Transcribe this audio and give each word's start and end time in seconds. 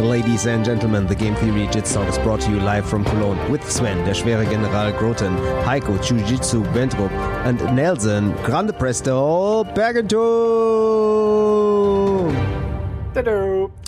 Ladies 0.00 0.46
and 0.46 0.62
gentlemen, 0.62 1.06
the 1.06 1.14
Game 1.14 1.34
Theory 1.36 1.66
Jits 1.68 1.94
Talk 1.94 2.06
is 2.08 2.18
brought 2.18 2.42
to 2.42 2.50
you 2.50 2.60
live 2.60 2.86
from 2.86 3.02
Cologne 3.02 3.38
with 3.50 3.62
Sven, 3.70 4.04
der 4.04 4.12
schwere 4.12 4.44
General 4.44 4.92
Groten, 4.92 5.34
Heiko, 5.64 5.96
Jiu-Jitsu, 6.02 6.62
Bentrup 6.74 7.10
und 7.46 7.74
Nelson, 7.74 8.34
Grande 8.44 8.74
Presto, 8.74 9.64
Bergentum. 9.74 10.16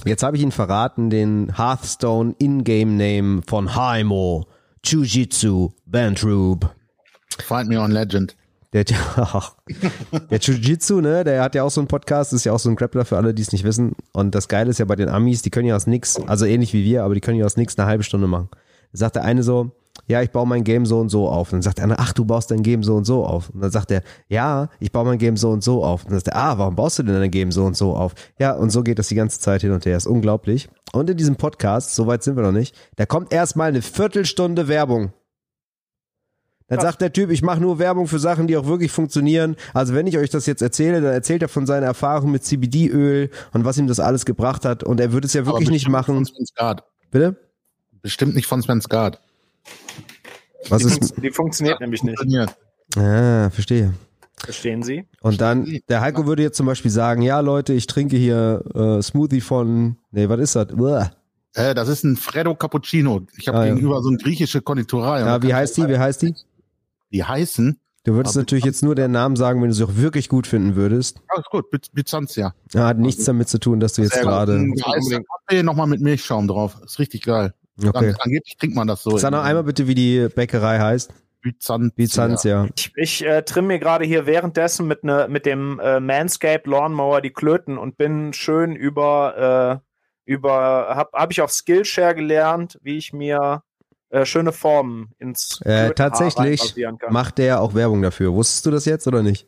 Jetzt 0.06 0.22
habe 0.22 0.38
ich 0.38 0.42
ihn 0.42 0.50
verraten, 0.50 1.10
den 1.10 1.52
Hearthstone 1.58 2.34
In-Game 2.38 2.96
Name 2.96 3.42
von 3.46 3.74
Haimo, 3.74 4.46
Jiu-Jitsu, 4.82 5.72
Bentrup. 5.84 6.74
Find 7.38 7.68
me 7.68 7.78
on 7.78 7.90
Legend. 7.90 8.34
Der, 8.74 8.84
der 10.30 10.38
Jiu-Jitsu, 10.38 11.00
ne, 11.00 11.24
der 11.24 11.42
hat 11.42 11.54
ja 11.54 11.62
auch 11.62 11.70
so 11.70 11.80
einen 11.80 11.88
Podcast, 11.88 12.34
ist 12.34 12.44
ja 12.44 12.52
auch 12.52 12.58
so 12.58 12.68
ein 12.68 12.76
Grappler 12.76 13.06
für 13.06 13.16
alle, 13.16 13.32
die 13.32 13.42
es 13.42 13.52
nicht 13.52 13.64
wissen. 13.64 13.92
Und 14.12 14.34
das 14.34 14.48
Geile 14.48 14.70
ist 14.70 14.78
ja 14.78 14.84
bei 14.84 14.96
den 14.96 15.08
Amis, 15.08 15.40
die 15.40 15.50
können 15.50 15.66
ja 15.66 15.76
aus 15.76 15.86
nix, 15.86 16.20
also 16.26 16.44
ähnlich 16.44 16.74
wie 16.74 16.84
wir, 16.84 17.04
aber 17.04 17.14
die 17.14 17.20
können 17.20 17.38
ja 17.38 17.46
aus 17.46 17.56
nix 17.56 17.78
eine 17.78 17.88
halbe 17.88 18.04
Stunde 18.04 18.26
machen. 18.26 18.48
Da 18.92 18.98
sagt 18.98 19.16
der 19.16 19.24
eine 19.24 19.42
so, 19.42 19.72
ja, 20.06 20.22
ich 20.22 20.30
baue 20.30 20.46
mein 20.46 20.64
Game 20.64 20.86
so 20.86 21.00
und 21.00 21.08
so 21.08 21.28
auf. 21.28 21.48
Und 21.48 21.56
dann 21.56 21.62
sagt 21.62 21.78
der 21.78 21.84
andere, 21.84 22.00
ach, 22.00 22.12
du 22.12 22.24
baust 22.24 22.50
dein 22.50 22.62
Game 22.62 22.82
so 22.82 22.96
und 22.96 23.04
so 23.04 23.24
auf. 23.24 23.50
Und 23.50 23.60
dann 23.60 23.70
sagt 23.70 23.90
er, 23.90 24.02
ja, 24.28 24.68
ich 24.80 24.92
baue 24.92 25.04
mein 25.04 25.18
Game 25.18 25.36
so 25.36 25.50
und 25.50 25.62
so 25.62 25.84
auf. 25.84 26.04
Und 26.04 26.12
dann 26.12 26.20
sagt 26.20 26.28
er, 26.28 26.36
ah, 26.36 26.58
warum 26.58 26.76
baust 26.76 26.98
du 26.98 27.02
denn 27.02 27.14
dein 27.14 27.30
Game 27.30 27.52
so 27.52 27.64
und 27.64 27.76
so 27.76 27.94
auf? 27.94 28.14
Ja, 28.38 28.52
und 28.52 28.70
so 28.70 28.82
geht 28.82 28.98
das 28.98 29.08
die 29.08 29.14
ganze 29.14 29.40
Zeit 29.40 29.62
hin 29.62 29.72
und 29.72 29.84
her. 29.86 29.96
Ist 29.96 30.06
unglaublich. 30.06 30.68
Und 30.92 31.10
in 31.10 31.16
diesem 31.16 31.36
Podcast, 31.36 31.94
so 31.94 32.06
weit 32.06 32.22
sind 32.22 32.36
wir 32.36 32.42
noch 32.42 32.52
nicht, 32.52 32.74
da 32.96 33.06
kommt 33.06 33.32
erstmal 33.32 33.68
eine 33.68 33.82
Viertelstunde 33.82 34.68
Werbung. 34.68 35.12
Dann 36.68 36.80
sagt 36.80 37.00
der 37.00 37.12
Typ, 37.12 37.30
ich 37.30 37.42
mache 37.42 37.60
nur 37.60 37.78
Werbung 37.78 38.06
für 38.08 38.18
Sachen, 38.18 38.46
die 38.46 38.56
auch 38.56 38.66
wirklich 38.66 38.92
funktionieren. 38.92 39.56
Also 39.72 39.94
wenn 39.94 40.06
ich 40.06 40.18
euch 40.18 40.28
das 40.30 40.44
jetzt 40.46 40.60
erzähle, 40.62 41.00
dann 41.00 41.12
erzählt 41.12 41.40
er 41.42 41.48
von 41.48 41.64
seiner 41.66 41.86
Erfahrung 41.86 42.30
mit 42.30 42.44
CBD-Öl 42.44 43.30
und 43.54 43.64
was 43.64 43.78
ihm 43.78 43.86
das 43.86 44.00
alles 44.00 44.26
gebracht 44.26 44.64
hat. 44.66 44.84
Und 44.84 45.00
er 45.00 45.12
würde 45.12 45.26
es 45.26 45.32
ja 45.32 45.46
wirklich 45.46 45.70
nicht 45.70 45.88
machen. 45.88 46.14
Von 46.14 46.24
Sven 46.26 46.46
Skard. 46.46 46.82
Bitte? 47.10 47.36
Bestimmt 48.02 48.34
nicht 48.34 48.46
von 48.46 48.60
Sven 48.62 48.80
Skard. 48.82 49.18
Was 50.68 50.82
Die, 50.82 50.88
ist? 50.88 51.02
funz- 51.02 51.20
die 51.20 51.30
funktioniert 51.30 51.80
nämlich 51.80 52.02
nicht. 52.02 52.18
Funktioniert. 52.18 52.56
Ah, 52.96 53.50
verstehe. 53.50 53.94
Verstehen 54.36 54.82
Sie? 54.82 55.04
Und 55.20 55.40
dann, 55.40 55.78
der 55.88 56.00
Heiko 56.00 56.26
würde 56.26 56.42
jetzt 56.42 56.56
zum 56.56 56.66
Beispiel 56.66 56.90
sagen, 56.90 57.22
ja 57.22 57.40
Leute, 57.40 57.72
ich 57.72 57.86
trinke 57.86 58.16
hier 58.16 58.62
äh, 58.74 59.02
Smoothie 59.02 59.40
von, 59.40 59.96
nee, 60.12 60.28
was 60.28 60.38
ist 60.40 60.54
das? 60.56 60.68
Uah. 60.74 61.10
Äh, 61.54 61.74
das 61.74 61.88
ist 61.88 62.04
ein 62.04 62.16
Freddo 62.16 62.54
Cappuccino. 62.54 63.22
Ich 63.36 63.48
habe 63.48 63.58
Ah, 63.58 63.66
ja. 63.66 63.74
gegenüber 63.74 64.00
so 64.02 64.08
eine 64.10 64.18
griechische 64.18 64.60
Konditorei. 64.60 65.20
Ja, 65.20 65.42
wie 65.42 65.52
heißt 65.54 65.76
die? 65.78 65.88
Wie 65.88 65.98
heißt 65.98 66.22
die? 66.22 66.34
Die 67.12 67.24
heißen. 67.24 67.80
Du 68.04 68.14
würdest 68.14 68.36
Aber- 68.36 68.42
natürlich 68.42 68.64
jetzt 68.64 68.82
nur 68.82 68.94
den 68.94 69.10
Namen 69.10 69.36
sagen, 69.36 69.60
wenn 69.60 69.68
du 69.68 69.74
sie 69.74 69.84
auch 69.84 69.96
wirklich 69.96 70.28
gut 70.28 70.46
finden 70.46 70.76
würdest. 70.76 71.20
Alles 71.28 71.46
gut, 71.50 71.66
Byzantia. 71.92 72.54
Ja, 72.72 72.86
hat 72.86 72.98
nichts 72.98 73.24
damit 73.24 73.48
zu 73.48 73.58
tun, 73.58 73.80
dass 73.80 73.94
du 73.94 74.02
jetzt 74.02 74.14
Sehr 74.14 74.22
gerade. 74.22 74.64
Kaffee 75.46 75.62
nochmal 75.62 75.86
mit 75.86 76.00
Milchschaum 76.00 76.48
drauf. 76.48 76.76
Ist 76.84 76.98
richtig 76.98 77.22
geil. 77.22 77.52
Okay. 77.78 78.10
An, 78.10 78.16
angeblich 78.20 78.56
trinkt 78.56 78.76
man 78.76 78.88
das 78.88 79.02
so. 79.02 79.16
Sag 79.18 79.32
noch 79.32 79.42
einmal 79.44 79.64
bitte, 79.64 79.86
wie 79.86 79.94
die 79.94 80.28
Bäckerei 80.34 80.78
heißt. 80.78 81.12
Byzantia. 81.42 81.94
Bizanz, 81.94 82.42
ja. 82.44 82.66
Ich, 82.74 82.92
ich 82.96 83.24
äh, 83.24 83.42
trimme 83.42 83.68
mir 83.68 83.78
gerade 83.78 84.04
hier 84.04 84.26
währenddessen 84.26 84.86
mit, 84.88 85.04
ne, 85.04 85.26
mit 85.30 85.46
dem 85.46 85.78
äh, 85.78 86.00
Manscaped 86.00 86.66
Lawnmower 86.66 87.20
die 87.20 87.30
Klöten 87.30 87.78
und 87.78 87.96
bin 87.96 88.32
schön 88.32 88.74
über, 88.74 89.80
äh, 90.26 90.32
über 90.32 90.94
habe 90.96 91.10
hab 91.12 91.30
ich 91.30 91.40
auf 91.40 91.52
Skillshare 91.52 92.14
gelernt, 92.14 92.78
wie 92.82 92.96
ich 92.96 93.12
mir 93.12 93.62
äh, 94.10 94.24
schöne 94.24 94.52
Formen 94.52 95.12
ins 95.18 95.60
Äh, 95.62 95.92
tatsächlich 95.92 96.74
macht 97.10 97.38
der 97.38 97.60
auch 97.60 97.74
Werbung 97.74 98.02
dafür. 98.02 98.32
Wusstest 98.32 98.66
du 98.66 98.70
das 98.70 98.84
jetzt 98.84 99.06
oder 99.06 99.22
nicht? 99.22 99.46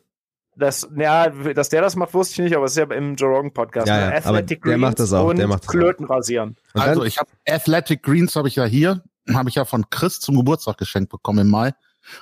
Das, 0.55 0.87
ja, 0.95 1.29
dass 1.29 1.69
der 1.69 1.81
das 1.81 1.95
macht, 1.95 2.13
wusste 2.13 2.33
ich 2.33 2.39
nicht, 2.39 2.55
aber 2.55 2.65
es 2.65 2.73
ist 2.73 2.77
ja 2.77 2.95
im 2.95 3.15
Joe 3.15 3.29
Rogan 3.29 3.53
Podcast. 3.53 3.87
Ja, 3.87 4.09
ne? 4.09 4.15
ja, 4.15 4.25
aber 4.25 4.41
der 4.41 4.77
macht 4.77 4.99
das 4.99 5.13
auch, 5.13 5.29
und 5.29 5.37
der 5.37 5.47
macht 5.47 5.63
das 5.63 5.69
auch. 5.69 5.71
Klöten 5.71 6.05
rasieren. 6.05 6.57
Und 6.73 6.81
Also 6.81 7.05
ich 7.05 7.17
habe 7.17 7.29
Athletic 7.47 8.03
Greens 8.03 8.35
habe 8.35 8.49
ich 8.49 8.57
ja 8.57 8.65
hier, 8.65 9.01
habe 9.33 9.49
ich 9.49 9.55
ja 9.55 9.65
von 9.65 9.89
Chris 9.89 10.19
zum 10.19 10.35
Geburtstag 10.35 10.77
geschenkt 10.77 11.09
bekommen 11.09 11.39
im 11.39 11.49
Mai. 11.49 11.71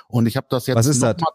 Und 0.08 0.26
ich 0.26 0.36
habe 0.36 0.46
das 0.48 0.66
jetzt 0.66 0.76
Was 0.76 0.86
ist 0.86 1.02
das? 1.02 1.16
Mal, 1.20 1.32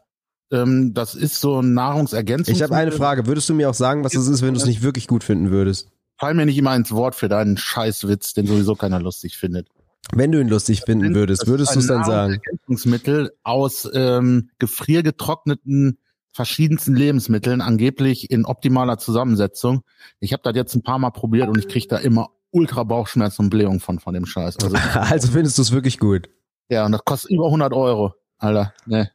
ähm, 0.52 0.94
das 0.94 1.16
ist 1.16 1.42
so 1.42 1.62
ein 1.62 1.74
Nahrungsergänzungsmittel. 1.74 2.56
ich 2.56 2.64
habe 2.64 2.76
eine 2.76 2.92
Frage. 2.92 3.28
Würdest 3.28 3.50
du 3.50 3.54
mir 3.54 3.70
auch 3.70 3.74
sagen, 3.74 4.04
was 4.04 4.16
es 4.16 4.28
ist, 4.28 4.42
wenn 4.42 4.54
du 4.54 4.60
es 4.60 4.66
nicht 4.66 4.82
wirklich 4.82 5.08
gut 5.08 5.24
finden 5.24 5.52
würdest? 5.52 5.90
Fall 6.18 6.34
mir 6.34 6.46
nicht 6.46 6.58
immer 6.58 6.76
ins 6.76 6.92
Wort 6.92 7.16
für 7.16 7.28
deinen 7.28 7.58
Scheißwitz, 7.58 8.34
den 8.34 8.48
sowieso 8.48 8.76
keiner 8.76 9.02
lustig 9.02 9.38
findet. 9.38 9.68
Wenn 10.14 10.32
du 10.32 10.40
ihn 10.40 10.48
lustig 10.50 10.82
finden 10.86 11.16
würdest, 11.16 11.48
würdest 11.48 11.76
du 11.76 11.80
es 11.80 11.88
dann 11.88 12.04
sagen? 12.04 12.34
Nahrungsergänzungsmittel 12.34 13.32
aus 13.44 13.90
ähm, 13.94 14.50
gefriergetrockneten 14.60 15.98
verschiedensten 16.32 16.96
Lebensmitteln, 16.96 17.62
angeblich 17.62 18.30
in 18.30 18.46
optimaler 18.46 18.98
Zusammensetzung. 18.98 19.82
Ich 20.20 20.34
habe 20.34 20.44
das 20.44 20.56
jetzt 20.56 20.76
ein 20.76 20.84
paar 20.84 21.00
Mal 21.00 21.12
probiert 21.12 21.48
und 21.48 21.58
ich 21.58 21.68
kriege 21.68 21.88
da 21.88 21.98
immer 21.98 22.30
ultra 22.52 22.84
Bauchschmerzen 22.84 23.44
und 23.44 23.50
Blähung 23.50 23.80
von 23.80 24.00
von 24.00 24.14
dem 24.14 24.26
Scheiß. 24.26 24.58
Also 24.62 24.76
Also 25.00 25.32
findest 25.32 25.58
du 25.58 25.62
es 25.62 25.72
wirklich 25.72 25.98
gut? 25.98 26.30
ja, 26.70 26.86
und 26.86 26.92
das 26.92 27.04
kostet 27.06 27.32
über 27.32 27.46
100 27.46 27.74
Euro, 27.74 28.14
Alter. 28.38 28.74
Ne. 28.86 29.12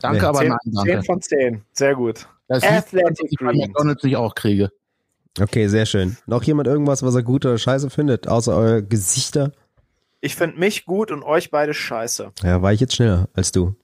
Danke, 0.00 0.20
Nee. 0.20 0.26
aber 0.26 0.38
10, 0.40 0.48
nein, 0.48 0.58
10 0.64 0.72
danke. 0.74 1.02
von 1.04 1.20
10. 1.22 1.62
Sehr 1.72 1.94
gut. 1.94 2.28
Das 2.48 2.62
Athletic 2.62 3.26
ich 3.30 3.38
Greens. 3.38 3.58
McDonald's 3.68 4.02
nicht 4.04 4.16
auch 4.16 4.34
kriege. 4.34 4.70
Okay, 5.40 5.68
sehr 5.68 5.86
schön. 5.86 6.16
Noch 6.26 6.42
jemand 6.44 6.66
irgendwas, 6.66 7.02
was 7.02 7.14
er 7.14 7.22
gut 7.22 7.44
oder 7.46 7.58
scheiße 7.58 7.90
findet, 7.90 8.26
außer 8.28 8.56
euer 8.56 8.82
Gesichter? 8.82 9.52
Ich 10.20 10.34
finde 10.34 10.58
mich 10.58 10.84
gut 10.84 11.10
und 11.10 11.22
euch 11.22 11.50
beide 11.50 11.74
scheiße. 11.74 12.32
Ja, 12.42 12.62
war 12.62 12.72
ich 12.72 12.80
jetzt 12.80 12.96
schneller 12.96 13.28
als 13.34 13.52
du. 13.52 13.76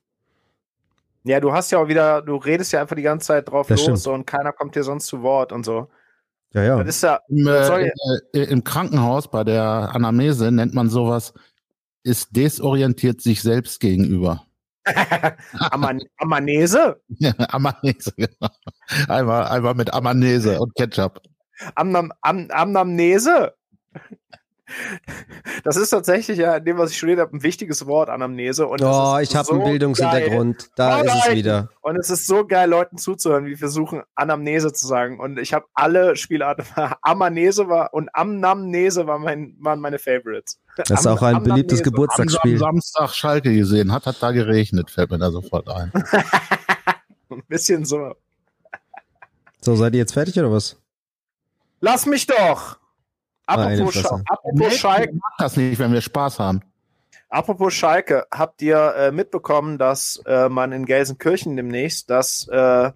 Ja, 1.23 1.41
du 1.41 1.53
hast 1.53 1.71
ja 1.71 1.79
auch 1.79 1.89
wieder, 1.89 2.23
du 2.23 2.37
redest 2.37 2.73
ja 2.73 2.83
einfach 2.83 2.97
die 2.97 3.03
ganze 3.03 3.29
Zeit 3.29 3.49
drauf 3.49 3.67
Das 3.69 3.87
los 3.87 4.03
so, 4.03 4.13
und 4.13 4.27
keiner 4.27 4.53
kommt 4.53 4.75
dir 4.75 4.85
sonst 4.85 5.07
zu 5.07 5.23
Wort 5.23 5.53
und 5.53 5.65
so. 5.65 5.89
Ja, 6.53 6.63
ja. 6.63 6.85
Das 6.85 6.97
ist 6.97 7.03
ja, 7.03 7.21
Im, 7.29 7.47
äh, 7.47 7.91
äh, 8.33 8.43
Im 8.45 8.63
Krankenhaus 8.63 9.29
bei 9.31 9.43
der 9.43 9.91
Anamnese 9.95 10.53
nennt 10.53 10.75
man 10.75 10.91
sowas, 10.91 11.33
ist 12.03 12.37
desorientiert 12.37 13.23
sich 13.23 13.41
selbst 13.43 13.81
gegenüber. 13.81 14.45
Aman 15.53 16.03
Amanese? 16.19 17.01
Ja, 17.09 17.33
Amanese, 17.49 18.13
genau. 18.17 18.51
Einmal, 19.09 19.47
einmal 19.47 19.75
mit 19.75 19.93
Amanese 19.95 20.61
und 20.61 20.75
Ketchup. 20.75 21.23
Amnam 21.75 22.13
Am 22.21 22.49
Amnamnese? 22.51 23.55
Das 25.63 25.77
ist 25.77 25.91
tatsächlich 25.91 26.39
ja 26.39 26.57
in 26.57 26.65
dem, 26.65 26.79
was 26.79 26.91
ich 26.91 26.97
studiert 26.97 27.19
habe, 27.21 27.37
ein 27.37 27.43
wichtiges 27.43 27.87
Wort, 27.87 28.09
Anamnese. 28.09 28.67
Und 28.67 28.81
das 28.81 28.89
Oh, 28.91 29.19
ich 29.19 29.35
habe 29.37 29.47
so 29.47 29.53
einen 29.55 29.65
Bildungshintergrund. 29.65 30.71
Da 30.77 31.01
Oh 31.01 31.05
ist 31.05 31.15
es 31.27 31.35
wieder. 31.35 31.69
Und 31.83 31.97
es 31.97 32.11
ist 32.11 32.27
so 32.27 32.47
geil, 32.47 32.69
Leuten 32.69 32.97
zuzuhören, 32.99 33.47
wie 33.47 33.57
versuchen, 33.57 34.03
Anamnese 34.15 34.73
zu 34.73 34.87
sagen. 34.87 35.21
Und 35.21 35.39
ich 35.39 35.53
habe 35.53 35.67
alle 35.75 36.17
Spielarten. 36.17 36.65
Amanese 37.03 37.69
war 37.69 37.93
und 37.95 38.09
Amnamnese 38.15 39.07
war 39.07 39.19
mein, 39.19 39.55
waren 39.61 39.81
meine 39.81 39.99
Favorites. 39.99 40.59
Das 40.77 40.91
ist 40.91 41.07
auch 41.07 41.23
ein 41.23 41.37
Am- 41.37 41.45
beliebtes 41.45 41.81
Amnamnese. 41.81 42.09
Haben 42.11 42.19
Sie 42.19 42.23
am 42.23 42.27
Geburtstagsspiel. 42.27 42.59
Samstag 42.59 43.11
Schalke 43.15 43.55
gesehen, 43.55 43.93
hat, 43.93 44.07
hat 44.07 44.17
da 44.23 44.33
geregnet, 44.33 44.91
fällt 44.91 45.11
mir 45.11 45.19
da 45.19 45.31
sofort 45.31 45.69
ein. 45.69 45.93
Ein 47.31 47.43
bisschen 47.49 47.85
so. 47.85 48.15
So, 49.61 49.75
seid 49.77 49.95
ihr 49.95 50.01
jetzt 50.01 50.13
fertig 50.13 50.39
oder 50.39 50.53
was? 50.53 50.77
Lass 51.81 52.07
mich 52.07 52.27
doch! 52.27 52.77
Apropos. 53.47 53.95
Scha 53.95 54.21
apropos 54.27 54.77
Schalke, 54.77 55.11
Ich 55.13 55.21
mag 55.21 55.33
das 55.39 55.57
nicht, 55.57 55.79
wenn 55.79 55.93
wir 55.93 56.01
Spaß 56.01 56.39
haben. 56.39 56.63
apropos 57.29 57.75
Schalke, 57.75 58.27
habt 58.31 58.63
ihr 58.63 58.95
äh, 58.97 59.13
mitbekommen, 59.13 59.79
dass 59.79 60.23
äh, 60.27 60.49
man 60.49 60.73
in 60.73 60.87
Gelsenkirchen 60.87 61.57
demnächst 61.57 62.09
das, 62.11 62.49
äh, 62.49 62.91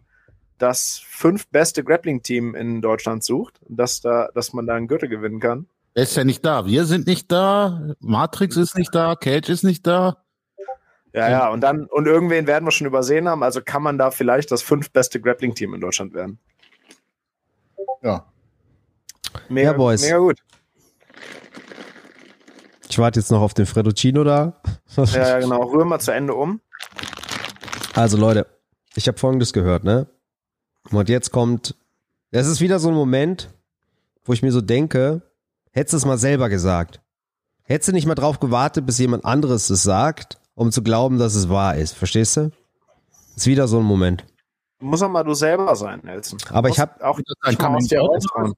das 0.58 1.02
fünf 1.06 1.48
beste 1.48 1.84
Grappling-Team 1.84 2.54
in 2.54 2.80
Deutschland 2.80 3.24
sucht, 3.24 3.60
dass, 3.68 4.00
da, 4.00 4.28
dass 4.34 4.52
man 4.52 4.66
da 4.66 4.74
einen 4.74 4.88
Gürtel 4.88 5.08
gewinnen 5.08 5.40
kann? 5.40 5.66
Er 5.94 6.04
ist 6.04 6.16
ja 6.16 6.24
nicht 6.24 6.44
da. 6.44 6.64
Wir 6.66 6.84
sind 6.84 7.06
nicht 7.06 7.30
da. 7.32 7.94
Matrix 8.00 8.56
ist 8.56 8.76
nicht 8.76 8.94
da. 8.94 9.16
Cage 9.16 9.48
ist 9.48 9.64
nicht 9.64 9.86
da. 9.86 10.18
Ja, 11.12 11.30
ja, 11.30 11.48
und 11.48 11.62
dann, 11.62 11.86
und 11.86 12.06
irgendwen 12.06 12.46
werden 12.46 12.64
wir 12.64 12.70
schon 12.70 12.86
übersehen 12.86 13.28
haben, 13.28 13.42
also 13.42 13.60
kann 13.62 13.82
man 13.82 13.98
da 13.98 14.10
vielleicht 14.10 14.52
das 14.52 14.62
fünf 14.62 14.90
beste 14.92 15.20
Grappling-Team 15.20 15.74
in 15.74 15.80
Deutschland 15.80 16.12
werden. 16.14 16.38
Ja. 18.02 18.26
Mega, 19.48 19.70
Ja, 19.72 19.76
Boys. 19.76 20.02
mega 20.02 20.18
gut. 20.18 20.38
Ich 22.90 22.98
warte 22.98 23.20
jetzt 23.20 23.30
noch 23.30 23.40
auf 23.40 23.54
den 23.54 23.66
Fredduccino 23.66 24.24
da. 24.24 24.60
Ja, 24.96 25.04
ja, 25.28 25.38
genau. 25.38 25.62
Rühren 25.62 25.88
wir 25.88 25.98
zu 26.00 26.10
Ende 26.12 26.34
um. 26.34 26.60
Also 27.94 28.16
Leute, 28.16 28.46
ich 28.96 29.06
habe 29.06 29.16
Folgendes 29.18 29.52
gehört, 29.52 29.84
ne? 29.84 30.08
Und 30.90 31.08
jetzt 31.08 31.30
kommt, 31.30 31.76
das 32.32 32.46
ist 32.48 32.60
wieder 32.60 32.78
so 32.80 32.88
ein 32.88 32.94
Moment, 32.94 33.50
wo 34.24 34.32
ich 34.32 34.42
mir 34.42 34.50
so 34.50 34.60
denke, 34.60 35.22
hättest 35.70 35.92
du 35.92 35.96
es 35.98 36.04
mal 36.04 36.18
selber 36.18 36.48
gesagt. 36.48 37.00
Hättest 37.62 37.88
du 37.88 37.92
nicht 37.92 38.06
mal 38.06 38.14
drauf 38.16 38.40
gewartet, 38.40 38.86
bis 38.86 38.98
jemand 38.98 39.24
anderes 39.24 39.68
es 39.70 39.82
sagt, 39.82 40.38
um 40.54 40.72
zu 40.72 40.82
glauben, 40.82 41.18
dass 41.18 41.34
es 41.34 41.48
wahr 41.48 41.76
ist. 41.76 41.94
Verstehst 41.94 42.36
du? 42.38 42.50
Ist 43.36 43.46
wieder 43.46 43.68
so 43.68 43.78
ein 43.78 43.84
Moment. 43.84 44.24
Muss 44.80 45.02
auch 45.02 45.10
mal 45.10 45.22
du 45.22 45.34
selber 45.34 45.76
sein, 45.76 46.00
Nelson. 46.02 46.38
Aber 46.50 46.68
ich 46.70 46.78
Musst 46.78 46.80
hab- 46.80 47.02
auch 47.02 47.18
Das 47.18 47.52
ist 47.52 47.60
ein 47.62 47.78
dich 47.78 47.98
mal 48.34 48.52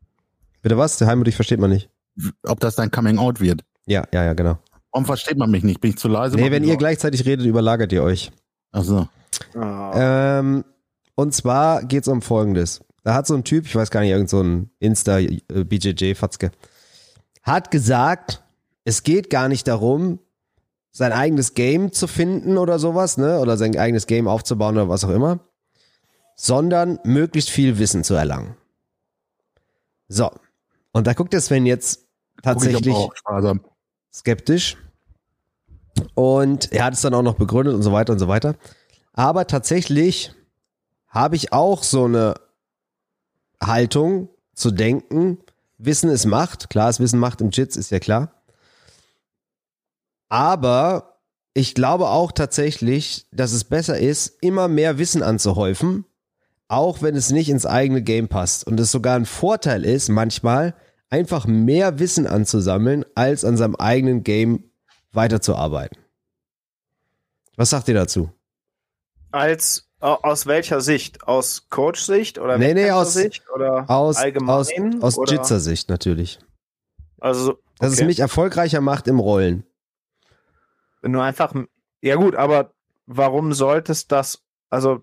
Bitte 0.63 0.77
was? 0.77 0.99
Der 0.99 1.09
Heimut, 1.09 1.27
dich 1.27 1.37
versteht 1.37 1.61
man 1.61 1.71
nicht. 1.71 1.89
Ob 2.47 2.61
das 2.61 2.77
dein 2.77 2.91
Coming 2.91 3.19
Out 3.19 3.41
wird. 3.41 3.63
Ja, 3.87 4.05
ja, 4.13 4.25
ja, 4.25 4.35
genau. 4.35 4.59
Warum 4.93 5.07
versteht 5.07 5.39
man 5.39 5.51
mich 5.51 5.63
nicht? 5.63 5.81
Bin 5.81 5.91
ich 5.91 5.99
zu 5.99 6.09
leise? 6.09 6.37
Nee, 6.37 6.51
wenn 6.51 6.65
ihr 6.65 6.71
laut. 6.71 6.81
gleichzeitig 6.81 7.25
redet, 7.25 7.47
überlagert 7.47 7.93
ihr 7.93 8.03
euch. 8.03 8.33
Ach 8.73 8.83
so. 8.85 9.09
Ah. 9.55 10.39
Ähm, 10.41 10.65
und 11.15 11.35
zwar 11.35 11.85
geht's 11.85 12.09
um 12.09 12.23
Folgendes. 12.23 12.81
Da 13.03 13.15
hat 13.15 13.27
so 13.27 13.35
ein 13.35 13.45
Typ, 13.45 13.67
ich 13.67 13.75
weiß 13.75 13.91
gar 13.91 14.01
nicht, 14.01 14.11
irgend 14.11 14.29
so 14.29 14.43
ein 14.43 14.71
Insta-BJJ-Fatzke, 14.79 16.51
hat 17.43 17.71
gesagt, 17.71 18.43
es 18.85 19.03
geht 19.03 19.31
gar 19.31 19.49
nicht 19.49 19.67
darum, 19.69 20.19
sein 20.91 21.13
eigenes 21.13 21.55
Game 21.55 21.93
zu 21.93 22.07
finden 22.07 22.59
oder 22.59 22.79
sowas, 22.79 23.17
ne? 23.17 23.39
Oder 23.39 23.57
sein 23.57 23.77
eigenes 23.79 24.07
Game 24.07 24.29
aufzubauen 24.29 24.77
oder 24.77 24.89
was 24.89 25.05
auch 25.05 25.11
immer, 25.11 25.41
sondern 26.37 26.99
möglichst 27.05 27.51
viel 27.51 27.79
Wissen 27.79 28.05
zu 28.05 28.15
erlangen. 28.15 28.57
So. 30.09 30.31
Und 30.93 31.07
da 31.07 31.13
guckt 31.13 31.33
der 31.33 31.41
Sven 31.41 31.67
jetzt 31.67 32.07
tatsächlich 32.43 32.95
skeptisch. 34.13 34.77
Und 36.15 36.73
er 36.73 36.85
hat 36.85 36.95
es 36.95 37.03
dann 37.03 37.15
auch 37.15 37.23
noch 37.23 37.35
begründet 37.35 37.75
und 37.75 37.83
so 37.83 37.93
weiter 37.93 38.13
und 38.13 38.19
so 38.19 38.29
weiter. 38.29 38.57
Aber 39.13 39.47
tatsächlich 39.47 40.33
habe 41.09 41.37
ich 41.37 41.53
auch 41.53 41.83
so 41.83 42.05
eine 42.05 42.35
Haltung 43.63 44.29
zu 44.55 44.71
denken, 44.71 45.39
Wissen 45.79 46.11
ist 46.11 46.27
Macht. 46.27 46.71
Klar, 46.71 46.91
ist 46.91 47.01
Wissen 47.01 47.19
Macht 47.19 47.41
im 47.41 47.51
Jits, 47.51 47.77
ist 47.77 47.91
ja 47.91 47.99
klar. 47.99 48.33
Aber 50.29 51.19
ich 51.55 51.75
glaube 51.75 52.09
auch 52.09 52.33
tatsächlich, 52.33 53.27
dass 53.33 53.53
es 53.53 53.65
besser 53.65 53.99
ist, 53.99 54.37
immer 54.41 54.69
mehr 54.69 54.99
Wissen 54.99 55.23
anzuhäufen, 55.23 56.05
auch 56.71 57.03
wenn 57.03 57.17
es 57.17 57.31
nicht 57.31 57.49
ins 57.49 57.67
eigene 57.67 58.01
Game 58.01 58.29
passt. 58.29 58.67
Und 58.67 58.79
es 58.79 58.93
sogar 58.93 59.17
ein 59.17 59.27
Vorteil 59.27 59.85
ist, 59.85 60.09
manchmal 60.09 60.75
einfach 61.11 61.47
mehr 61.47 61.99
Wissen 61.99 62.27
anzusammeln, 62.29 63.05
als 63.17 63.45
an 63.45 63.57
seinem 63.57 63.75
eigenen 63.75 64.23
Game 64.23 64.71
weiterzuarbeiten. 65.13 65.99
Was 67.57 67.71
sagt 67.71 67.89
ihr 67.89 67.95
dazu? 67.95 68.31
Als 69.33 69.89
aus 69.99 70.47
welcher 70.47 70.81
Sicht? 70.81 71.27
Aus 71.27 71.69
Coach-Sicht 71.69 72.39
oder 72.39 72.57
nee, 72.57 72.73
nee, 72.73 72.91
aus, 72.91 73.15
Sicht 73.15 73.43
oder 73.55 73.91
aus, 73.91 74.17
allgemein? 74.17 74.49
Aus, 75.03 75.19
aus? 75.19 75.31
Jitzer-Sicht 75.31 75.91
natürlich. 75.91 76.39
Also, 77.19 77.53
okay. 77.53 77.61
Dass 77.81 77.93
es 77.95 78.03
mich 78.03 78.21
erfolgreicher 78.21 78.81
macht 78.81 79.09
im 79.09 79.19
Rollen. 79.19 79.65
Du 81.03 81.19
einfach, 81.19 81.53
ja 82.01 82.15
gut, 82.15 82.37
aber 82.37 82.73
warum 83.07 83.53
solltest 83.53 84.13
das, 84.13 84.43
also 84.71 85.01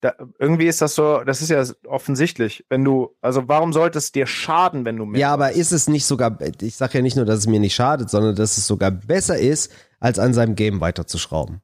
da, 0.00 0.14
irgendwie 0.38 0.66
ist 0.66 0.80
das 0.80 0.94
so, 0.94 1.22
das 1.24 1.42
ist 1.42 1.50
ja 1.50 1.62
offensichtlich, 1.86 2.64
wenn 2.70 2.84
du, 2.84 3.16
also 3.20 3.48
warum 3.48 3.72
sollte 3.72 3.98
es 3.98 4.12
dir 4.12 4.26
schaden, 4.26 4.84
wenn 4.84 4.96
du 4.96 5.04
mehr 5.04 5.20
Ja, 5.20 5.32
aber 5.32 5.52
ist 5.52 5.72
es 5.72 5.88
nicht 5.88 6.06
sogar, 6.06 6.38
ich 6.62 6.76
sage 6.76 6.98
ja 6.98 7.02
nicht 7.02 7.16
nur, 7.16 7.26
dass 7.26 7.40
es 7.40 7.46
mir 7.46 7.60
nicht 7.60 7.74
schadet, 7.74 8.08
sondern 8.08 8.34
dass 8.34 8.56
es 8.56 8.66
sogar 8.66 8.90
besser 8.90 9.38
ist, 9.38 9.70
als 9.98 10.18
an 10.18 10.32
seinem 10.32 10.54
Game 10.54 10.80
weiterzuschrauben. 10.80 11.60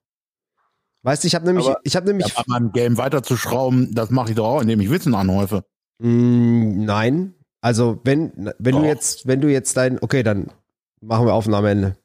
Weißt 1.02 1.22
du, 1.22 1.28
ich 1.28 1.34
habe 1.34 1.46
nämlich, 1.46 1.66
aber, 1.66 1.80
ich 1.84 1.96
habe 1.96 2.06
nämlich. 2.06 2.28
Ja, 2.28 2.38
an 2.38 2.44
meinem 2.48 2.72
Game 2.72 2.98
weiterzuschrauben, 2.98 3.94
das 3.94 4.10
mache 4.10 4.30
ich 4.30 4.36
doch 4.36 4.46
auch, 4.46 4.60
indem 4.60 4.80
ich 4.80 4.90
Wissen 4.90 5.14
anhäufe. 5.14 5.64
Mm, 5.98 6.84
nein. 6.84 7.34
Also 7.62 8.00
wenn, 8.04 8.52
wenn 8.58 8.72
doch. 8.74 8.82
du 8.82 8.86
jetzt, 8.86 9.26
wenn 9.26 9.40
du 9.40 9.48
jetzt 9.48 9.76
dein, 9.76 10.02
okay, 10.02 10.22
dann 10.22 10.52
machen 11.00 11.26
wir 11.26 11.32
Aufnahmeende. 11.32 11.96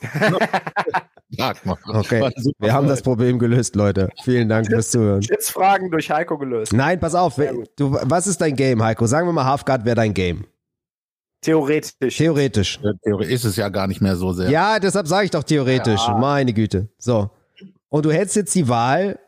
Mal. 1.36 1.54
Okay, 1.86 2.30
wir 2.58 2.72
haben 2.72 2.88
das 2.88 3.02
Problem 3.02 3.38
gelöst, 3.38 3.76
Leute. 3.76 4.08
Vielen 4.22 4.48
Dank 4.48 4.66
fürs 4.66 4.90
Zuhören. 4.90 5.20
Jetzt 5.20 5.50
Fragen 5.50 5.90
durch 5.90 6.10
Heiko 6.10 6.38
gelöst. 6.38 6.72
Nein, 6.72 6.98
pass 6.98 7.14
auf. 7.14 7.36
Du, 7.76 7.92
was 8.02 8.26
ist 8.26 8.40
dein 8.40 8.56
Game, 8.56 8.82
Heiko? 8.82 9.06
Sagen 9.06 9.28
wir 9.28 9.32
mal, 9.32 9.44
Halfguard 9.44 9.84
wäre 9.84 9.96
dein 9.96 10.14
Game. 10.14 10.46
Theoretisch. 11.42 12.16
Theoretisch. 12.16 12.80
Theoretisch 13.04 13.32
ist 13.32 13.44
es 13.44 13.56
ja 13.56 13.68
gar 13.68 13.86
nicht 13.86 14.00
mehr 14.00 14.16
so 14.16 14.32
sehr. 14.32 14.50
Ja, 14.50 14.78
deshalb 14.78 15.06
sage 15.06 15.26
ich 15.26 15.30
doch 15.30 15.44
theoretisch. 15.44 16.00
Ja. 16.06 16.16
Meine 16.16 16.52
Güte. 16.52 16.88
So. 16.98 17.30
Und 17.88 18.04
du 18.04 18.10
hättest 18.10 18.36
jetzt 18.36 18.54
die 18.54 18.68
Wahl, 18.68 19.18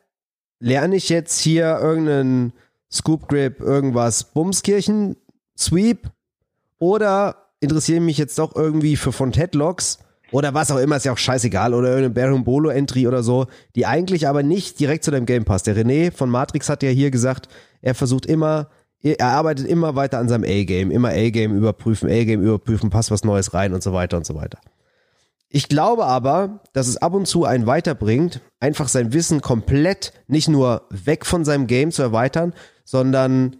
lerne 0.59 0.97
ich 0.97 1.09
jetzt 1.09 1.41
hier 1.41 1.79
irgendeinen 1.79 2.53
Scoop 2.91 3.29
Grip, 3.29 3.61
irgendwas 3.61 4.33
Bumskirchen, 4.33 5.17
Sweep 5.57 6.11
oder 6.79 7.37
interessiere 7.61 7.99
ich 7.99 8.05
mich 8.05 8.19
jetzt 8.19 8.39
doch 8.39 8.57
irgendwie 8.57 8.97
für 8.97 9.13
von 9.13 9.33
Headlocks 9.33 9.99
oder 10.33 10.55
was 10.55 10.71
auch 10.71 10.79
immer, 10.79 10.97
ist 10.97 11.05
ja 11.05 11.13
auch 11.13 11.19
scheißegal 11.19 11.75
oder 11.75 11.89
irgendeine 11.89 12.15
Baron 12.15 12.45
Bolo 12.45 12.71
Entry 12.71 13.07
oder 13.07 13.23
so, 13.23 13.47
die 13.75 13.87
eigentlich 13.87 14.29
aber 14.29 14.43
nicht 14.43 14.79
direkt 14.81 15.05
zu 15.05 15.11
deinem 15.11 15.27
Game 15.27 15.45
passt. 15.45 15.67
Der 15.67 15.77
René 15.77 16.13
von 16.13 16.31
Matrix 16.31 16.69
hat 16.69 16.83
ja 16.83 16.91
hier 16.91 17.11
gesagt, 17.11 17.49
er 17.83 17.95
versucht 17.95 18.27
immer, 18.27 18.69
er 19.03 19.27
arbeitet 19.27 19.67
immer 19.67 19.97
weiter 19.97 20.19
an 20.19 20.29
seinem 20.29 20.45
A-Game, 20.45 20.91
immer 20.91 21.09
A-Game 21.09 21.57
überprüfen, 21.57 22.09
A-Game 22.11 22.43
überprüfen, 22.43 22.91
passt 22.91 23.11
was 23.11 23.25
Neues 23.25 23.55
rein 23.55 23.73
und 23.73 23.83
so 23.83 23.93
weiter 23.93 24.17
und 24.17 24.27
so 24.27 24.35
weiter. 24.35 24.59
Ich 25.49 25.69
glaube 25.69 26.05
aber, 26.05 26.61
dass 26.73 26.87
es 26.87 26.97
ab 26.99 27.13
und 27.13 27.27
zu 27.27 27.45
einen 27.45 27.67
weiterbringt, 27.67 28.41
einfach 28.61 28.87
sein 28.87 29.13
Wissen 29.13 29.41
komplett 29.41 30.13
nicht 30.29 30.49
nur 30.49 30.83
weg 30.91 31.27
von 31.27 31.45
seinem 31.45 31.67
Game 31.67 31.91
zu 31.91 32.03
erweitern, 32.03 32.55
sondern 32.85 33.57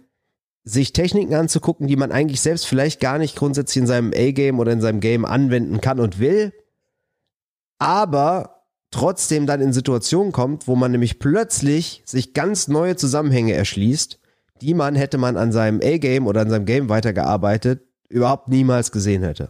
sich 0.63 0.93
Techniken 0.93 1.33
anzugucken, 1.33 1.87
die 1.87 1.97
man 1.97 2.11
eigentlich 2.11 2.39
selbst 2.39 2.65
vielleicht 2.65 3.01
gar 3.01 3.17
nicht 3.17 3.35
grundsätzlich 3.35 3.81
in 3.81 3.87
seinem 3.87 4.13
A-Game 4.15 4.59
oder 4.59 4.71
in 4.71 4.79
seinem 4.79 5.01
Game 5.01 5.25
anwenden 5.25 5.81
kann 5.81 5.99
und 5.99 6.19
will, 6.19 6.53
aber 7.81 8.61
trotzdem 8.91 9.47
dann 9.47 9.59
in 9.59 9.73
Situationen 9.73 10.31
kommt, 10.31 10.67
wo 10.67 10.75
man 10.75 10.91
nämlich 10.91 11.17
plötzlich 11.17 12.03
sich 12.05 12.33
ganz 12.33 12.67
neue 12.67 12.95
Zusammenhänge 12.95 13.53
erschließt, 13.53 14.19
die 14.61 14.75
man, 14.75 14.95
hätte 14.95 15.17
man 15.17 15.35
an 15.35 15.51
seinem 15.51 15.81
A-Game 15.83 16.27
oder 16.27 16.41
an 16.41 16.49
seinem 16.51 16.65
Game 16.65 16.89
weitergearbeitet, 16.89 17.81
überhaupt 18.07 18.49
niemals 18.49 18.91
gesehen 18.91 19.23
hätte. 19.23 19.49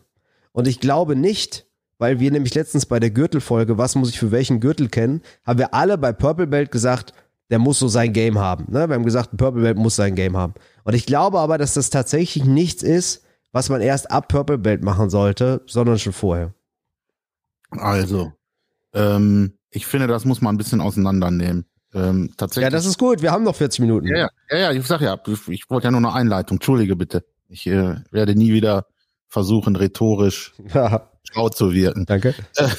Und 0.54 0.68
ich 0.70 0.80
glaube 0.80 1.18
nicht, 1.18 1.68
weil 1.98 2.22
wir 2.22 2.32
nämlich 2.32 2.56
letztens 2.56 2.86
bei 2.86 3.02
der 3.02 3.12
Gürtelfolge, 3.12 3.78
was 3.78 3.96
muss 3.96 4.10
ich 4.10 4.20
für 4.20 4.32
welchen 4.32 4.62
Gürtel 4.62 4.88
kennen, 4.88 5.22
haben 5.46 5.60
wir 5.60 5.74
alle 5.74 5.98
bei 5.98 6.14
Purple 6.14 6.48
Belt 6.48 6.72
gesagt, 6.72 7.14
der 7.50 7.60
muss 7.60 7.80
so 7.80 7.90
sein 7.90 8.14
Game 8.14 8.40
haben. 8.40 8.66
Ne? 8.70 8.88
Wir 8.88 8.96
haben 8.96 9.04
gesagt, 9.04 9.36
Purple 9.36 9.62
Belt 9.62 9.78
muss 9.78 9.98
sein 9.98 10.16
Game 10.16 10.38
haben. 10.38 10.54
Und 10.86 10.94
ich 10.94 11.06
glaube 11.06 11.40
aber, 11.40 11.58
dass 11.58 11.74
das 11.74 11.90
tatsächlich 11.90 12.46
nichts 12.46 12.82
ist, 12.82 13.26
was 13.52 13.68
man 13.68 13.82
erst 13.82 14.10
ab 14.10 14.30
Purple 14.30 14.58
Belt 14.58 14.84
machen 14.84 15.10
sollte, 15.10 15.62
sondern 15.66 16.00
schon 16.00 16.14
vorher. 16.14 16.54
Also, 17.72 18.34
ähm, 18.94 19.58
ich 19.70 19.86
finde, 19.86 20.08
das 20.08 20.26
muss 20.26 20.42
man 20.42 20.56
ein 20.56 20.58
bisschen 20.58 20.82
auseinandernehmen. 20.82 21.66
Ähm, 21.94 22.34
tatsächlich. 22.38 22.64
Ja, 22.64 22.70
das 22.70 22.86
ist 22.86 22.98
gut. 22.98 23.22
Wir 23.22 23.32
haben 23.32 23.44
noch 23.44 23.56
40 23.56 23.82
Minuten. 23.82 24.08
Ja, 24.08 24.30
ja, 24.50 24.58
ja, 24.58 24.72
ich 24.72 24.86
sag 24.86 25.02
ja, 25.02 25.18
ich, 25.28 25.48
ich 25.48 25.70
wollte 25.70 25.88
ja 25.88 25.92
nur 25.92 26.00
eine 26.00 26.14
Einleitung. 26.14 26.58
Entschuldige 26.58 26.96
bitte. 26.96 27.26
Ich 27.48 27.68
äh, 27.68 27.96
werde 28.12 28.36
nie 28.36 28.54
wieder 28.54 28.86
versuchen, 29.28 29.76
rhetorisch 29.76 30.54
ja. 30.74 31.10
schlau 31.24 31.50
zu 31.50 31.74
wirken. 31.74 32.06
Danke. 32.06 32.36
Äh, 32.56 32.70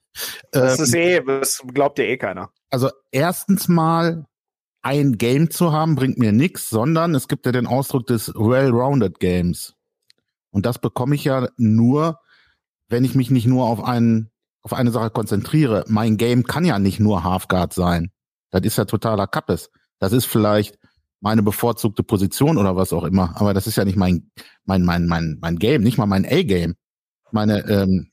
das 0.52 0.78
ist 0.78 0.94
eh, 0.94 1.20
das 1.24 1.62
glaubt 1.72 1.98
dir 1.98 2.08
eh 2.08 2.16
keiner. 2.16 2.50
Also 2.70 2.90
erstens 3.10 3.68
mal 3.68 4.26
ein 4.82 5.18
Game 5.18 5.50
zu 5.50 5.72
haben, 5.72 5.94
bringt 5.94 6.18
mir 6.18 6.32
nichts, 6.32 6.70
sondern 6.70 7.14
es 7.14 7.28
gibt 7.28 7.46
ja 7.46 7.52
den 7.52 7.66
Ausdruck 7.66 8.06
des 8.06 8.28
Well-Rounded 8.34 9.20
Games. 9.20 9.74
Und 10.50 10.66
das 10.66 10.78
bekomme 10.78 11.14
ich 11.14 11.24
ja 11.24 11.48
nur, 11.56 12.18
wenn 12.88 13.04
ich 13.04 13.14
mich 13.14 13.30
nicht 13.30 13.46
nur 13.46 13.66
auf 13.66 13.84
einen, 13.84 14.30
auf 14.62 14.72
eine 14.72 14.90
Sache 14.90 15.10
konzentriere. 15.10 15.84
Mein 15.88 16.16
Game 16.16 16.44
kann 16.44 16.64
ja 16.64 16.78
nicht 16.78 17.00
nur 17.00 17.24
Halfguard 17.24 17.72
sein. 17.72 18.10
Das 18.50 18.62
ist 18.62 18.76
ja 18.78 18.84
totaler 18.84 19.26
Kappes. 19.26 19.70
Das 19.98 20.12
ist 20.12 20.26
vielleicht 20.26 20.78
meine 21.20 21.42
bevorzugte 21.42 22.02
Position 22.02 22.56
oder 22.56 22.76
was 22.76 22.92
auch 22.92 23.04
immer. 23.04 23.32
Aber 23.36 23.54
das 23.54 23.66
ist 23.66 23.76
ja 23.76 23.84
nicht 23.84 23.96
mein, 23.96 24.30
mein, 24.64 24.84
mein, 24.84 25.06
mein, 25.06 25.38
mein 25.40 25.58
Game, 25.58 25.82
nicht 25.82 25.98
mal 25.98 26.06
mein 26.06 26.24
A-Game. 26.24 26.74
Meine, 27.30 27.60
ähm, 27.68 28.10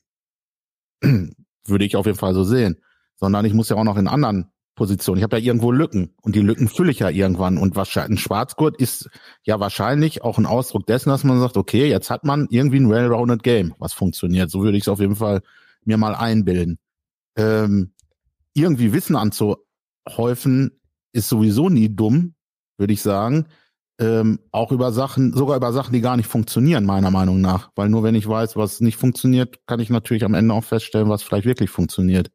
würde 1.66 1.84
ich 1.84 1.96
auf 1.96 2.06
jeden 2.06 2.18
Fall 2.18 2.34
so 2.34 2.44
sehen. 2.44 2.80
Sondern 3.16 3.44
ich 3.44 3.54
muss 3.54 3.68
ja 3.68 3.76
auch 3.76 3.84
noch 3.84 3.96
in 3.96 4.08
anderen 4.08 4.52
Positionen. 4.76 5.18
Ich 5.18 5.24
habe 5.24 5.38
ja 5.38 5.44
irgendwo 5.44 5.72
Lücken 5.72 6.14
und 6.22 6.36
die 6.36 6.40
Lücken 6.40 6.68
fülle 6.68 6.92
ich 6.92 7.00
ja 7.00 7.08
irgendwann. 7.08 7.58
Und 7.58 7.74
wahrscheinlich 7.74 8.18
ein 8.18 8.22
Schwarzgurt 8.22 8.80
ist 8.80 9.10
ja 9.42 9.58
wahrscheinlich 9.58 10.22
auch 10.22 10.38
ein 10.38 10.46
Ausdruck 10.46 10.86
dessen, 10.86 11.08
dass 11.10 11.24
man 11.24 11.40
sagt, 11.40 11.56
okay, 11.56 11.88
jetzt 11.88 12.10
hat 12.10 12.24
man 12.24 12.46
irgendwie 12.50 12.78
ein 12.78 12.88
well-rounded 12.88 13.42
Game, 13.42 13.74
was 13.78 13.92
funktioniert. 13.92 14.50
So 14.50 14.62
würde 14.62 14.78
ich 14.78 14.84
es 14.84 14.88
auf 14.88 15.00
jeden 15.00 15.16
Fall 15.16 15.42
mir 15.88 15.96
mal 15.96 16.14
einbilden. 16.14 16.78
Ähm, 17.36 17.92
irgendwie 18.54 18.92
Wissen 18.92 19.16
anzuhäufen 19.16 20.80
ist 21.12 21.28
sowieso 21.28 21.68
nie 21.68 21.94
dumm, 21.94 22.34
würde 22.76 22.92
ich 22.92 23.02
sagen. 23.02 23.46
Ähm, 24.00 24.38
auch 24.52 24.70
über 24.70 24.92
Sachen, 24.92 25.32
sogar 25.32 25.56
über 25.56 25.72
Sachen, 25.72 25.92
die 25.92 26.00
gar 26.00 26.16
nicht 26.16 26.28
funktionieren, 26.28 26.84
meiner 26.84 27.10
Meinung 27.10 27.40
nach. 27.40 27.72
Weil 27.74 27.88
nur 27.88 28.04
wenn 28.04 28.14
ich 28.14 28.28
weiß, 28.28 28.54
was 28.56 28.80
nicht 28.80 28.96
funktioniert, 28.96 29.66
kann 29.66 29.80
ich 29.80 29.90
natürlich 29.90 30.24
am 30.24 30.34
Ende 30.34 30.54
auch 30.54 30.62
feststellen, 30.62 31.08
was 31.08 31.24
vielleicht 31.24 31.46
wirklich 31.46 31.70
funktioniert. 31.70 32.30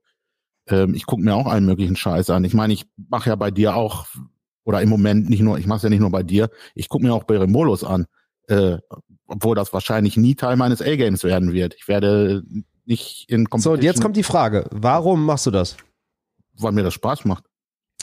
Ähm, 0.68 0.94
ich 0.94 1.06
gucke 1.06 1.22
mir 1.22 1.36
auch 1.36 1.48
allen 1.48 1.66
möglichen 1.66 1.96
Scheiß 1.96 2.30
an. 2.32 2.44
Ich 2.44 2.54
meine, 2.54 2.74
ich 2.74 2.86
mache 3.10 3.30
ja 3.30 3.36
bei 3.36 3.52
dir 3.52 3.76
auch, 3.76 4.08
oder 4.66 4.82
im 4.82 4.90
Moment 4.90 5.30
nicht 5.30 5.42
nur, 5.42 5.58
ich 5.58 5.68
mache 5.68 5.78
es 5.78 5.84
ja 5.84 5.90
nicht 5.90 6.02
nur 6.02 6.12
bei 6.12 6.24
dir, 6.24 6.50
ich 6.76 6.90
gucke 6.90 7.06
mir 7.06 7.14
auch 7.14 7.24
Beremolos 7.24 7.86
an. 7.86 8.08
Äh, 8.48 8.80
obwohl 9.28 9.56
das 9.56 9.72
wahrscheinlich 9.74 10.18
nie 10.18 10.36
Teil 10.36 10.58
meines 10.58 10.82
A-Games 10.82 11.24
werden 11.24 11.54
wird. 11.54 11.76
Ich 11.76 11.88
werde 11.88 12.44
nicht 12.86 13.25
in 13.30 13.50
Competition. 13.50 13.62
So, 13.62 13.72
und 13.72 13.84
jetzt 13.84 14.02
kommt 14.02 14.18
die 14.18 14.24
Frage, 14.24 14.68
warum 14.72 15.25
machst 15.25 15.46
du 15.46 15.52
das? 15.52 15.78
Weil 16.58 16.72
mir 16.72 16.84
das 16.84 16.94
Spaß 16.94 17.25
macht. 17.25 17.46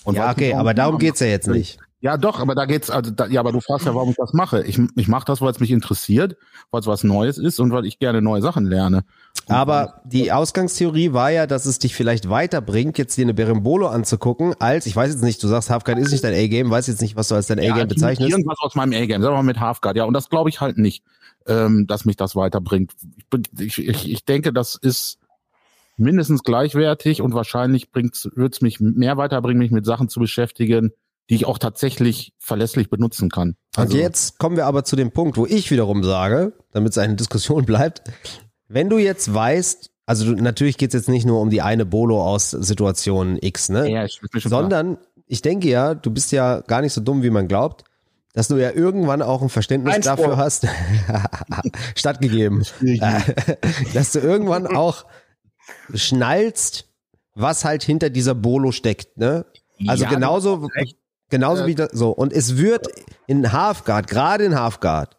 Und 0.05 0.17
ja, 0.17 0.31
okay, 0.31 0.55
aber 0.55 0.75
darum 0.75 0.99
geht's 0.99 1.21
ja 1.21 1.27
jetzt 1.27 1.49
nicht. 1.49 1.79
Ja, 2.03 2.17
doch, 2.17 2.41
aber 2.41 2.55
da 2.55 2.65
geht's, 2.65 2.89
also 2.89 3.11
da, 3.11 3.27
ja, 3.27 3.41
aber 3.41 3.53
du 3.53 3.61
fragst 3.61 3.85
ja, 3.85 3.95
warum 3.95 4.09
ich 4.09 4.17
das 4.17 4.33
mache. 4.33 4.63
Ich, 4.63 4.81
ich 4.97 5.07
mache 5.07 5.27
das, 5.27 5.43
weil 5.43 5.51
es 5.51 5.61
mich 5.61 5.71
interessiert, 5.71 6.35
weil 6.71 6.81
es 6.81 6.87
was 6.87 7.05
Neues 7.05 7.37
ist 7.37 7.61
und 7.61 7.73
weil 7.73 7.85
ich 7.85 7.99
gerne 7.99 8.23
neue 8.23 8.41
Sachen 8.41 8.65
lerne. 8.65 9.03
Und 9.47 9.55
aber 9.55 10.01
die 10.07 10.33
Ausgangstheorie 10.33 11.13
war 11.13 11.31
ja, 11.31 11.47
dass 11.47 11.67
es 11.67 11.79
dich 11.79 11.95
vielleicht 11.95 12.31
weiterbringt, 12.31 12.97
jetzt 12.97 13.19
dir 13.19 13.27
eine 13.27 13.35
Berimbolo 13.35 13.87
anzugucken, 13.87 14.55
als, 14.59 14.87
ich 14.87 14.97
weiß 14.97 15.13
jetzt 15.13 15.23
nicht, 15.23 15.43
du 15.43 15.49
sagst, 15.49 15.69
Halfguard 15.69 15.99
ist 15.99 16.11
nicht 16.11 16.25
dein 16.25 16.33
A-Game, 16.33 16.71
weiß 16.71 16.87
jetzt 16.87 17.03
nicht, 17.03 17.17
was 17.17 17.29
du 17.29 17.35
als 17.35 17.49
dein 17.49 17.59
A-Game 17.59 17.89
bezeichnest. 17.89 18.31
Irgendwas 18.31 18.57
aus 18.61 18.75
meinem 18.75 18.95
A-Game, 18.95 19.21
sagen 19.21 19.35
wir 19.35 19.37
mal 19.37 19.43
mit 19.43 19.61
Halfguard, 19.61 19.97
ja, 19.97 20.05
und 20.05 20.15
das 20.15 20.31
glaube 20.31 20.49
ich 20.49 20.63
halt 20.63 20.79
nicht. 20.79 21.05
Ähm, 21.47 21.87
dass 21.87 22.05
mich 22.05 22.17
das 22.17 22.37
weiterbringt. 22.37 22.93
Ich, 23.59 23.79
ich, 23.79 24.11
ich 24.11 24.25
denke, 24.25 24.53
das 24.53 24.75
ist 24.75 25.19
mindestens 25.97 26.43
gleichwertig 26.43 27.23
und 27.23 27.35
wahrscheinlich 27.35 27.89
wird 27.93 28.55
es 28.55 28.61
mich 28.61 28.81
mehr 28.81 29.17
weiterbringen, 29.17 29.59
mich 29.59 29.71
mit 29.71 29.85
Sachen 29.85 30.09
zu 30.09 30.19
beschäftigen, 30.19 30.93
die 31.29 31.37
ich 31.37 31.47
auch 31.47 31.59
tatsächlich 31.59 32.33
verlässlich 32.39 32.91
benutzen 32.91 33.29
kann. 33.29 33.55
Also 33.77 33.95
und 33.95 34.01
jetzt 34.01 34.39
kommen 34.39 34.57
wir 34.57 34.67
aber 34.67 34.85
zu 34.85 34.97
dem 34.97 35.13
Punkt, 35.13 35.37
wo 35.37 35.47
ich 35.47 35.71
wiederum 35.71 36.03
sage, 36.03 36.55
damit 36.73 36.93
es 36.93 36.99
eine 36.99 37.15
Diskussion 37.15 37.65
bleibt, 37.67 38.03
wenn 38.67 38.89
du 38.89 38.99
jetzt 38.99 39.33
weißt, 39.33 39.91
also 40.07 40.35
du, 40.35 40.43
natürlich 40.43 40.77
geht 40.77 40.91
es 40.93 41.01
jetzt 41.01 41.09
nicht 41.09 41.27
nur 41.27 41.41
um 41.41 41.51
die 41.51 41.63
eine 41.63 41.87
Bolo 41.87 42.23
aus 42.23 42.51
Situation 42.51 43.39
X, 43.41 43.69
ne? 43.69 43.91
Ja, 43.91 44.05
ich 44.05 44.21
bin 44.21 44.41
schon 44.41 44.51
Sondern 44.51 44.97
klar. 44.97 45.07
ich 45.27 45.43
denke 45.43 45.69
ja, 45.69 45.95
du 45.95 46.11
bist 46.11 46.33
ja 46.33 46.61
gar 46.63 46.81
nicht 46.81 46.93
so 46.93 47.01
dumm, 47.01 47.23
wie 47.23 47.31
man 47.31 47.47
glaubt, 47.47 47.85
dass 48.33 48.49
du 48.49 48.57
ja 48.57 48.71
irgendwann 48.71 49.23
auch 49.23 49.43
ein 49.43 49.49
Verständnis 49.49 49.97
Einspruch. 49.97 50.17
dafür 50.17 50.37
hast, 50.37 50.67
stattgegeben, 51.95 52.65
dass 53.95 54.13
du 54.13 54.21
irgendwann 54.21 54.67
auch 54.77 55.05
schnallst, 55.95 56.89
was 57.35 57.65
halt 57.65 57.83
hinter 57.83 58.11
dieser 58.11 58.35
Bolo 58.35 58.73
steckt, 58.73 59.17
ne? 59.17 59.47
Also 59.87 60.05
ja, 60.05 60.11
genauso, 60.11 60.69
genauso 61.31 61.67
wie 61.67 61.75
das, 61.75 61.91
so. 61.93 62.11
Und 62.11 62.33
es 62.33 62.59
wird 62.59 62.87
in 63.27 63.51
Halfguard, 63.51 64.09
gerade 64.09 64.45
in 64.45 64.59
Halfguard, 64.59 65.17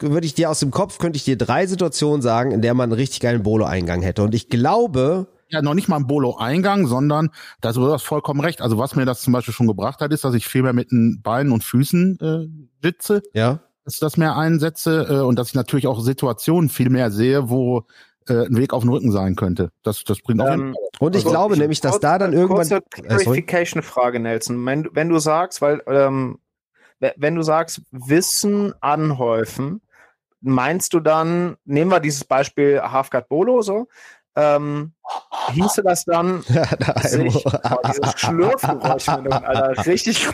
würde 0.00 0.26
ich 0.26 0.34
dir 0.34 0.50
aus 0.50 0.58
dem 0.58 0.72
Kopf, 0.72 0.98
könnte 0.98 1.16
ich 1.16 1.24
dir 1.24 1.38
drei 1.38 1.66
Situationen 1.66 2.20
sagen, 2.20 2.50
in 2.50 2.60
der 2.60 2.74
man 2.74 2.90
einen 2.90 2.98
richtig 2.98 3.20
geilen 3.20 3.44
Bolo-Eingang 3.44 4.02
hätte. 4.02 4.22
Und 4.22 4.34
ich 4.34 4.48
glaube, 4.48 5.28
ja 5.54 5.62
noch 5.62 5.74
nicht 5.74 5.88
mal 5.88 5.96
ein 5.96 6.06
Bolo-Eingang, 6.06 6.86
sondern 6.86 7.30
da 7.60 7.72
du 7.72 7.92
hast 7.92 8.02
vollkommen 8.02 8.40
recht. 8.40 8.60
Also 8.60 8.78
was 8.78 8.96
mir 8.96 9.06
das 9.06 9.20
zum 9.20 9.32
Beispiel 9.32 9.54
schon 9.54 9.66
gebracht 9.66 10.00
hat, 10.00 10.12
ist, 10.12 10.24
dass 10.24 10.34
ich 10.34 10.46
viel 10.46 10.62
mehr 10.62 10.72
mit 10.72 10.90
den 10.90 11.20
Beinen 11.22 11.52
und 11.52 11.64
Füßen 11.64 12.18
äh, 12.20 12.66
sitze. 12.82 13.22
Ja. 13.32 13.60
Dass 13.84 13.94
ich 13.94 14.00
das 14.00 14.16
mehr 14.16 14.36
einsetze 14.36 15.06
äh, 15.08 15.20
und 15.20 15.38
dass 15.38 15.48
ich 15.48 15.54
natürlich 15.54 15.86
auch 15.86 16.00
Situationen 16.00 16.70
viel 16.70 16.90
mehr 16.90 17.10
sehe, 17.10 17.48
wo 17.50 17.86
äh, 18.28 18.46
ein 18.46 18.56
Weg 18.56 18.72
auf 18.72 18.82
den 18.82 18.90
Rücken 18.90 19.12
sein 19.12 19.36
könnte. 19.36 19.70
Das, 19.82 20.04
das 20.04 20.20
bringt 20.20 20.40
auch 20.40 20.48
ähm, 20.48 20.74
Und 20.98 21.14
ich 21.14 21.24
also, 21.24 21.30
glaube 21.30 21.54
ich, 21.54 21.60
nämlich, 21.60 21.80
dass 21.80 22.00
da 22.00 22.18
dann 22.18 22.32
irgendwann. 22.32 22.68
Kurze 22.68 22.76
äh, 22.76 23.02
Clarification-Frage, 23.02 24.20
Nelson. 24.20 24.64
Wenn, 24.64 24.88
wenn 24.92 25.08
du 25.08 25.18
sagst, 25.18 25.60
weil 25.60 25.82
ähm, 25.86 26.38
wenn 27.16 27.34
du 27.34 27.42
sagst, 27.42 27.82
Wissen 27.90 28.72
anhäufen, 28.80 29.82
meinst 30.40 30.94
du 30.94 31.00
dann, 31.00 31.56
nehmen 31.64 31.90
wir 31.90 32.00
dieses 32.00 32.24
Beispiel 32.24 32.80
Halfguard 32.80 33.28
Bolo 33.28 33.62
so, 33.62 33.88
ähm, 34.36 34.92
hieße 35.52 35.82
das 35.82 36.04
dann 36.04 36.42
sich, 37.02 37.46
oh, 37.46 37.76
dieses 37.86 38.20
Schlürfgeräusch, 38.20 39.08
Alter, 39.08 39.86
richtig, 39.86 40.26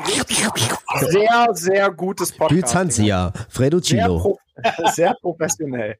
sehr, 1.01 1.49
sehr 1.53 1.91
gutes 1.91 2.33
Podcast. 2.33 2.61
Byzantia, 2.63 3.33
Fredo 3.49 3.81
Cilo. 3.81 4.19
Sehr, 4.19 4.21
pro, 4.21 4.39
sehr 4.93 5.15
professionell. 5.21 5.99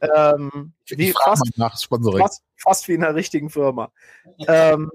ähm, 0.00 0.72
wie 0.86 1.12
fast, 1.12 1.42
fast, 1.56 2.42
fast, 2.56 2.88
wie 2.88 2.94
in 2.94 3.04
einer 3.04 3.14
richtigen 3.14 3.50
Firma. 3.50 3.90
Ähm, 4.46 4.90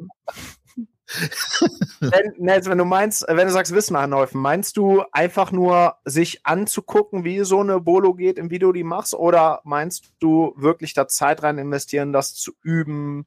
wenn, 2.00 2.34
Nels, 2.38 2.68
wenn 2.68 2.78
du 2.78 2.86
meinst, 2.86 3.26
wenn 3.28 3.48
du 3.48 3.54
sagst 3.54 3.74
Wissen 3.74 3.96
anhäufen, 3.96 4.42
meinst 4.42 4.78
du 4.78 5.04
einfach 5.12 5.52
nur 5.52 5.96
sich 6.06 6.46
anzugucken, 6.46 7.24
wie 7.24 7.44
so 7.44 7.60
eine 7.60 7.80
Bolo 7.80 8.14
geht 8.14 8.38
im 8.38 8.50
Video, 8.50 8.72
die 8.72 8.84
machst, 8.84 9.14
oder 9.14 9.62
meinst 9.64 10.12
du 10.20 10.54
wirklich 10.56 10.94
da 10.94 11.08
Zeit 11.08 11.44
rein 11.44 11.58
investieren, 11.58 12.14
das 12.14 12.34
zu 12.34 12.54
üben? 12.62 13.26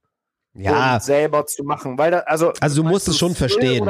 Ja. 0.58 1.00
selber 1.00 1.44
zu 1.44 1.64
machen, 1.64 1.98
weil 1.98 2.10
da, 2.10 2.20
also 2.20 2.54
also 2.60 2.82
du 2.82 2.88
musst 2.88 3.08
es 3.08 3.18
schon 3.18 3.34
verstehen. 3.34 3.86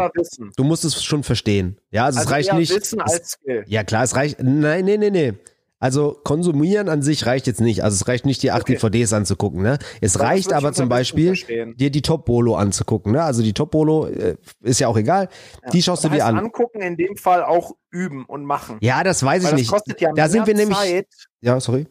Du 0.57 0.65
musst 0.65 0.85
es 0.85 1.05
schon 1.05 1.23
verstehen. 1.23 1.81
Ja, 1.93 2.07
also, 2.07 2.19
also 2.19 2.29
es 2.29 2.35
reicht 2.35 2.53
nicht. 2.55 2.75
Wissen 2.75 3.01
als 3.01 3.31
Skill. 3.31 3.65
Ja 3.69 3.85
klar, 3.85 4.03
es 4.03 4.17
reicht. 4.17 4.43
Nein, 4.43 4.85
nee, 4.85 4.97
nee, 4.97 5.11
nee. 5.11 5.35
Also 5.79 6.19
konsumieren 6.25 6.89
an 6.89 7.03
sich 7.03 7.27
reicht 7.27 7.47
jetzt 7.47 7.61
nicht. 7.61 7.85
Also 7.85 7.97
es 7.97 8.09
reicht 8.09 8.25
nicht, 8.25 8.43
die 8.43 8.51
acht 8.51 8.63
okay. 8.63 8.77
DVDs 8.77 9.13
anzugucken. 9.13 9.63
Ne? 9.63 9.79
Es 10.01 10.15
das 10.15 10.23
reicht 10.23 10.53
aber 10.53 10.73
zum 10.73 10.89
Beispiel, 10.89 11.35
dir 11.75 11.91
die 11.91 12.03
Top-Bolo 12.03 12.57
anzugucken. 12.57 13.13
Ne? 13.13 13.23
Also 13.23 13.43
die 13.43 13.53
Top-Bolo 13.53 14.07
äh, 14.07 14.37
ist 14.63 14.81
ja 14.81 14.89
auch 14.89 14.97
egal. 14.97 15.29
Ja. 15.65 15.71
Die 15.71 15.83
schaust 15.83 16.05
das 16.05 16.11
du 16.11 16.17
dir 16.17 16.25
an. 16.25 16.39
Angucken 16.39 16.81
in 16.81 16.97
dem 16.97 17.17
Fall 17.17 17.45
auch 17.45 17.73
üben 17.91 18.25
und 18.25 18.45
machen. 18.45 18.79
Ja, 18.81 19.05
das 19.05 19.23
weiß 19.23 19.45
Weil 19.45 19.59
ich 19.59 19.71
nicht. 19.71 20.01
Ja 20.01 20.13
da 20.15 20.29
sind 20.29 20.47
wir 20.47 20.55
nämlich. 20.55 20.79
Zeit. 20.79 21.09
Ja, 21.43 21.61
sorry 21.61 21.87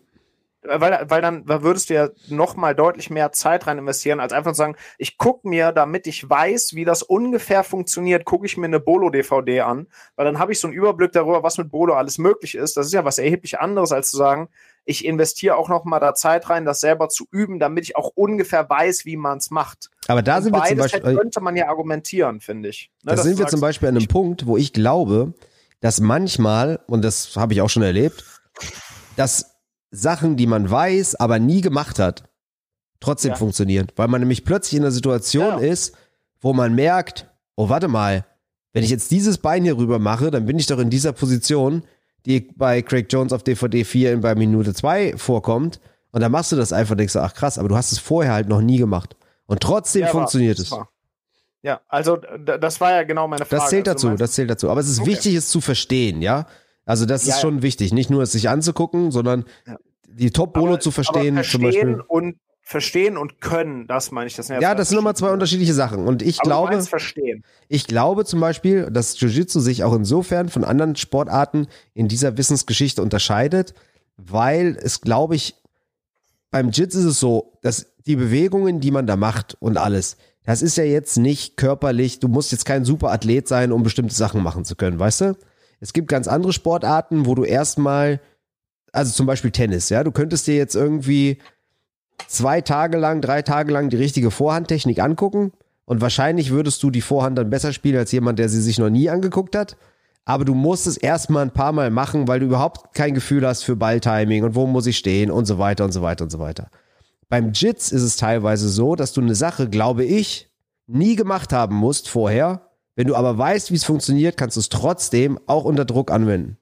weil, 0.68 1.06
weil 1.10 1.22
dann 1.22 1.48
würdest 1.48 1.90
du 1.90 1.94
ja 1.94 2.10
noch 2.30 2.56
mal 2.56 2.76
deutlich 2.76 3.10
mehr 3.10 3.32
Zeit 3.32 3.68
rein 3.68 3.78
investieren, 3.78 4.20
als 4.20 4.34
einfach 4.34 4.52
zu 4.52 4.58
sagen, 4.58 4.76
ich 4.98 5.18
gucke 5.18 5.48
mir, 5.48 5.72
damit 5.72 6.08
ich 6.08 6.30
weiß, 6.30 6.74
wie 6.74 6.86
das 6.86 7.04
ungefähr 7.04 7.64
funktioniert, 7.64 8.26
gucke 8.26 8.46
ich 8.46 8.58
mir 8.58 8.66
eine 8.66 8.80
Bolo-DVD 8.80 9.62
an, 9.62 9.88
weil 10.16 10.26
dann 10.26 10.40
habe 10.40 10.52
ich 10.52 10.60
so 10.60 10.68
einen 10.68 10.76
Überblick 10.76 11.12
darüber, 11.12 11.44
was 11.44 11.58
mit 11.58 11.72
Bolo 11.72 11.94
alles 11.94 12.18
möglich 12.18 12.56
ist. 12.56 12.78
Das 12.78 12.88
ist 12.88 12.94
ja 12.94 13.06
was 13.06 13.18
erheblich 13.18 13.60
anderes, 13.60 13.92
als 13.92 14.12
zu 14.12 14.18
sagen, 14.18 14.50
ich 14.86 15.04
investiere 15.04 15.58
auch 15.58 15.68
noch 15.68 15.84
mal 15.84 16.00
da 16.00 16.14
Zeit 16.14 16.50
rein, 16.50 16.64
das 16.64 16.80
selber 16.80 17.10
zu 17.10 17.26
üben, 17.32 17.60
damit 17.60 17.86
ich 17.86 17.96
auch 17.96 18.12
ungefähr 18.14 18.70
weiß, 18.70 19.06
wie 19.06 19.18
man 19.18 19.40
es 19.40 19.50
macht. 19.50 19.90
Aber 20.08 20.22
da 20.22 20.38
Und 20.38 20.44
sind 20.44 20.54
wir 20.54 20.64
zum 20.64 20.78
Beispiel, 20.78 21.02
könnte 21.02 21.42
man 21.42 21.56
ja 21.56 21.68
argumentieren, 21.68 22.40
finde 22.40 22.70
ich. 22.70 22.92
Ne, 23.04 23.16
da 23.16 23.22
sind 23.22 23.40
wir 23.40 23.48
zum 23.48 23.62
Beispiel 23.62 23.90
an 23.90 23.98
einem 23.98 24.08
Punkt, 24.08 24.46
wo 24.46 24.58
ich 24.58 24.74
glaube, 24.74 25.34
dass 25.82 26.00
manchmal, 26.00 26.80
und 26.88 27.04
das 27.04 27.36
habe 27.36 27.54
ich 27.54 27.62
auch 27.62 27.70
schon 27.70 27.84
erlebt, 27.84 28.24
dass 29.16 29.55
Sachen, 29.92 30.36
die 30.36 30.48
man 30.48 30.70
weiß, 30.70 31.16
aber 31.16 31.40
nie 31.40 31.62
gemacht 31.62 32.00
hat, 32.00 32.24
trotzdem 33.00 33.32
ja. 33.32 33.38
funktionieren. 33.38 33.88
Weil 33.96 34.08
man 34.08 34.22
nämlich 34.22 34.46
plötzlich 34.46 34.78
in 34.78 34.84
einer 34.84 34.92
Situation 34.92 35.62
ja. 35.62 35.72
ist, 35.72 35.96
wo 36.42 36.54
man 36.54 36.76
merkt, 36.76 37.30
oh, 37.56 37.70
warte 37.70 37.88
mal, 37.88 38.26
wenn 38.74 38.84
ich 38.84 38.90
jetzt 38.90 39.12
dieses 39.12 39.38
Bein 39.38 39.64
hier 39.64 39.78
rüber 39.78 40.00
mache, 40.00 40.32
dann 40.32 40.46
bin 40.46 40.60
ich 40.60 40.68
doch 40.68 40.80
in 40.80 40.90
dieser 40.90 41.14
Position, 41.14 41.84
die 42.26 42.42
bei 42.56 42.82
Craig 42.82 43.08
Jones 43.10 43.32
auf 43.32 43.44
DVD 43.44 43.86
4 43.86 44.14
in 44.14 44.22
bei 44.22 44.36
Minute 44.36 44.74
2 44.74 45.16
vorkommt. 45.18 45.80
Und 46.12 46.22
dann 46.22 46.32
machst 46.32 46.52
du 46.52 46.56
das 46.56 46.74
einfach 46.74 46.92
und 46.92 46.98
denkst, 46.98 47.16
ach 47.16 47.34
krass, 47.34 47.58
aber 47.58 47.70
du 47.70 47.76
hast 47.76 47.92
es 47.92 48.00
vorher 48.00 48.34
halt 48.34 48.50
noch 48.50 48.62
nie 48.62 48.78
gemacht. 48.78 49.16
Und 49.46 49.62
trotzdem 49.62 50.02
ja, 50.04 50.08
funktioniert 50.08 50.60
es. 50.60 50.76
Ja, 51.62 51.82
also 51.88 52.18
das 52.18 52.80
war 52.80 52.92
ja 52.92 53.04
genau 53.04 53.28
meine 53.28 53.46
Frage. 53.46 53.62
Das 53.62 53.70
zählt 53.70 53.88
also 53.88 54.10
dazu, 54.10 54.18
das 54.18 54.32
zählt 54.34 54.50
dazu. 54.50 54.70
Aber 54.70 54.82
es 54.82 54.90
ist 54.90 55.00
okay. 55.00 55.12
wichtig, 55.12 55.36
es 55.36 55.50
zu 55.50 55.62
verstehen, 55.62 56.22
ja. 56.22 56.46
Also 56.86 57.06
das 57.06 57.26
ja, 57.26 57.34
ist 57.34 57.42
schon 57.42 57.58
ja. 57.58 57.62
wichtig, 57.64 57.94
nicht 57.94 58.10
nur 58.10 58.24
es 58.24 58.32
sich 58.32 58.50
anzugucken, 58.50 59.12
sondern 59.12 59.46
ja. 59.66 59.78
die 60.08 60.32
Top-Bolo 60.32 60.78
zu 60.78 60.92
verstehen, 60.92 61.36
verstehen 61.36 61.52
zum 61.52 61.62
Beispiel. 61.62 62.02
Und 62.08 62.36
verstehen 62.62 63.16
und 63.16 63.42
können, 63.42 63.86
das 63.86 64.12
meine 64.12 64.28
ich. 64.28 64.36
Das 64.36 64.48
ja, 64.48 64.74
das 64.74 64.90
sind 64.90 64.96
nochmal 64.96 65.16
zwei 65.16 65.32
unterschiedliche 65.32 65.74
Sachen. 65.74 66.08
Und 66.08 66.24
ich 66.24 66.40
aber 66.42 66.50
glaube, 66.50 66.88
ich 67.68 67.88
glaube 67.88 68.26
zum 68.26 68.40
Beispiel, 68.40 68.90
dass 68.90 69.20
Jiu-Jitsu 69.20 69.60
sich 69.60 69.84
auch 69.84 69.94
insofern 69.94 70.50
von 70.50 70.64
anderen 70.64 70.96
Sportarten 70.96 71.68
in 71.94 72.08
dieser 72.08 72.38
Wissensgeschichte 72.38 73.04
unterscheidet, 73.04 73.76
weil 74.18 74.78
es, 74.82 75.02
glaube 75.02 75.36
ich, 75.36 75.56
beim 76.50 76.72
Jits 76.72 76.96
ist 76.96 77.06
es 77.06 77.20
so, 77.20 77.54
dass 77.62 77.88
die 78.08 78.16
Bewegungen, 78.16 78.80
die 78.80 78.92
man 78.92 79.06
da 79.06 79.16
macht 79.16 79.58
und 79.60 79.78
alles, 79.78 80.18
das 80.44 80.62
ist 80.62 80.78
ja 80.78 80.84
jetzt 80.84 81.18
nicht 81.18 81.58
körperlich, 81.58 82.20
du 82.20 82.28
musst 82.28 82.52
jetzt 82.52 82.66
kein 82.66 82.86
Superathlet 82.86 83.48
sein, 83.48 83.72
um 83.72 83.84
bestimmte 83.84 84.16
Sachen 84.16 84.42
machen 84.42 84.64
zu 84.64 84.76
können, 84.76 85.00
weißt 85.00 85.22
du? 85.22 85.38
Es 85.86 85.94
gibt 85.94 86.08
ganz 86.08 86.28
andere 86.28 86.52
Sportarten, 86.52 87.28
wo 87.28 87.36
du 87.36 87.44
erstmal, 87.44 88.20
also 88.92 89.14
zum 89.14 89.28
Beispiel 89.28 89.52
Tennis, 89.52 89.90
ja, 89.90 90.04
du 90.04 90.12
könntest 90.12 90.48
dir 90.48 90.56
jetzt 90.56 90.74
irgendwie 90.74 91.38
zwei 92.28 92.62
Tage 92.62 92.98
lang, 92.98 93.22
drei 93.22 93.44
Tage 93.44 93.72
lang 93.72 93.92
die 93.92 93.98
richtige 93.98 94.32
Vorhandtechnik 94.32 95.00
angucken 95.00 95.52
und 95.86 96.02
wahrscheinlich 96.02 96.50
würdest 96.50 96.82
du 96.82 96.90
die 96.90 97.02
Vorhand 97.02 97.38
dann 97.38 97.52
besser 97.52 97.72
spielen 97.72 97.98
als 97.98 98.12
jemand, 98.12 98.40
der 98.40 98.50
sie 98.50 98.64
sich 98.64 98.80
noch 98.80 98.90
nie 98.90 99.12
angeguckt 99.12 99.56
hat. 99.56 99.78
Aber 100.26 100.44
du 100.44 100.56
musst 100.56 100.88
es 100.88 100.98
erstmal 100.98 101.44
ein 101.44 101.54
paar 101.54 101.72
Mal 101.72 101.92
machen, 101.92 102.28
weil 102.28 102.40
du 102.40 102.48
überhaupt 102.48 102.96
kein 102.96 103.14
Gefühl 103.14 103.46
hast 103.46 103.62
für 103.62 103.76
Balltiming 103.76 104.44
und 104.44 104.56
wo 104.56 104.66
muss 104.66 104.88
ich 104.88 104.98
stehen 104.98 105.30
und 105.30 105.46
so 105.46 105.60
weiter 105.60 105.86
und 105.86 105.92
so 105.92 106.02
weiter 106.02 106.24
und 106.24 106.32
so 106.32 106.40
weiter. 106.40 106.72
Beim 107.30 107.52
Jits 107.52 107.92
ist 107.92 108.02
es 108.02 108.16
teilweise 108.16 108.70
so, 108.70 108.96
dass 108.96 109.14
du 109.14 109.22
eine 109.22 109.36
Sache, 109.36 109.70
glaube 109.70 110.04
ich, 110.04 110.50
nie 110.88 111.16
gemacht 111.16 111.54
haben 111.54 111.76
musst 111.76 112.10
vorher 112.10 112.72
wenn 112.96 113.08
du 113.08 113.16
aber 113.16 113.38
weißt, 113.38 113.72
wie 113.72 113.76
es 113.76 113.84
funktioniert, 113.84 114.38
kannst 114.38 114.56
du 114.56 114.62
es 114.62 114.70
trotzdem 114.70 115.40
auch 115.48 115.66
unter 115.66 115.86
Druck 115.86 116.12
anwenden. 116.12 116.58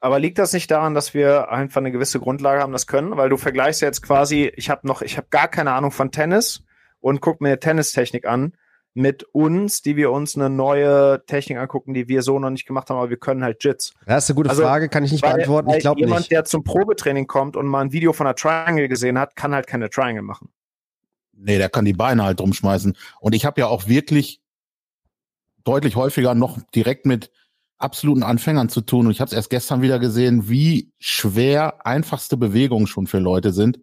Aber 0.00 0.18
liegt 0.18 0.38
das 0.38 0.52
nicht 0.52 0.70
daran, 0.70 0.94
dass 0.94 1.14
wir 1.14 1.50
einfach 1.50 1.80
eine 1.80 1.90
gewisse 1.90 2.20
Grundlage 2.20 2.60
haben, 2.60 2.72
das 2.72 2.86
können? 2.86 3.16
Weil 3.16 3.30
du 3.30 3.38
vergleichst 3.38 3.80
jetzt 3.80 4.02
quasi, 4.02 4.52
ich 4.54 4.68
habe 4.68 4.86
noch, 4.86 5.00
ich 5.00 5.16
habe 5.16 5.28
gar 5.30 5.48
keine 5.48 5.72
Ahnung 5.72 5.92
von 5.92 6.10
Tennis 6.10 6.62
und 7.00 7.20
guck 7.20 7.40
mir 7.40 7.58
Tennistechnik 7.58 8.26
an 8.26 8.52
mit 8.94 9.24
uns, 9.32 9.82
die 9.82 9.96
wir 9.96 10.12
uns 10.12 10.36
eine 10.36 10.48
neue 10.48 11.24
Technik 11.26 11.58
angucken, 11.58 11.94
die 11.94 12.06
wir 12.06 12.22
so 12.22 12.38
noch 12.38 12.50
nicht 12.50 12.66
gemacht 12.66 12.90
haben, 12.90 12.98
aber 12.98 13.10
wir 13.10 13.16
können 13.16 13.42
halt 13.42 13.64
Jits. 13.64 13.92
Das 14.06 14.24
ist 14.24 14.30
eine 14.30 14.36
gute 14.36 14.50
also, 14.50 14.62
Frage, 14.62 14.88
kann 14.88 15.04
ich 15.04 15.12
nicht 15.12 15.24
weil, 15.24 15.34
beantworten. 15.34 15.70
Ich 15.70 15.80
glaube 15.80 16.00
nicht. 16.00 16.08
Jemand, 16.08 16.30
der 16.30 16.44
zum 16.44 16.64
Probetraining 16.64 17.26
kommt 17.26 17.56
und 17.56 17.66
mal 17.66 17.80
ein 17.80 17.92
Video 17.92 18.12
von 18.12 18.26
einer 18.26 18.36
Triangle 18.36 18.88
gesehen 18.88 19.18
hat, 19.18 19.36
kann 19.36 19.52
halt 19.54 19.66
keine 19.66 19.90
Triangle 19.90 20.22
machen. 20.22 20.50
Nee, 21.32 21.58
der 21.58 21.68
kann 21.68 21.84
die 21.84 21.92
Beine 21.92 22.24
halt 22.24 22.40
rumschmeißen. 22.40 22.96
Und 23.20 23.34
ich 23.34 23.44
habe 23.44 23.60
ja 23.60 23.66
auch 23.66 23.88
wirklich 23.88 24.40
deutlich 25.64 25.96
häufiger 25.96 26.34
noch 26.34 26.58
direkt 26.74 27.06
mit 27.06 27.30
absoluten 27.78 28.22
Anfängern 28.22 28.68
zu 28.68 28.80
tun. 28.80 29.06
Und 29.06 29.12
ich 29.12 29.20
habe 29.20 29.28
es 29.28 29.34
erst 29.34 29.50
gestern 29.50 29.82
wieder 29.82 29.98
gesehen, 29.98 30.48
wie 30.48 30.92
schwer 30.98 31.84
einfachste 31.86 32.36
Bewegungen 32.36 32.86
schon 32.86 33.06
für 33.06 33.18
Leute 33.18 33.52
sind. 33.52 33.80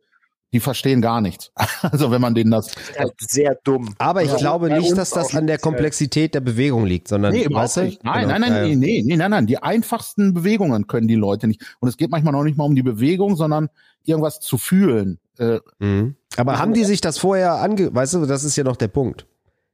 die 0.53 0.59
verstehen 0.59 1.01
gar 1.01 1.21
nichts. 1.21 1.51
Also 1.81 2.11
wenn 2.11 2.19
man 2.21 2.35
denen 2.35 2.51
das. 2.51 2.71
Halt 2.97 3.13
sehr 3.19 3.55
dumm. 3.63 3.95
Aber 3.99 4.21
ich 4.21 4.31
Ja, 4.31 4.37
glaube 4.37 4.69
nicht, 4.69 4.97
dass 4.97 5.09
das 5.11 5.33
an 5.35 5.47
der 5.47 5.55
speziell. 5.55 5.57
Komplexität 5.59 6.33
der 6.35 6.41
Bewegung 6.41 6.85
liegt, 6.85 7.07
sondern 7.07 7.31
Nee, 7.33 7.47
weißt 7.49 7.77
du? 7.77 7.81
Nein, 7.81 7.97
Genau. 8.03 8.27
nein, 8.27 8.41
nein, 8.41 8.51
Ja, 8.51 8.61
ja. 8.63 8.67
nee, 8.67 8.75
nee, 8.75 9.03
nee, 9.05 9.15
nein, 9.17 9.31
nein. 9.31 9.47
Die 9.47 9.57
einfachsten 9.63 10.33
Bewegungen 10.33 10.87
können 10.87 11.07
die 11.07 11.15
Leute 11.15 11.47
nicht. 11.47 11.61
Und 11.79 11.87
es 11.89 11.95
geht 11.97 12.11
manchmal 12.11 12.33
noch 12.33 12.43
nicht 12.43 12.57
mal 12.57 12.65
um 12.65 12.75
die 12.75 12.83
Bewegung, 12.83 13.35
sondern 13.37 13.69
irgendwas 14.03 14.39
zu 14.41 14.57
fühlen. 14.57 15.19
Äh, 15.37 15.59
Mhm. 15.79 16.15
Aber 16.37 16.59
haben 16.59 16.73
die 16.73 16.83
sich 16.85 16.99
das 17.01 17.17
vorher 17.17 17.53
ange... 17.55 17.93
Weißt 17.95 18.13
du, 18.15 18.25
das 18.25 18.43
ist 18.43 18.55
ja 18.57 18.63
noch 18.65 18.75
der 18.77 18.87
Punkt. 18.89 19.25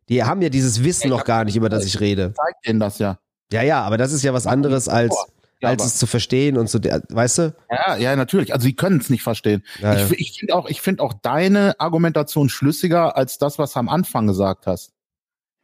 Die 0.09 0.23
haben 0.23 0.41
ja 0.41 0.49
dieses 0.49 0.83
Wissen 0.83 1.09
noch 1.09 1.23
gar 1.25 1.43
nicht, 1.43 1.55
über 1.55 1.69
das 1.69 1.85
ich 1.85 1.99
rede. 1.99 2.33
zeigt 2.33 2.67
denen 2.67 2.79
das 2.79 2.99
ja. 2.99 3.19
Ja, 3.51 3.61
ja, 3.61 3.81
aber 3.81 3.97
das 3.97 4.11
ist 4.13 4.23
ja 4.23 4.33
was 4.33 4.47
anderes 4.47 4.89
als, 4.89 5.15
Ja, 5.61 5.69
als 5.69 5.85
es 5.85 5.97
zu 5.97 6.05
verstehen 6.05 6.57
und 6.57 6.69
zu, 6.69 6.79
der- 6.79 7.01
weißt 7.09 7.37
du? 7.39 7.55
Ja, 7.71 7.95
ja, 7.97 8.15
natürlich. 8.15 8.53
Also 8.53 8.65
sie 8.65 8.75
können 8.75 8.99
es 8.99 9.09
nicht 9.09 9.23
verstehen. 9.23 9.63
Ja, 9.79 9.95
ja. 9.95 10.05
Ich, 10.05 10.11
ich 10.19 10.39
finde 10.39 10.55
auch, 10.55 10.69
ich 10.69 10.81
finde 10.81 11.03
auch 11.03 11.13
deine 11.13 11.79
Argumentation 11.79 12.49
schlüssiger 12.49 13.17
als 13.17 13.37
das, 13.37 13.57
was 13.57 13.73
du 13.73 13.79
am 13.79 13.89
Anfang 13.89 14.27
gesagt 14.27 14.67
hast. 14.67 14.91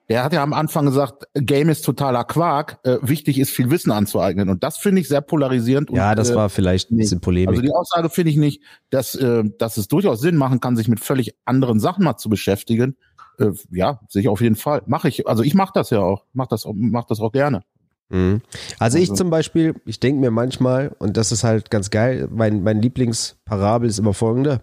Der 0.09 0.23
hat 0.23 0.33
ja 0.33 0.43
am 0.43 0.51
Anfang 0.51 0.85
gesagt, 0.85 1.23
Game 1.33 1.69
ist 1.69 1.83
totaler 1.85 2.25
Quark. 2.25 2.77
Äh, 2.83 2.97
wichtig 3.01 3.39
ist 3.39 3.51
viel 3.51 3.69
Wissen 3.71 3.89
anzueignen. 3.91 4.49
Und 4.49 4.61
das 4.63 4.77
finde 4.77 4.99
ich 4.99 5.07
sehr 5.07 5.21
polarisierend. 5.21 5.89
Ja, 5.91 6.09
und, 6.11 6.17
das 6.17 6.29
äh, 6.31 6.35
war 6.35 6.49
vielleicht 6.49 6.91
ein 6.91 6.97
bisschen 6.97 7.21
Polemik. 7.21 7.49
Also 7.49 7.61
die 7.61 7.71
Aussage 7.71 8.09
finde 8.09 8.31
ich 8.31 8.37
nicht, 8.37 8.61
dass, 8.89 9.15
äh, 9.15 9.43
dass 9.57 9.77
es 9.77 9.87
durchaus 9.87 10.19
Sinn 10.19 10.35
machen 10.35 10.59
kann, 10.59 10.75
sich 10.75 10.89
mit 10.89 10.99
völlig 10.99 11.35
anderen 11.45 11.79
Sachen 11.79 12.03
mal 12.03 12.17
zu 12.17 12.29
beschäftigen. 12.29 12.97
Äh, 13.39 13.51
ja, 13.71 13.99
sehe 14.09 14.21
ich 14.21 14.27
auf 14.29 14.41
jeden 14.41 14.55
Fall. 14.55 14.81
Mache 14.85 15.07
ich. 15.07 15.27
Also 15.27 15.43
ich 15.43 15.53
mache 15.55 15.71
das 15.73 15.89
ja 15.89 15.99
auch. 15.99 16.25
Mach 16.33 16.47
das, 16.47 16.65
auch- 16.65 16.73
mach 16.75 17.05
das 17.05 17.19
auch 17.19 17.31
gerne. 17.31 17.63
Mhm. 18.09 18.41
Also 18.79 18.97
ich 18.97 19.09
Also- 19.09 19.23
zum 19.23 19.29
Beispiel, 19.29 19.75
ich 19.85 19.99
denke 19.99 20.19
mir 20.21 20.31
manchmal, 20.31 20.95
und 20.99 21.17
das 21.17 21.31
ist 21.31 21.43
halt 21.43 21.71
ganz 21.71 21.89
geil, 21.89 22.27
mein, 22.31 22.63
mein 22.63 22.81
Lieblingsparabel 22.81 23.89
ist 23.89 23.99
immer 23.99 24.13
folgende. 24.13 24.61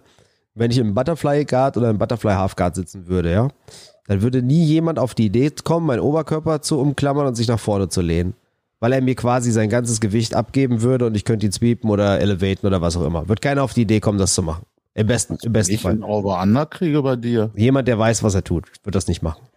Wenn 0.53 0.71
ich 0.71 0.77
im 0.77 0.93
Butterfly 0.93 1.45
Guard 1.45 1.77
oder 1.77 1.89
im 1.89 1.97
Butterfly 1.97 2.33
Half 2.33 2.55
Guard 2.55 2.75
sitzen 2.75 3.07
würde, 3.07 3.31
ja, 3.31 3.47
dann 4.07 4.21
würde 4.21 4.41
nie 4.41 4.63
jemand 4.65 4.99
auf 4.99 5.15
die 5.15 5.25
Idee 5.25 5.49
kommen, 5.63 5.85
meinen 5.87 6.01
Oberkörper 6.01 6.61
zu 6.61 6.79
umklammern 6.79 7.25
und 7.27 7.35
sich 7.35 7.47
nach 7.47 7.59
vorne 7.59 7.87
zu 7.89 8.01
lehnen. 8.01 8.33
Weil 8.79 8.93
er 8.93 9.01
mir 9.01 9.15
quasi 9.15 9.51
sein 9.51 9.69
ganzes 9.69 10.01
Gewicht 10.01 10.33
abgeben 10.35 10.81
würde 10.81 11.05
und 11.05 11.15
ich 11.15 11.23
könnte 11.23 11.45
ihn 11.45 11.51
sweepen 11.51 11.89
oder 11.89 12.19
elevaten 12.19 12.65
oder 12.65 12.81
was 12.81 12.97
auch 12.97 13.05
immer. 13.05 13.29
Wird 13.29 13.41
keiner 13.41 13.63
auf 13.63 13.73
die 13.73 13.83
Idee 13.83 13.99
kommen, 13.99 14.17
das 14.17 14.33
zu 14.33 14.41
machen. 14.43 14.63
Im 14.93 15.07
besten, 15.07 15.37
im 15.43 15.53
besten 15.53 15.73
Ich 15.73 15.81
Fall. 15.81 15.93
einen 15.93 16.03
Over-Under 16.03 16.65
kriege 16.65 17.01
bei 17.01 17.15
dir. 17.15 17.51
Jemand, 17.55 17.87
der 17.87 17.97
weiß, 17.97 18.23
was 18.23 18.35
er 18.35 18.43
tut, 18.43 18.71
wird 18.83 18.95
das 18.95 19.07
nicht 19.07 19.21
machen. 19.21 19.47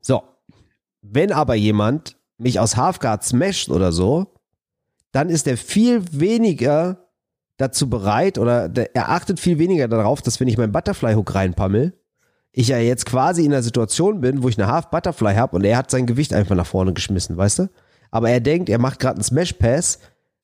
So. 0.00 0.22
Wenn 1.02 1.32
aber 1.32 1.54
jemand 1.54 2.16
mich 2.38 2.60
aus 2.60 2.76
Halfguard 2.76 3.24
smasht 3.24 3.68
oder 3.68 3.92
so, 3.92 4.26
dann 5.12 5.28
ist 5.28 5.46
er 5.46 5.56
viel 5.56 6.02
weniger 6.12 7.08
dazu 7.56 7.90
bereit 7.90 8.38
oder 8.38 8.68
der, 8.68 8.94
er 8.94 9.10
achtet 9.10 9.40
viel 9.40 9.58
weniger 9.58 9.88
darauf, 9.88 10.22
dass 10.22 10.38
wenn 10.38 10.48
ich 10.48 10.56
meinen 10.56 10.72
Butterfly 10.72 11.14
Hook 11.14 11.34
reinpammel, 11.34 11.98
ich 12.52 12.68
ja 12.68 12.78
jetzt 12.78 13.06
quasi 13.06 13.44
in 13.44 13.52
einer 13.52 13.62
Situation 13.62 14.20
bin, 14.20 14.42
wo 14.42 14.48
ich 14.48 14.58
eine 14.58 14.70
Half 14.70 14.90
Butterfly 14.90 15.34
habe 15.34 15.56
und 15.56 15.64
er 15.64 15.76
hat 15.76 15.90
sein 15.90 16.06
Gewicht 16.06 16.32
einfach 16.32 16.54
nach 16.54 16.66
vorne 16.66 16.92
geschmissen, 16.92 17.36
weißt 17.36 17.60
du? 17.60 17.70
Aber 18.10 18.30
er 18.30 18.40
denkt, 18.40 18.68
er 18.68 18.78
macht 18.78 19.00
gerade 19.00 19.16
einen 19.16 19.24
Smash 19.24 19.52
Pass, 19.54 19.98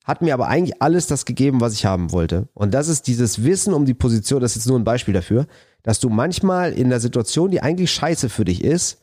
hat 0.05 0.21
mir 0.21 0.33
aber 0.33 0.47
eigentlich 0.47 0.81
alles 0.81 1.07
das 1.07 1.25
gegeben, 1.25 1.59
was 1.59 1.73
ich 1.73 1.85
haben 1.85 2.11
wollte. 2.11 2.47
Und 2.53 2.73
das 2.73 2.87
ist 2.87 3.07
dieses 3.07 3.43
Wissen 3.43 3.73
um 3.73 3.85
die 3.85 3.93
Position, 3.93 4.39
das 4.39 4.51
ist 4.51 4.57
jetzt 4.57 4.67
nur 4.67 4.79
ein 4.79 4.83
Beispiel 4.83 5.13
dafür, 5.13 5.47
dass 5.83 5.99
du 5.99 6.09
manchmal 6.09 6.71
in 6.73 6.89
der 6.89 6.99
Situation, 6.99 7.51
die 7.51 7.61
eigentlich 7.61 7.91
scheiße 7.91 8.29
für 8.29 8.45
dich 8.45 8.63
ist, 8.63 9.01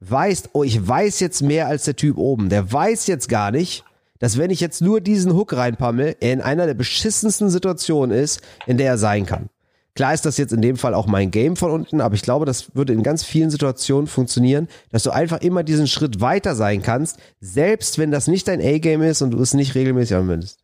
weißt, 0.00 0.50
oh, 0.52 0.64
ich 0.64 0.86
weiß 0.86 1.20
jetzt 1.20 1.42
mehr 1.42 1.66
als 1.68 1.84
der 1.84 1.96
Typ 1.96 2.18
oben. 2.18 2.48
Der 2.48 2.70
weiß 2.70 3.06
jetzt 3.06 3.28
gar 3.28 3.50
nicht, 3.50 3.84
dass 4.18 4.38
wenn 4.38 4.50
ich 4.50 4.60
jetzt 4.60 4.82
nur 4.82 5.00
diesen 5.00 5.34
Hook 5.34 5.54
reinpammel, 5.54 6.16
er 6.20 6.32
in 6.32 6.40
einer 6.40 6.66
der 6.66 6.74
beschissensten 6.74 7.48
Situationen 7.48 8.16
ist, 8.16 8.42
in 8.66 8.76
der 8.76 8.88
er 8.88 8.98
sein 8.98 9.26
kann. 9.26 9.48
Klar 9.94 10.14
ist 10.14 10.24
das 10.24 10.36
jetzt 10.38 10.52
in 10.52 10.62
dem 10.62 10.76
Fall 10.76 10.94
auch 10.94 11.06
mein 11.06 11.30
Game 11.30 11.56
von 11.56 11.70
unten, 11.70 12.00
aber 12.00 12.14
ich 12.14 12.22
glaube, 12.22 12.46
das 12.46 12.74
würde 12.74 12.92
in 12.92 13.02
ganz 13.02 13.24
vielen 13.24 13.50
Situationen 13.50 14.06
funktionieren, 14.06 14.68
dass 14.90 15.02
du 15.02 15.10
einfach 15.10 15.40
immer 15.40 15.62
diesen 15.64 15.88
Schritt 15.88 16.20
weiter 16.20 16.54
sein 16.54 16.82
kannst, 16.82 17.18
selbst 17.40 17.98
wenn 17.98 18.10
das 18.10 18.28
nicht 18.28 18.46
dein 18.46 18.60
A-Game 18.60 19.02
ist 19.02 19.20
und 19.22 19.32
du 19.32 19.40
es 19.40 19.54
nicht 19.54 19.74
regelmäßig 19.74 20.16
anwendest. 20.16 20.60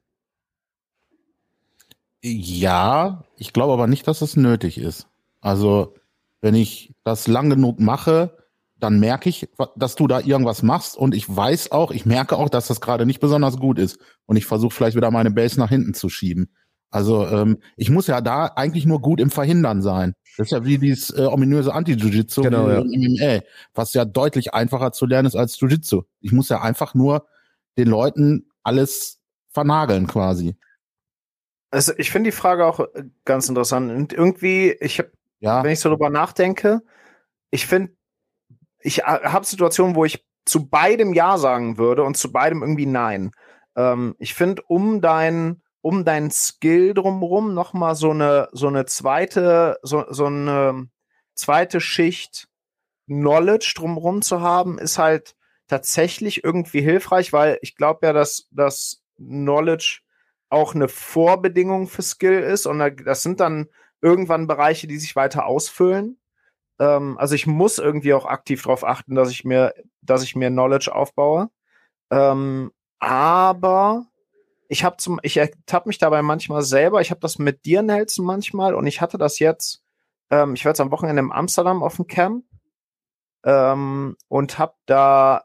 Ja, 2.23 3.25
ich 3.37 3.53
glaube 3.53 3.73
aber 3.73 3.87
nicht, 3.87 4.07
dass 4.09 4.23
es 4.23 4.37
nötig 4.37 4.79
ist. 4.79 5.07
Also, 5.41 5.95
wenn 6.41 6.55
ich 6.55 6.95
das 7.05 7.27
lang 7.27 7.51
genug 7.51 7.81
mache, 7.81 8.37
dann 8.79 9.01
merke 9.01 9.29
ich, 9.29 9.49
dass 9.77 9.97
du 9.97 10.07
da 10.07 10.21
irgendwas 10.21 10.63
machst 10.63 10.97
und 10.97 11.15
ich 11.15 11.35
weiß 11.35 11.73
auch, 11.73 11.91
ich 11.91 12.05
merke 12.05 12.37
auch, 12.37 12.49
dass 12.49 12.67
das 12.67 12.81
gerade 12.81 13.07
nicht 13.07 13.21
besonders 13.21 13.59
gut 13.59 13.79
ist 13.79 13.99
und 14.27 14.37
ich 14.37 14.45
versuche 14.45 14.75
vielleicht 14.75 14.97
wieder 14.97 15.11
meine 15.11 15.31
Base 15.31 15.59
nach 15.59 15.71
hinten 15.71 15.95
zu 15.95 16.09
schieben. 16.09 16.51
Also 16.91 17.27
ähm, 17.27 17.59
ich 17.77 17.91
muss 17.91 18.07
ja 18.07 18.21
da 18.21 18.47
eigentlich 18.57 18.87
nur 18.87 19.01
gut 19.01 19.21
im 19.21 19.31
Verhindern 19.31 19.83
sein. 19.83 20.15
Das 20.37 20.47
ist 20.47 20.53
ja 20.53 20.65
wie 20.65 20.79
dieses 20.79 21.11
äh, 21.11 21.23
ominöse 21.23 21.73
Anti-Jiu-Jitsu 21.73 22.43
Genau, 22.43 22.69
wie 22.69 22.73
ja. 22.73 22.79
im 22.81 23.13
MMA, 23.13 23.45
was 23.75 23.95
ja 23.95 24.05
deutlich 24.05 24.55
einfacher 24.55 24.93
zu 24.93 25.07
lernen 25.07 25.27
ist 25.27 25.37
als 25.37 25.59
Jiu-Jitsu. 25.59 26.03
Ich 26.21 26.33
muss 26.33 26.49
ja 26.49 26.61
einfach 26.61 26.95
nur 26.95 27.27
den 27.79 27.89
Leuten 27.89 28.49
alles 28.63 29.21
vernageln 29.51 30.07
quasi. 30.07 30.57
Also 31.71 31.93
ich 31.99 32.11
finde 32.11 32.31
die 32.31 32.37
Frage 32.37 32.65
auch 32.67 32.81
äh, 32.81 33.05
ganz 33.25 33.49
interessant. 33.49 33.91
Und 33.91 34.13
irgendwie, 34.13 34.77
ich 34.81 34.99
habe, 34.99 35.11
Ja, 35.41 35.65
wenn 35.65 35.73
ich 35.73 35.81
so 35.81 35.89
drüber 35.89 36.11
nachdenke, 36.11 36.83
ich 37.51 37.67
finde, 37.67 37.93
ich 38.81 38.99
habe 38.99 39.45
Situationen, 39.45 39.97
wo 39.97 40.05
ich 40.05 40.25
zu 40.45 40.69
beidem 40.69 41.13
Ja 41.13 41.39
sagen 41.39 41.77
würde 41.77 42.05
und 42.05 42.17
zu 42.17 42.33
beidem 42.33 42.63
irgendwie 42.63 42.87
Nein. 42.87 43.33
Ähm, 43.77 44.15
ich 44.19 44.35
finde, 44.35 44.63
um 44.69 45.01
dein, 45.01 45.63
um 45.87 46.05
dein 46.05 46.33
Skill 46.33 46.95
drumrum 46.95 47.55
noch 47.55 47.73
mal 47.73 47.95
so 47.95 48.11
eine, 48.11 48.49
so 48.51 48.67
eine 48.67 48.87
zweite, 48.87 49.79
so, 49.83 50.05
so 50.11 50.27
eine 50.27 50.89
zweite 51.37 51.81
Schicht 51.81 52.49
Knowledge 53.07 53.75
drumrum 53.77 54.21
zu 54.21 54.41
haben, 54.41 54.81
ist 54.81 54.99
halt 54.99 55.37
tatsächlich 55.69 56.43
irgendwie 56.43 56.81
hilfreich, 56.81 57.33
weil 57.33 57.59
ich 57.63 57.77
glaube 57.77 58.05
ja, 58.05 58.13
dass 58.13 58.49
das 58.51 59.05
Knowledge 59.17 60.01
auch 60.49 60.75
eine 60.75 60.89
Vorbedingung 60.89 61.87
für 61.87 62.03
Skill 62.03 62.41
ist 62.41 62.67
und 62.67 62.81
da- 62.81 62.91
das 62.91 63.23
sind 63.23 63.39
dann 63.39 63.69
irgendwann 64.01 64.49
Bereiche, 64.49 64.89
die 64.89 64.99
sich 64.99 65.15
weiter 65.15 65.47
ausfüllen. 65.47 66.19
Ähm, 66.81 67.17
also 67.19 67.37
ich 67.37 67.47
muss 67.47 67.79
irgendwie 67.79 68.13
auch 68.15 68.27
aktiv 68.27 68.63
darauf 68.65 68.85
achten, 68.85 69.15
dass 69.15 69.31
ich 69.31 69.45
mir, 69.45 69.73
dass 70.03 70.25
ich 70.25 70.35
mir 70.35 70.51
Knowledge 70.51 70.93
aufbaue. 70.93 71.49
Ähm, 72.11 72.73
aber 73.01 74.07
ich 74.69 74.85
habe 74.85 74.97
zum, 74.97 75.21
ich 75.23 75.37
ertappe 75.37 75.89
mich 75.89 75.99
dabei 75.99 76.23
manchmal 76.23 76.63
selber. 76.63 77.01
Ich 77.01 77.11
habe 77.11 77.21
das 77.21 77.39
mit 77.39 77.65
dir, 77.65 77.83
Nelson, 77.83 78.25
manchmal 78.25 78.75
und 78.75 78.87
ich 78.87 79.01
hatte 79.01 79.19
das 79.19 79.39
jetzt. 79.39 79.83
Ähm, 80.31 80.55
ich 80.55 80.65
war 80.65 80.71
jetzt 80.71 80.81
am 80.81 80.91
Wochenende 80.91 81.23
in 81.23 81.33
Amsterdam 81.33 81.83
auf 81.83 81.97
dem 81.97 82.07
Camp 82.07 82.45
ähm, 83.45 84.17
und 84.29 84.59
habe 84.59 84.75
da 84.87 85.45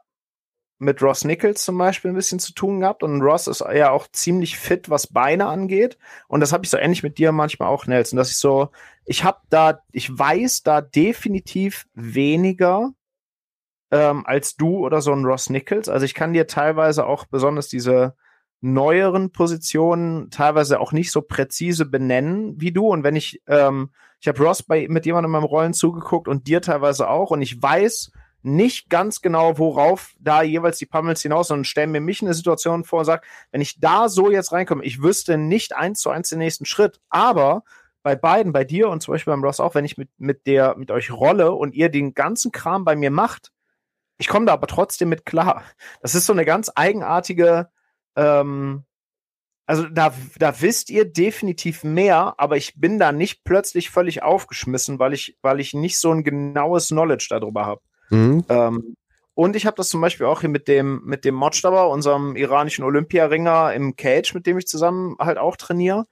mit 0.78 1.00
Ross 1.00 1.24
Nichols 1.24 1.64
zum 1.64 1.78
Beispiel 1.78 2.10
ein 2.10 2.16
bisschen 2.16 2.40
zu 2.40 2.52
tun 2.52 2.80
gehabt 2.80 3.04
und 3.04 3.22
Ross 3.22 3.46
ist 3.46 3.60
ja 3.60 3.90
auch 3.92 4.08
ziemlich 4.08 4.58
fit, 4.58 4.90
was 4.90 5.06
Beine 5.06 5.46
angeht 5.46 5.96
und 6.26 6.40
das 6.40 6.52
habe 6.52 6.64
ich 6.64 6.70
so 6.70 6.76
ähnlich 6.76 7.04
mit 7.04 7.18
dir 7.18 7.30
manchmal 7.30 7.68
auch, 7.68 7.86
Nelson, 7.86 8.16
dass 8.16 8.30
ich 8.30 8.38
so, 8.38 8.70
ich 9.04 9.22
habe 9.22 9.38
da, 9.48 9.80
ich 9.92 10.18
weiß 10.18 10.64
da 10.64 10.80
definitiv 10.80 11.86
weniger 11.94 12.90
ähm, 13.92 14.26
als 14.26 14.56
du 14.56 14.78
oder 14.78 15.00
so 15.00 15.12
ein 15.12 15.24
Ross 15.24 15.50
Nichols. 15.50 15.88
Also 15.88 16.04
ich 16.04 16.14
kann 16.14 16.32
dir 16.32 16.48
teilweise 16.48 17.06
auch 17.06 17.26
besonders 17.26 17.68
diese 17.68 18.16
neueren 18.62 19.32
Positionen 19.32 20.30
teilweise 20.30 20.80
auch 20.80 20.92
nicht 20.92 21.10
so 21.10 21.20
präzise 21.20 21.84
benennen 21.84 22.60
wie 22.60 22.72
du. 22.72 22.86
Und 22.86 23.02
wenn 23.04 23.16
ich, 23.16 23.42
ähm, 23.46 23.90
ich 24.20 24.28
habe 24.28 24.42
Ross 24.42 24.62
bei 24.62 24.86
mit 24.88 25.04
jemandem 25.04 25.34
im 25.34 25.44
Rollen 25.44 25.74
zugeguckt 25.74 26.28
und 26.28 26.46
dir 26.46 26.62
teilweise 26.62 27.08
auch 27.08 27.32
und 27.32 27.42
ich 27.42 27.60
weiß 27.60 28.12
nicht 28.42 28.88
ganz 28.88 29.20
genau, 29.20 29.58
worauf 29.58 30.14
da 30.18 30.42
jeweils 30.42 30.78
die 30.78 30.86
Pummels 30.86 31.22
hinaus 31.22 31.50
und 31.50 31.66
stellen 31.66 31.90
mir 31.90 32.00
mich 32.00 32.22
in 32.22 32.28
eine 32.28 32.34
Situation 32.34 32.84
vor 32.84 33.00
und 33.00 33.04
sag, 33.04 33.24
wenn 33.50 33.60
ich 33.60 33.80
da 33.80 34.08
so 34.08 34.30
jetzt 34.30 34.52
reinkomme, 34.52 34.84
ich 34.84 35.02
wüsste 35.02 35.38
nicht 35.38 35.76
eins 35.76 36.00
zu 36.00 36.10
eins 36.10 36.30
den 36.30 36.38
nächsten 36.38 36.64
Schritt, 36.64 37.00
aber 37.08 37.64
bei 38.02 38.16
beiden, 38.16 38.52
bei 38.52 38.64
dir 38.64 38.88
und 38.88 39.00
zum 39.00 39.14
Beispiel 39.14 39.32
beim 39.32 39.44
Ross 39.44 39.60
auch, 39.60 39.74
wenn 39.74 39.84
ich 39.84 39.96
mit, 39.96 40.08
mit 40.18 40.46
der, 40.46 40.76
mit 40.76 40.90
euch 40.90 41.12
rolle 41.12 41.52
und 41.52 41.74
ihr 41.74 41.88
den 41.88 42.14
ganzen 42.14 42.52
Kram 42.52 42.84
bei 42.84 42.96
mir 42.96 43.10
macht, 43.10 43.52
ich 44.18 44.28
komme 44.28 44.46
da 44.46 44.52
aber 44.52 44.66
trotzdem 44.66 45.08
mit 45.08 45.24
klar. 45.24 45.62
Das 46.00 46.14
ist 46.14 46.26
so 46.26 46.32
eine 46.32 46.44
ganz 46.44 46.70
eigenartige, 46.74 47.68
ähm, 48.16 48.84
also 49.66 49.84
da, 49.88 50.12
da 50.38 50.60
wisst 50.60 50.90
ihr 50.90 51.04
definitiv 51.04 51.84
mehr, 51.84 52.34
aber 52.36 52.56
ich 52.56 52.78
bin 52.78 52.98
da 52.98 53.12
nicht 53.12 53.44
plötzlich 53.44 53.90
völlig 53.90 54.22
aufgeschmissen, 54.22 54.98
weil 54.98 55.12
ich, 55.12 55.38
weil 55.40 55.60
ich 55.60 55.72
nicht 55.72 55.98
so 55.98 56.10
ein 56.10 56.24
genaues 56.24 56.88
Knowledge 56.88 57.28
darüber 57.30 57.64
habe. 57.64 57.80
Mhm. 58.10 58.44
Ähm, 58.48 58.96
und 59.34 59.56
ich 59.56 59.64
habe 59.64 59.76
das 59.76 59.88
zum 59.88 60.00
Beispiel 60.00 60.26
auch 60.26 60.40
hier 60.40 60.50
mit 60.50 60.68
dem, 60.68 61.02
mit 61.04 61.24
dem 61.24 61.34
Mojtaba, 61.34 61.84
unserem 61.84 62.36
iranischen 62.36 62.84
Olympiaringer 62.84 63.72
im 63.72 63.96
Cage, 63.96 64.34
mit 64.34 64.46
dem 64.46 64.58
ich 64.58 64.66
zusammen 64.66 65.16
halt 65.18 65.38
auch 65.38 65.56
trainiere. 65.56 66.06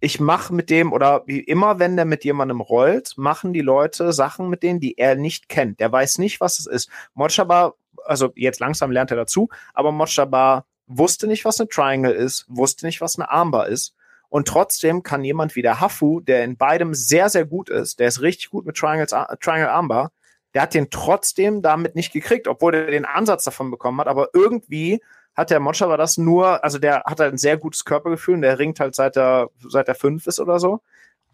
Ich 0.00 0.18
mache 0.18 0.52
mit 0.54 0.70
dem, 0.70 0.92
oder 0.92 1.22
wie 1.26 1.40
immer, 1.40 1.78
wenn 1.78 1.94
der 1.94 2.06
mit 2.06 2.24
jemandem 2.24 2.60
rollt, 2.60 3.16
machen 3.16 3.52
die 3.52 3.60
Leute 3.60 4.12
Sachen 4.12 4.48
mit 4.48 4.62
denen, 4.62 4.80
die 4.80 4.98
er 4.98 5.14
nicht 5.14 5.48
kennt. 5.48 5.78
Der 5.78 5.92
weiß 5.92 6.18
nicht, 6.18 6.40
was 6.40 6.58
es 6.58 6.66
ist. 6.66 6.90
Mojtaba, 7.14 7.74
also 8.04 8.32
jetzt 8.34 8.58
langsam 8.58 8.90
lernt 8.90 9.10
er 9.12 9.18
dazu, 9.18 9.48
aber 9.74 9.92
Mojtaba 9.92 10.64
wusste 10.90 11.26
nicht, 11.26 11.44
was 11.44 11.60
eine 11.60 11.68
Triangle 11.68 12.12
ist, 12.12 12.44
wusste 12.48 12.84
nicht, 12.84 13.00
was 13.00 13.18
eine 13.18 13.30
Armbar 13.30 13.68
ist. 13.68 13.94
Und 14.28 14.46
trotzdem 14.46 15.02
kann 15.02 15.24
jemand 15.24 15.56
wie 15.56 15.62
der 15.62 15.80
Hafu, 15.80 16.20
der 16.20 16.44
in 16.44 16.56
beidem 16.56 16.94
sehr, 16.94 17.28
sehr 17.28 17.44
gut 17.46 17.68
ist, 17.68 17.98
der 17.98 18.08
ist 18.08 18.20
richtig 18.20 18.50
gut 18.50 18.66
mit 18.66 18.76
Triangles, 18.76 19.10
Triangle 19.40 19.70
Armbar, 19.70 20.12
der 20.54 20.62
hat 20.62 20.74
den 20.74 20.90
trotzdem 20.90 21.62
damit 21.62 21.94
nicht 21.94 22.12
gekriegt, 22.12 22.48
obwohl 22.48 22.74
er 22.74 22.90
den 22.90 23.04
Ansatz 23.04 23.44
davon 23.44 23.70
bekommen 23.70 24.00
hat. 24.00 24.08
Aber 24.08 24.28
irgendwie 24.32 25.00
hat 25.34 25.50
der 25.50 25.60
Monster 25.60 25.96
das 25.96 26.18
nur, 26.18 26.62
also 26.64 26.78
der 26.78 27.04
hat 27.06 27.20
halt 27.20 27.32
ein 27.32 27.38
sehr 27.38 27.56
gutes 27.56 27.84
Körpergefühl 27.84 28.34
und 28.34 28.42
der 28.42 28.58
ringt 28.58 28.80
halt 28.80 28.94
seit 28.94 29.16
er, 29.16 29.50
seit 29.58 29.88
er 29.88 29.94
fünf 29.94 30.26
ist 30.26 30.40
oder 30.40 30.58
so. 30.58 30.80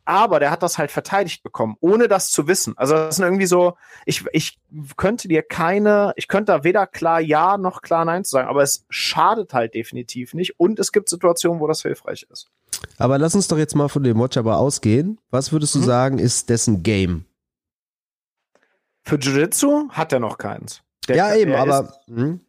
Aber 0.07 0.41
der 0.41 0.51
hat 0.51 0.63
das 0.63 0.79
halt 0.79 0.91
verteidigt 0.91 1.43
bekommen, 1.43 1.77
ohne 1.81 2.09
das 2.09 2.31
zu 2.31 2.47
wissen. 2.47 2.75
Also 2.79 2.95
das 2.95 3.17
sind 3.17 3.25
irgendwie 3.25 3.47
so, 3.47 3.77
ich, 4.07 4.25
ich 4.33 4.59
könnte 4.97 5.29
dir 5.29 5.43
keine, 5.43 6.13
ich 6.17 6.29
könnte 6.29 6.53
da 6.53 6.65
weder 6.65 6.87
klar 6.87 7.21
Ja 7.21 7.59
noch 7.59 7.83
klar 7.83 8.05
Nein 8.05 8.25
zu 8.25 8.31
sagen, 8.31 8.49
aber 8.49 8.63
es 8.63 8.87
schadet 8.89 9.53
halt 9.53 9.75
definitiv 9.75 10.33
nicht 10.33 10.59
und 10.59 10.79
es 10.79 10.93
gibt 10.93 11.09
Situationen, 11.09 11.61
wo 11.61 11.67
das 11.67 11.83
hilfreich 11.83 12.27
ist. 12.31 12.49
Aber 12.99 13.19
lass 13.19 13.35
uns 13.35 13.49
doch 13.49 13.59
jetzt 13.59 13.75
mal 13.75 13.89
von 13.89 14.05
dem 14.05 14.19
Watchaba 14.19 14.57
ausgehen. 14.57 15.19
Was 15.31 15.53
würdest 15.53 15.75
du 15.75 15.81
mhm. 15.81 15.85
sagen, 15.85 16.19
ist 16.19 16.49
dessen 16.51 16.83
Game? 16.83 17.25
Für 19.03 19.17
Jiu-Jitsu 19.17 19.91
hat 19.91 20.13
er 20.13 20.21
noch 20.21 20.39
keins. 20.39 20.83
Der, 21.09 21.17
ja, 21.17 21.35
eben, 21.35 21.55
aber. 21.55 21.89
Ist, 22.07 22.17
hm? 22.17 22.41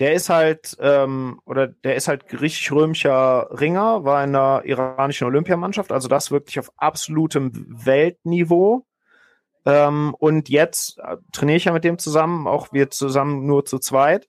Der 0.00 0.14
ist 0.14 0.28
halt, 0.28 0.76
ähm, 0.80 1.40
oder 1.44 1.68
der 1.68 1.94
ist 1.94 2.08
halt 2.08 2.26
griechisch-römischer 2.28 3.48
Ringer, 3.60 4.04
war 4.04 4.24
in 4.24 4.32
der 4.32 4.62
iranischen 4.64 5.26
Olympiamannschaft, 5.26 5.92
also 5.92 6.08
das 6.08 6.30
wirklich 6.30 6.58
auf 6.58 6.72
absolutem 6.76 7.66
Weltniveau. 7.68 8.86
Ähm, 9.66 10.14
und 10.18 10.48
jetzt 10.48 10.98
äh, 10.98 11.16
trainiere 11.32 11.56
ich 11.56 11.64
ja 11.64 11.72
mit 11.72 11.84
dem 11.84 11.98
zusammen, 11.98 12.46
auch 12.46 12.72
wir 12.72 12.90
zusammen 12.90 13.46
nur 13.46 13.64
zu 13.64 13.78
zweit. 13.78 14.28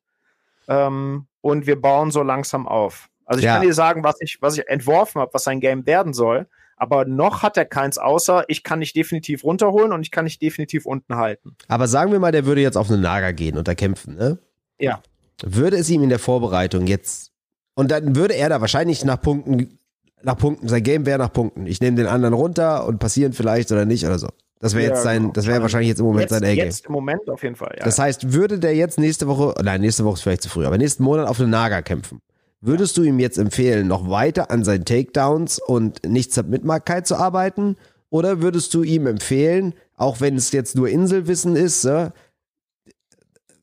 Ähm, 0.67 1.27
und 1.41 1.67
wir 1.67 1.79
bauen 1.79 2.11
so 2.11 2.23
langsam 2.23 2.67
auf. 2.67 3.09
Also 3.25 3.39
ich 3.39 3.45
ja. 3.45 3.55
kann 3.55 3.67
dir 3.67 3.73
sagen, 3.73 4.03
was 4.03 4.21
ich, 4.21 4.37
was 4.41 4.57
ich 4.57 4.67
entworfen 4.67 5.19
habe, 5.21 5.33
was 5.33 5.43
sein 5.43 5.59
Game 5.59 5.85
werden 5.85 6.13
soll. 6.13 6.47
Aber 6.77 7.05
noch 7.05 7.41
hat 7.41 7.57
er 7.57 7.65
keins, 7.65 7.97
außer 7.97 8.45
ich 8.47 8.63
kann 8.63 8.81
dich 8.81 8.93
definitiv 8.93 9.43
runterholen 9.43 9.93
und 9.93 10.01
ich 10.01 10.11
kann 10.11 10.25
dich 10.25 10.39
definitiv 10.39 10.85
unten 10.85 11.15
halten. 11.15 11.55
Aber 11.67 11.87
sagen 11.87 12.11
wir 12.11 12.19
mal, 12.19 12.31
der 12.31 12.45
würde 12.45 12.61
jetzt 12.61 12.75
auf 12.75 12.89
eine 12.89 12.99
Naga 12.99 13.31
gehen 13.31 13.57
und 13.57 13.67
da 13.67 13.75
kämpfen, 13.75 14.15
ne? 14.15 14.39
Ja. 14.77 15.01
Würde 15.43 15.77
es 15.77 15.89
ihm 15.89 16.03
in 16.03 16.09
der 16.09 16.19
Vorbereitung 16.19 16.87
jetzt, 16.87 17.31
und 17.75 17.91
dann 17.91 18.15
würde 18.15 18.35
er 18.35 18.49
da 18.49 18.61
wahrscheinlich 18.61 19.03
nach 19.03 19.21
Punkten, 19.21 19.77
nach 20.23 20.37
Punkten, 20.37 20.67
sein 20.67 20.81
Game 20.81 21.05
wäre 21.05 21.19
nach 21.19 21.33
Punkten. 21.33 21.67
Ich 21.67 21.81
nehme 21.81 21.97
den 21.97 22.07
anderen 22.07 22.33
runter 22.33 22.87
und 22.87 22.99
passieren 22.99 23.33
vielleicht 23.33 23.71
oder 23.71 23.85
nicht 23.85 24.05
oder 24.05 24.17
so. 24.17 24.29
Das 24.59 24.73
wäre 24.73 24.89
jetzt 24.89 25.03
sein, 25.03 25.33
das 25.33 25.45
wäre 25.45 25.61
wahrscheinlich 25.61 25.89
jetzt 25.89 25.99
im 25.99 26.05
Moment 26.05 26.31
jetzt, 26.31 26.39
sein 26.39 26.43
A-Game. 26.43 26.65
Jetzt 26.65 26.85
im 26.85 26.93
Moment 26.93 27.29
auf 27.29 27.43
jeden 27.43 27.55
Fall, 27.55 27.75
ja. 27.77 27.83
Das 27.83 27.99
heißt, 27.99 28.31
würde 28.33 28.57
der 28.57 28.73
jetzt 28.73 28.97
nächste 28.97 29.27
Woche, 29.27 29.53
nein, 29.61 29.81
nächste 29.81 30.05
Woche 30.05 30.15
ist 30.15 30.21
vielleicht 30.21 30.43
zu 30.43 30.49
früh, 30.49 30.65
aber 30.65 30.77
nächsten 30.77 31.03
Monat 31.03 31.27
auf 31.27 31.39
eine 31.39 31.49
Naga 31.49 31.81
kämpfen, 31.81 32.21
Würdest 32.67 32.97
du 32.97 33.03
ihm 33.03 33.19
jetzt 33.19 33.37
empfehlen, 33.37 33.87
noch 33.87 34.09
weiter 34.09 34.49
an 34.49 34.63
seinen 34.63 34.85
Takedowns 34.85 35.59
und 35.59 36.03
Nicht-Submitmarkkeit 36.03 37.05
zu 37.05 37.15
arbeiten? 37.15 37.75
Oder 38.09 38.41
würdest 38.41 38.73
du 38.73 38.81
ihm 38.81 39.05
empfehlen, 39.05 39.75
auch 39.97 40.19
wenn 40.19 40.35
es 40.35 40.51
jetzt 40.51 40.75
nur 40.75 40.89
Inselwissen 40.89 41.55
ist, 41.55 41.85
äh, 41.85 42.09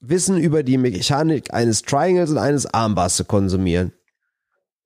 Wissen 0.03 0.37
über 0.37 0.65
die 0.65 0.79
Mechanik 0.79 1.55
eines 1.55 1.83
Triangles 1.83 2.31
und 2.33 2.38
eines 2.38 2.67
Armbars 2.67 3.17
zu 3.17 3.25
konsumieren? 3.25 3.93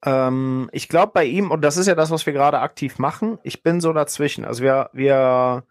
Ähm, 0.04 0.68
ich 0.72 0.88
glaube 0.90 1.12
bei 1.14 1.24
ihm, 1.24 1.50
und 1.50 1.62
das 1.62 1.78
ist 1.78 1.86
ja 1.86 1.94
das, 1.94 2.10
was 2.10 2.26
wir 2.26 2.34
gerade 2.34 2.60
aktiv 2.60 2.98
machen, 2.98 3.38
ich 3.42 3.62
bin 3.62 3.80
so 3.80 3.94
dazwischen. 3.94 4.44
Also 4.44 4.62
wir, 4.62 4.90
wir, 4.92 5.64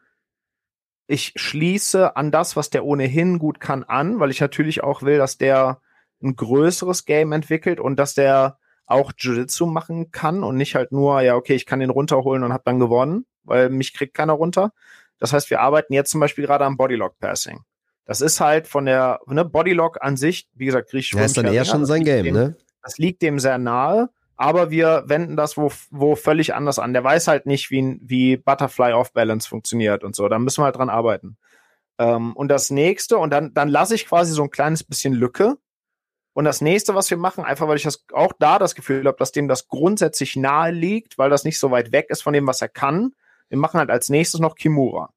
ich 1.05 1.33
schließe 1.35 2.15
an 2.15 2.31
das, 2.31 2.55
was 2.55 2.71
der 2.71 2.85
ohnehin 2.85 3.37
gut 3.37 3.59
kann, 3.59 3.83
an, 3.83 4.19
weil 4.19 4.31
ich 4.31 4.41
natürlich 4.41 4.83
auch 4.83 5.03
will, 5.03 5.19
dass 5.19 5.37
der 5.37 5.79
ein 6.23 6.35
größeres 6.35 7.05
Game 7.05 7.31
entwickelt 7.31 7.79
und 7.79 7.97
dass 7.97 8.15
der 8.15 8.57
auch 8.87 9.11
Jiu-Jitsu 9.15 9.67
machen 9.67 10.11
kann 10.11 10.43
und 10.43 10.57
nicht 10.57 10.73
halt 10.73 10.91
nur, 10.91 11.21
ja, 11.21 11.35
okay, 11.35 11.53
ich 11.53 11.67
kann 11.67 11.79
den 11.79 11.91
runterholen 11.91 12.43
und 12.43 12.51
habe 12.51 12.63
dann 12.65 12.79
gewonnen, 12.79 13.27
weil 13.43 13.69
mich 13.69 13.93
kriegt 13.93 14.15
keiner 14.15 14.33
runter. 14.33 14.73
Das 15.19 15.33
heißt, 15.33 15.51
wir 15.51 15.61
arbeiten 15.61 15.93
jetzt 15.93 16.09
zum 16.09 16.19
Beispiel 16.19 16.45
gerade 16.47 16.65
am 16.65 16.77
Bodylock 16.77 17.19
Passing. 17.19 17.63
Das 18.05 18.21
ist 18.21 18.39
halt 18.39 18.67
von 18.67 18.85
der 18.85 19.19
ne, 19.25 19.43
Bodylock 19.43 19.97
an 20.01 20.15
sich, 20.15 20.47
wie 20.53 20.65
gesagt, 20.65 20.89
griechisch. 20.89 21.13
Ja, 21.13 21.25
ist 21.25 21.37
dann 21.37 21.47
eher 21.47 21.65
schon 21.65 21.85
sein 21.85 22.03
Game, 22.03 22.23
dem, 22.23 22.33
ne? 22.33 22.55
Das 22.83 22.97
liegt 22.97 23.21
dem 23.21 23.39
sehr 23.39 23.57
nahe, 23.57 24.09
aber 24.37 24.69
wir 24.69 25.03
wenden 25.07 25.35
das 25.35 25.57
wo, 25.57 25.71
wo 25.89 26.15
völlig 26.15 26.53
anders 26.53 26.77
an. 26.77 26.93
Der 26.93 27.03
weiß 27.03 27.27
halt 27.27 27.47
nicht, 27.47 27.71
wie, 27.71 27.97
wie 28.01 28.37
Butterfly 28.37 28.93
Off 28.93 29.11
Balance 29.11 29.49
funktioniert 29.49 30.03
und 30.03 30.15
so. 30.15 30.29
Da 30.29 30.37
müssen 30.37 30.61
wir 30.61 30.65
halt 30.65 30.75
dran 30.75 30.89
arbeiten. 30.89 31.37
Ähm, 31.97 32.35
und 32.35 32.49
das 32.49 32.69
nächste, 32.69 33.17
und 33.17 33.31
dann, 33.31 33.53
dann 33.53 33.69
lasse 33.69 33.95
ich 33.95 34.07
quasi 34.07 34.33
so 34.33 34.43
ein 34.43 34.51
kleines 34.51 34.83
bisschen 34.83 35.13
Lücke, 35.13 35.57
und 36.35 36.43
das 36.43 36.59
nächste, 36.59 36.95
was 36.95 37.09
wir 37.09 37.15
machen, 37.15 37.45
einfach 37.45 37.69
weil 37.69 37.77
ich 37.77 37.83
das 37.83 38.03
auch 38.11 38.33
da 38.37 38.59
das 38.59 38.75
Gefühl 38.75 39.07
habe, 39.07 39.17
dass 39.17 39.31
dem 39.31 39.47
das 39.47 39.69
grundsätzlich 39.69 40.35
nahe 40.35 40.69
liegt, 40.69 41.17
weil 41.17 41.29
das 41.29 41.45
nicht 41.45 41.57
so 41.57 41.71
weit 41.71 41.93
weg 41.93 42.07
ist 42.09 42.23
von 42.23 42.33
dem, 42.33 42.45
was 42.45 42.61
er 42.61 42.67
kann. 42.67 43.13
Wir 43.47 43.57
machen 43.57 43.79
halt 43.79 43.89
als 43.89 44.09
nächstes 44.09 44.41
noch 44.41 44.55
Kimura. 44.55 45.13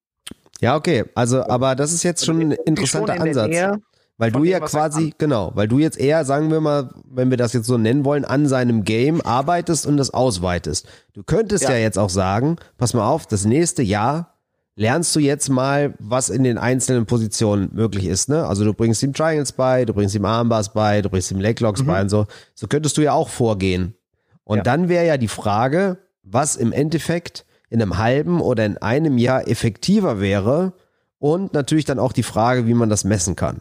Ja, 0.61 0.77
okay. 0.77 1.05
Also, 1.15 1.47
aber 1.47 1.75
das 1.75 1.93
ist 1.93 2.03
jetzt 2.03 2.25
schon 2.25 2.41
ein 2.41 2.53
interessanter 2.53 3.17
schon 3.17 3.29
Ansatz. 3.29 3.81
Weil 4.19 4.33
du 4.33 4.43
ja 4.43 4.59
quasi, 4.59 5.15
genau, 5.17 5.53
weil 5.55 5.69
du 5.69 5.79
jetzt 5.79 5.97
eher, 5.97 6.25
sagen 6.25 6.51
wir 6.51 6.61
mal, 6.61 6.91
wenn 7.09 7.31
wir 7.31 7.37
das 7.37 7.53
jetzt 7.53 7.69
so 7.69 7.79
nennen 7.79 8.05
wollen, 8.05 8.25
an 8.25 8.49
seinem 8.49 8.83
Game 8.83 9.21
arbeitest 9.21 9.87
und 9.87 9.97
das 9.97 10.13
ausweitest. 10.13 10.89
Du 11.13 11.23
könntest 11.23 11.65
ja, 11.65 11.71
ja 11.71 11.77
jetzt 11.77 12.01
auch 12.01 12.11
sagen, 12.11 12.57
pass 12.79 12.95
mal 12.95 13.09
auf, 13.09 13.27
das 13.27 13.45
nächste 13.45 13.83
Jahr 13.83 14.35
lernst 14.75 15.15
du 15.15 15.21
jetzt 15.21 15.49
mal, 15.49 15.95
was 16.01 16.31
in 16.31 16.43
den 16.43 16.59
einzelnen 16.59 17.07
Positionen 17.07 17.71
möglich 17.73 18.07
ist. 18.07 18.29
Ne? 18.29 18.45
Also 18.45 18.65
du 18.65 18.75
bringst 18.75 19.05
ihm 19.05 19.13
Triangles 19.13 19.53
bei, 19.53 19.85
du 19.85 19.95
bringst 19.95 20.17
ihm 20.17 20.25
Armbars 20.25 20.73
bei, 20.73 21.01
du 21.01 21.11
bringst 21.11 21.31
ihm 21.31 21.41
Leglocks 21.41 21.83
mhm. 21.83 21.87
bei 21.87 22.01
und 22.01 22.09
so. 22.09 22.27
So 22.55 22.67
könntest 22.67 22.97
du 22.97 23.03
ja 23.03 23.13
auch 23.13 23.29
vorgehen. 23.29 23.95
Und 24.43 24.59
ja. 24.59 24.63
dann 24.65 24.89
wäre 24.89 25.07
ja 25.07 25.17
die 25.17 25.29
Frage, 25.29 25.99
was 26.25 26.57
im 26.57 26.73
Endeffekt 26.73 27.45
in 27.71 27.83
einem 27.83 27.99
halben 27.99 28.41
oder 28.41 28.65
in 28.65 28.79
einem 28.79 29.19
Jahr 29.19 29.47
effektiver 29.47 30.21
wäre 30.21 30.73
und 31.19 31.53
natürlich 31.53 31.85
dann 31.85 31.99
auch 31.99 32.13
die 32.13 32.23
Frage, 32.23 32.67
wie 32.67 32.75
man 32.75 32.89
das 32.89 33.05
messen 33.05 33.37
kann. 33.37 33.61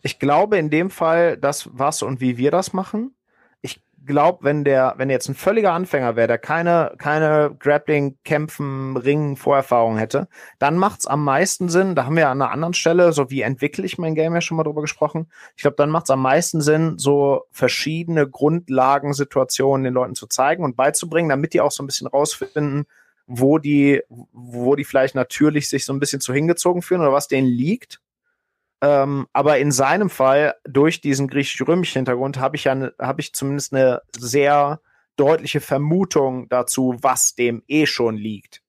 Ich 0.00 0.18
glaube 0.18 0.58
in 0.58 0.70
dem 0.70 0.90
Fall, 0.90 1.36
dass 1.36 1.68
was 1.72 2.02
und 2.02 2.20
wie 2.20 2.36
wir 2.36 2.50
das 2.50 2.72
machen, 2.72 3.14
glaube, 4.06 4.38
wenn 4.42 4.64
der, 4.64 4.94
wenn 4.96 5.10
jetzt 5.10 5.28
ein 5.28 5.34
völliger 5.34 5.72
Anfänger 5.72 6.16
wäre, 6.16 6.28
der 6.28 6.38
keine, 6.38 6.94
keine 6.98 7.54
Grappling, 7.58 8.18
Kämpfen, 8.24 8.96
Ringen, 8.96 9.36
Vorerfahrung 9.36 9.96
hätte, 9.96 10.28
dann 10.58 10.76
macht's 10.76 11.06
am 11.06 11.24
meisten 11.24 11.68
Sinn, 11.68 11.94
da 11.94 12.04
haben 12.04 12.16
wir 12.16 12.28
an 12.28 12.42
einer 12.42 12.50
anderen 12.50 12.74
Stelle, 12.74 13.12
so 13.12 13.30
wie 13.30 13.42
entwickle 13.42 13.84
ich 13.84 13.98
mein 13.98 14.14
Game 14.14 14.34
ja 14.34 14.40
schon 14.40 14.56
mal 14.56 14.64
drüber 14.64 14.80
gesprochen. 14.80 15.30
Ich 15.56 15.62
glaube, 15.62 15.76
dann 15.76 15.90
macht's 15.90 16.10
am 16.10 16.22
meisten 16.22 16.60
Sinn, 16.60 16.98
so 16.98 17.42
verschiedene 17.50 18.28
Grundlagensituationen 18.28 19.84
den 19.84 19.94
Leuten 19.94 20.14
zu 20.14 20.26
zeigen 20.26 20.64
und 20.64 20.76
beizubringen, 20.76 21.30
damit 21.30 21.54
die 21.54 21.60
auch 21.60 21.72
so 21.72 21.82
ein 21.82 21.86
bisschen 21.86 22.08
rausfinden, 22.08 22.86
wo 23.26 23.58
die, 23.58 24.02
wo 24.08 24.74
die 24.74 24.84
vielleicht 24.84 25.14
natürlich 25.14 25.68
sich 25.68 25.84
so 25.84 25.92
ein 25.92 26.00
bisschen 26.00 26.20
zu 26.20 26.32
hingezogen 26.32 26.82
fühlen 26.82 27.00
oder 27.00 27.12
was 27.12 27.28
denen 27.28 27.48
liegt 27.48 28.00
ähm, 28.82 29.28
aber 29.32 29.58
in 29.58 29.70
seinem 29.70 30.10
Fall, 30.10 30.56
durch 30.64 31.00
diesen 31.00 31.28
griechisch-römischen 31.28 32.00
Hintergrund, 32.00 32.40
habe 32.40 32.56
ich 32.56 32.64
ja 32.64 32.74
ne, 32.74 32.92
habe 32.98 33.20
ich 33.20 33.32
zumindest 33.32 33.72
eine 33.72 34.02
sehr 34.18 34.80
deutliche 35.16 35.60
Vermutung 35.60 36.48
dazu, 36.48 36.96
was 37.00 37.36
dem 37.36 37.62
eh 37.68 37.86
schon 37.86 38.16
liegt. 38.16 38.60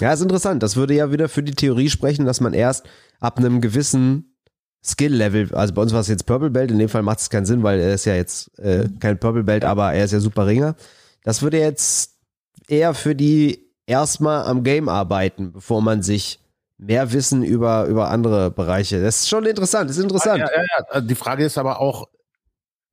Ja, 0.00 0.12
ist 0.12 0.22
interessant. 0.22 0.62
Das 0.62 0.76
würde 0.76 0.94
ja 0.94 1.12
wieder 1.12 1.28
für 1.28 1.42
die 1.42 1.54
Theorie 1.54 1.90
sprechen, 1.90 2.24
dass 2.24 2.40
man 2.40 2.54
erst 2.54 2.88
ab 3.20 3.36
einem 3.36 3.60
gewissen 3.60 4.38
Skill-Level, 4.82 5.54
also 5.54 5.74
bei 5.74 5.82
uns 5.82 5.92
war 5.92 6.00
es 6.00 6.08
jetzt 6.08 6.24
Purple 6.24 6.50
Belt, 6.50 6.70
in 6.70 6.78
dem 6.78 6.88
Fall 6.88 7.02
macht 7.02 7.18
es 7.18 7.28
keinen 7.28 7.44
Sinn, 7.44 7.62
weil 7.62 7.78
er 7.78 7.92
ist 7.92 8.06
ja 8.06 8.14
jetzt 8.14 8.58
äh, 8.58 8.88
kein 9.00 9.18
Purple 9.18 9.44
Belt, 9.44 9.64
aber 9.64 9.92
er 9.92 10.04
ist 10.04 10.12
ja 10.12 10.20
super 10.20 10.46
Ringer. 10.46 10.76
Das 11.24 11.42
würde 11.42 11.58
jetzt 11.58 12.16
eher 12.68 12.94
für 12.94 13.14
die 13.14 13.67
erstmal 13.88 14.44
am 14.44 14.62
Game 14.62 14.88
arbeiten, 14.88 15.52
bevor 15.52 15.82
man 15.82 16.02
sich 16.02 16.40
mehr 16.76 17.12
Wissen 17.12 17.42
über, 17.42 17.86
über 17.86 18.10
andere 18.10 18.50
Bereiche. 18.50 19.02
Das 19.02 19.20
ist 19.20 19.28
schon 19.28 19.46
interessant, 19.46 19.90
ist 19.90 19.98
interessant. 19.98 20.38
Ja, 20.38 20.50
ja, 20.54 20.62
ja. 20.62 20.84
Also 20.90 21.08
die 21.08 21.14
Frage 21.14 21.44
ist 21.44 21.58
aber 21.58 21.80
auch, 21.80 22.08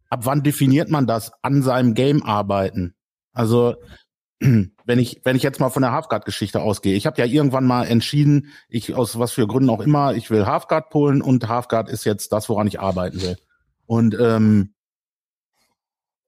ab 0.09 0.21
wann 0.23 0.43
definiert 0.43 0.89
man 0.89 1.05
das 1.05 1.31
an 1.43 1.61
seinem 1.61 1.93
Game 1.93 2.23
arbeiten? 2.23 2.95
Also, 3.33 3.75
wenn 4.39 4.99
ich, 4.99 5.21
wenn 5.23 5.35
ich 5.35 5.43
jetzt 5.43 5.59
mal 5.59 5.69
von 5.69 5.81
der 5.81 5.91
Halfguard-Geschichte 5.91 6.61
ausgehe, 6.61 6.95
ich 6.95 7.05
habe 7.05 7.19
ja 7.19 7.25
irgendwann 7.25 7.65
mal 7.65 7.85
entschieden, 7.85 8.51
ich 8.69 8.95
aus 8.95 9.19
was 9.19 9.33
für 9.33 9.47
Gründen 9.47 9.69
auch 9.69 9.81
immer, 9.81 10.15
ich 10.15 10.31
will 10.31 10.45
Halfguard 10.45 10.89
pullen 10.89 11.21
und 11.21 11.47
Halfguard 11.47 11.89
ist 11.89 12.05
jetzt 12.05 12.31
das, 12.31 12.49
woran 12.49 12.67
ich 12.67 12.79
arbeiten 12.79 13.21
will. 13.21 13.37
Und 13.85 14.17
ähm, 14.19 14.74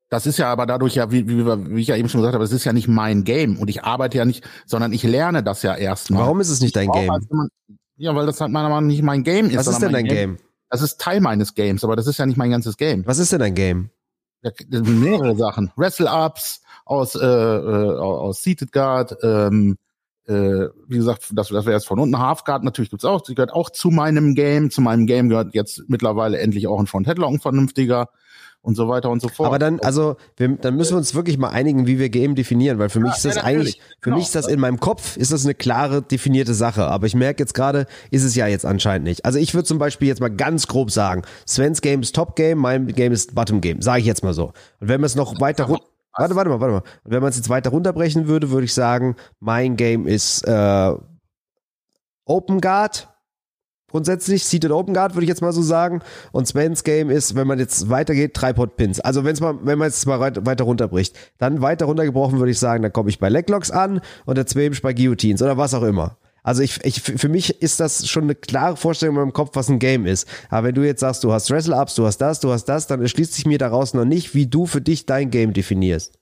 das 0.10 0.26
ist 0.26 0.38
ja 0.38 0.50
aber 0.52 0.66
dadurch 0.66 0.96
ja, 0.96 1.12
wie, 1.12 1.28
wie, 1.28 1.46
wie 1.46 1.82
ich 1.82 1.88
ja 1.88 1.96
eben 1.96 2.10
schon 2.10 2.22
gesagt 2.22 2.34
habe, 2.34 2.44
es 2.44 2.52
ist 2.52 2.64
ja 2.64 2.74
nicht 2.74 2.88
mein 2.88 3.24
Game 3.24 3.58
und 3.58 3.70
ich 3.70 3.84
arbeite 3.84 4.18
ja 4.18 4.26
nicht, 4.26 4.48
sondern 4.66 4.94
ich 4.94 5.04
lerne 5.04 5.44
das 5.44 5.64
ja 5.64 5.76
erstmal. 5.76 6.24
Warum 6.24 6.40
ist 6.40 6.50
es 6.50 6.62
nicht 6.62 6.76
dein 6.76 6.92
Game? 6.92 7.12
Halt 7.12 7.26
ja, 7.98 8.16
weil 8.16 8.26
das 8.26 8.40
halt 8.40 8.52
meiner 8.52 8.70
Meinung 8.70 8.88
nach 8.88 8.94
nicht 8.94 9.04
mein 9.04 9.24
Game 9.24 9.48
ist. 9.48 9.58
Was 9.58 9.68
ist 9.68 9.82
denn 9.82 9.92
dein 9.92 10.06
Game? 10.06 10.36
Game? 10.36 10.48
Das 10.70 10.82
ist 10.82 11.00
Teil 11.00 11.20
meines 11.20 11.56
Games, 11.56 11.84
aber 11.84 11.96
das 11.96 12.08
ist 12.08 12.18
ja 12.18 12.26
nicht 12.26 12.38
mein 12.38 12.52
ganzes 12.52 12.78
Game. 12.78 13.06
Was 13.06 13.20
ist 13.20 13.32
denn 13.32 13.40
dein 13.40 13.56
Game? 13.56 13.90
Ja, 14.44 14.52
mehrere 14.70 15.36
Sachen. 15.36 15.72
Wrestle-Ups 15.76 16.62
aus, 16.86 17.16
äh, 17.16 17.26
äh, 17.26 17.98
aus 17.98 18.42
Seated 18.44 18.72
Guard, 18.72 19.16
ähm, 19.24 19.78
äh, 20.28 20.68
wie 20.88 20.98
gesagt, 20.98 21.32
das, 21.34 21.48
das 21.48 21.66
wäre 21.66 21.76
jetzt 21.76 21.88
von 21.88 22.00
unten 22.00 22.20
Half 22.20 22.44
Guard, 22.44 22.64
natürlich 22.64 22.90
gibt's 22.90 23.06
auch, 23.06 23.22
die 23.22 23.34
gehört 23.34 23.54
auch 23.54 23.70
zu 23.70 23.90
meinem 23.90 24.36
Game. 24.36 24.70
Zu 24.70 24.82
meinem 24.82 25.08
Game 25.08 25.30
gehört 25.30 25.56
jetzt 25.56 25.84
mittlerweile 25.88 26.38
endlich 26.38 26.68
auch 26.68 26.80
ein 26.80 26.88
Front 26.88 27.08
Headlock, 27.08 27.32
ein 27.32 27.40
vernünftiger. 27.40 28.10
Und 28.68 28.76
so 28.76 28.90
weiter 28.90 29.10
und 29.10 29.22
so 29.22 29.30
fort. 29.30 29.48
Aber 29.48 29.60
dann, 29.60 29.80
also, 29.80 30.18
wir, 30.36 30.50
dann 30.50 30.76
müssen 30.76 30.92
wir 30.94 30.98
uns 30.98 31.16
wirklich 31.16 31.38
mal 31.38 31.50
einigen, 31.50 31.88
wie 31.88 32.00
wir 32.00 32.10
Game 32.10 32.36
definieren, 32.36 32.80
weil 32.80 32.90
für 32.90 33.00
mich 33.00 33.16
ist 33.16 33.24
das 33.24 33.36
ja, 33.38 33.44
eigentlich, 33.44 33.80
für 34.02 34.10
Genau. 34.10 34.18
mich 34.18 34.26
ist 34.26 34.36
das 34.36 34.46
in 34.48 34.60
meinem 34.60 34.80
Kopf, 34.80 35.16
ist 35.16 35.32
das 35.32 35.46
eine 35.46 35.56
klare 35.56 36.02
definierte 36.02 36.54
Sache. 36.54 36.86
Aber 36.86 37.08
ich 37.08 37.16
merke 37.16 37.42
jetzt 37.42 37.54
gerade, 37.54 37.86
ist 38.12 38.24
es 38.24 38.36
ja 38.36 38.46
jetzt 38.46 38.66
anscheinend 38.66 39.08
nicht. 39.08 39.24
Also 39.26 39.40
ich 39.40 39.54
würde 39.54 39.64
zum 39.66 39.80
Beispiel 39.80 40.10
jetzt 40.10 40.20
mal 40.20 40.28
ganz 40.30 40.68
grob 40.68 40.92
sagen, 40.92 41.22
Svens 41.48 41.80
Game 41.82 42.02
ist 42.02 42.14
Top 42.14 42.36
Game, 42.36 42.58
mein 42.58 42.88
Game 42.88 43.14
ist 43.14 43.34
Bottom 43.34 43.62
Game, 43.62 43.82
sage 43.82 44.02
ich 44.02 44.06
jetzt 44.06 44.24
mal 44.24 44.34
so. 44.34 44.48
Und 44.80 44.90
wenn 44.90 45.00
wir 45.02 45.06
es 45.06 45.16
noch 45.16 45.40
weiter 45.40 45.64
run- 45.64 45.80
Warte, 46.20 46.36
warte 46.36 46.50
mal, 46.50 46.60
warte 46.60 46.74
mal. 46.74 46.84
Und 47.04 47.12
wenn 47.12 47.22
man 47.22 47.30
es 47.30 47.38
jetzt 47.38 47.48
weiter 47.48 47.70
runterbrechen 47.70 48.28
würde, 48.28 48.50
würde 48.50 48.66
ich 48.66 48.74
sagen, 48.74 49.16
mein 49.40 49.76
Game 49.78 50.08
ist 50.08 50.42
äh, 50.48 50.92
Open 52.26 52.60
Guard, 52.60 53.08
grundsätzlich. 53.90 54.46
Seated 54.46 54.72
Open 54.72 54.94
Guard 54.94 55.16
würde 55.16 55.24
ich 55.24 55.30
jetzt 55.30 55.42
mal 55.42 55.54
so 55.54 55.62
sagen. 55.62 56.02
Und 56.32 56.48
Svens 56.48 56.84
Game 56.84 57.10
ist, 57.10 57.36
wenn 57.36 57.48
man 57.48 57.60
jetzt 57.60 57.90
weitergeht, 57.90 58.34
Tripod 58.34 58.76
Pins. 58.76 59.00
Also 59.00 59.24
wenn's 59.24 59.40
mal, 59.42 59.58
wenn 59.64 59.78
man 59.78 59.88
jetzt 59.88 60.06
mal 60.06 60.20
weit- 60.20 60.46
weiter 60.46 60.66
runterbricht, 60.66 61.16
dann 61.38 61.62
weiter 61.62 61.86
runtergebrochen 61.86 62.40
würde 62.40 62.52
ich 62.52 62.60
sagen, 62.60 62.84
dann 62.84 62.94
komme 62.94 63.10
ich 63.10 63.20
bei 63.20 63.30
Leglocks 63.30 63.72
an 63.72 64.02
und 64.26 64.38
der 64.38 64.46
Zwebsch 64.46 64.82
bei 64.82 64.94
Guillotines 64.94 65.42
oder 65.42 65.58
was 65.58 65.74
auch 65.74 65.84
immer. 65.84 66.18
Also 66.44 66.62
ich, 66.62 66.80
ich, 66.86 67.02
für 67.02 67.28
mich 67.28 67.62
ist 67.62 67.82
das 67.82 68.08
schon 68.08 68.24
eine 68.24 68.36
klare 68.36 68.78
Vorstellung 68.78 69.16
in 69.16 69.22
meinem 69.22 69.34
Kopf, 69.34 69.52
was 69.56 69.68
ein 69.68 69.80
Game 69.80 70.06
ist. 70.06 70.26
Aber 70.50 70.68
wenn 70.68 70.76
du 70.76 70.86
jetzt 70.86 71.02
sagst, 71.02 71.24
du 71.26 71.34
hast 71.34 71.52
Wrestle-Ups, 71.52 71.96
du 71.96 72.06
hast 72.06 72.20
das, 72.20 72.40
du 72.40 72.52
hast 72.52 72.66
das, 72.66 72.88
dann 72.88 73.02
erschließt 73.02 73.34
sich 73.34 73.46
mir 73.46 73.58
daraus 73.58 73.94
noch 73.94 74.06
nicht, 74.06 74.34
wie 74.34 74.48
du 74.48 74.66
für 74.66 74.80
dich 74.80 75.06
dein 75.06 75.30
Game 75.30 75.52
definierst. 75.52 76.18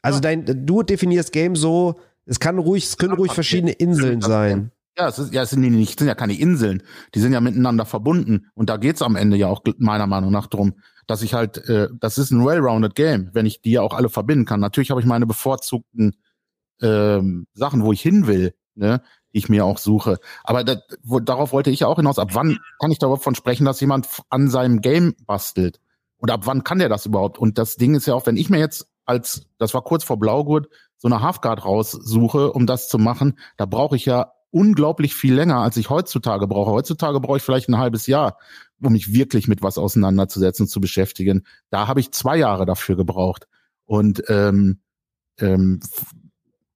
Also 0.00 0.20
dein, 0.20 0.66
du 0.66 0.82
definierst 0.82 1.32
Game 1.32 1.54
so, 1.54 1.96
es 2.24 2.40
kann 2.40 2.58
ruhig, 2.58 2.84
es 2.84 2.96
können 2.96 3.12
ruhig 3.12 3.32
verschiedene 3.32 3.72
Inseln 3.72 4.22
sein. 4.22 4.70
Ja, 5.00 5.08
es 5.08 5.18
ist, 5.18 5.32
ja, 5.32 5.42
es 5.42 5.50
sind 5.50 5.62
nicht, 5.62 5.98
sind 5.98 6.08
ja 6.08 6.14
keine 6.14 6.38
Inseln. 6.38 6.82
Die 7.14 7.20
sind 7.20 7.32
ja 7.32 7.40
miteinander 7.40 7.86
verbunden. 7.86 8.50
Und 8.54 8.68
da 8.68 8.76
geht's 8.76 9.00
am 9.00 9.16
Ende 9.16 9.38
ja 9.38 9.46
auch 9.46 9.62
meiner 9.78 10.06
Meinung 10.06 10.30
nach 10.30 10.46
drum, 10.46 10.74
dass 11.06 11.22
ich 11.22 11.32
halt, 11.32 11.56
äh, 11.70 11.88
das 11.98 12.18
ist 12.18 12.30
ein 12.32 12.44
well-rounded 12.44 12.94
Game, 12.94 13.30
wenn 13.32 13.46
ich 13.46 13.62
die 13.62 13.72
ja 13.72 13.80
auch 13.80 13.94
alle 13.94 14.10
verbinden 14.10 14.44
kann. 14.44 14.60
Natürlich 14.60 14.90
habe 14.90 15.00
ich 15.00 15.06
meine 15.06 15.24
bevorzugten 15.24 16.16
ähm, 16.82 17.46
Sachen, 17.54 17.82
wo 17.82 17.94
ich 17.94 18.02
hin 18.02 18.26
will, 18.26 18.52
ne, 18.74 19.00
die 19.32 19.38
ich 19.38 19.48
mir 19.48 19.64
auch 19.64 19.78
suche. 19.78 20.18
Aber 20.44 20.64
das, 20.64 20.80
wo, 21.02 21.18
darauf 21.18 21.52
wollte 21.52 21.70
ich 21.70 21.80
ja 21.80 21.86
auch 21.86 21.96
hinaus. 21.96 22.18
Ab 22.18 22.34
wann 22.34 22.58
kann 22.78 22.90
ich 22.90 22.98
davon 22.98 23.34
sprechen, 23.34 23.64
dass 23.64 23.80
jemand 23.80 24.06
an 24.28 24.50
seinem 24.50 24.82
Game 24.82 25.14
bastelt? 25.26 25.80
Und 26.18 26.30
ab 26.30 26.42
wann 26.44 26.62
kann 26.62 26.78
der 26.78 26.90
das 26.90 27.06
überhaupt? 27.06 27.38
Und 27.38 27.56
das 27.56 27.76
Ding 27.76 27.94
ist 27.94 28.06
ja 28.06 28.12
auch, 28.12 28.26
wenn 28.26 28.36
ich 28.36 28.50
mir 28.50 28.58
jetzt 28.58 28.86
als, 29.06 29.46
das 29.56 29.72
war 29.72 29.82
kurz 29.82 30.04
vor 30.04 30.18
Blaugurt, 30.18 30.68
so 30.98 31.08
eine 31.08 31.22
Halfguard 31.22 31.64
raussuche, 31.64 32.52
um 32.52 32.66
das 32.66 32.88
zu 32.88 32.98
machen, 32.98 33.38
da 33.56 33.64
brauche 33.64 33.96
ich 33.96 34.04
ja 34.04 34.32
unglaublich 34.50 35.14
viel 35.14 35.34
länger, 35.34 35.58
als 35.58 35.76
ich 35.76 35.90
heutzutage 35.90 36.46
brauche. 36.46 36.70
Heutzutage 36.70 37.20
brauche 37.20 37.38
ich 37.38 37.42
vielleicht 37.42 37.68
ein 37.68 37.78
halbes 37.78 38.06
Jahr, 38.06 38.38
um 38.82 38.92
mich 38.92 39.12
wirklich 39.12 39.48
mit 39.48 39.62
was 39.62 39.78
auseinanderzusetzen, 39.78 40.66
zu 40.66 40.80
beschäftigen. 40.80 41.44
Da 41.70 41.86
habe 41.86 42.00
ich 42.00 42.12
zwei 42.12 42.36
Jahre 42.36 42.66
dafür 42.66 42.96
gebraucht. 42.96 43.46
Und 43.86 44.22
ähm, 44.28 44.80
ähm, 45.38 45.80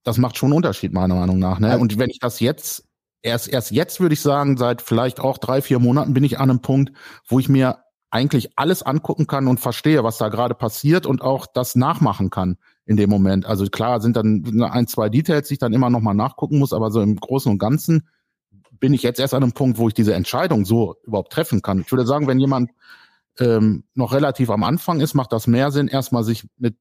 das 0.02 0.18
macht 0.18 0.36
schon 0.36 0.48
einen 0.48 0.56
Unterschied, 0.56 0.92
meiner 0.92 1.14
Meinung 1.14 1.38
nach. 1.38 1.58
Ne? 1.58 1.78
Und 1.78 1.98
wenn 1.98 2.10
ich 2.10 2.18
das 2.18 2.40
jetzt, 2.40 2.84
erst, 3.22 3.48
erst 3.48 3.70
jetzt 3.70 4.00
würde 4.00 4.14
ich 4.14 4.20
sagen, 4.20 4.56
seit 4.56 4.82
vielleicht 4.82 5.20
auch 5.20 5.38
drei, 5.38 5.62
vier 5.62 5.78
Monaten 5.78 6.14
bin 6.14 6.24
ich 6.24 6.38
an 6.38 6.50
einem 6.50 6.60
Punkt, 6.60 6.92
wo 7.26 7.38
ich 7.38 7.48
mir 7.48 7.78
eigentlich 8.10 8.56
alles 8.56 8.82
angucken 8.82 9.26
kann 9.26 9.48
und 9.48 9.58
verstehe, 9.58 10.04
was 10.04 10.18
da 10.18 10.28
gerade 10.28 10.54
passiert 10.54 11.06
und 11.06 11.22
auch 11.22 11.46
das 11.46 11.74
nachmachen 11.74 12.30
kann 12.30 12.58
in 12.86 12.96
dem 12.96 13.10
Moment. 13.10 13.46
Also 13.46 13.66
klar 13.66 14.00
sind 14.00 14.16
dann 14.16 14.62
ein, 14.62 14.86
zwei 14.86 15.08
Details, 15.08 15.48
die 15.48 15.54
ich 15.54 15.60
dann 15.60 15.72
immer 15.72 15.90
nochmal 15.90 16.14
nachgucken 16.14 16.58
muss, 16.58 16.72
aber 16.72 16.90
so 16.90 17.00
im 17.00 17.16
Großen 17.16 17.50
und 17.50 17.58
Ganzen 17.58 18.08
bin 18.80 18.92
ich 18.92 19.02
jetzt 19.02 19.20
erst 19.20 19.34
an 19.34 19.42
einem 19.42 19.52
Punkt, 19.52 19.78
wo 19.78 19.88
ich 19.88 19.94
diese 19.94 20.14
Entscheidung 20.14 20.64
so 20.64 20.96
überhaupt 21.04 21.32
treffen 21.32 21.62
kann. 21.62 21.80
Ich 21.80 21.90
würde 21.90 22.06
sagen, 22.06 22.26
wenn 22.26 22.38
jemand 22.38 22.70
ähm, 23.38 23.84
noch 23.94 24.12
relativ 24.12 24.50
am 24.50 24.64
Anfang 24.64 25.00
ist, 25.00 25.14
macht 25.14 25.32
das 25.32 25.46
mehr 25.46 25.70
Sinn, 25.70 25.88
erstmal 25.88 26.24
sich 26.24 26.46
mit 26.58 26.76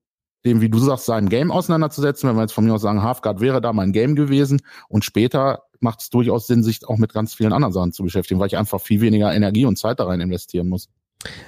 dem, 0.45 0.59
wie 0.59 0.69
du 0.69 0.77
sagst, 0.79 1.05
seinem 1.05 1.29
Game 1.29 1.51
auseinanderzusetzen. 1.51 2.29
Wenn 2.29 2.35
wir 2.35 2.41
jetzt 2.41 2.53
von 2.53 2.65
mir 2.65 2.73
aus 2.73 2.81
sagen, 2.81 3.01
Halfguard 3.01 3.39
wäre 3.39 3.61
da 3.61 3.71
mein 3.71 3.93
Game 3.93 4.15
gewesen 4.15 4.61
und 4.89 5.05
später 5.05 5.63
macht 5.79 6.01
es 6.01 6.09
durchaus 6.09 6.47
Sinn, 6.47 6.63
sich 6.63 6.85
auch 6.87 6.97
mit 6.97 7.13
ganz 7.13 7.33
vielen 7.33 7.53
anderen 7.53 7.73
Sachen 7.73 7.93
zu 7.93 8.03
beschäftigen, 8.03 8.39
weil 8.39 8.47
ich 8.47 8.57
einfach 8.57 8.81
viel 8.81 9.01
weniger 9.01 9.33
Energie 9.33 9.65
und 9.65 9.77
Zeit 9.77 9.99
da 9.99 10.05
rein 10.05 10.21
investieren 10.21 10.67
muss. 10.67 10.89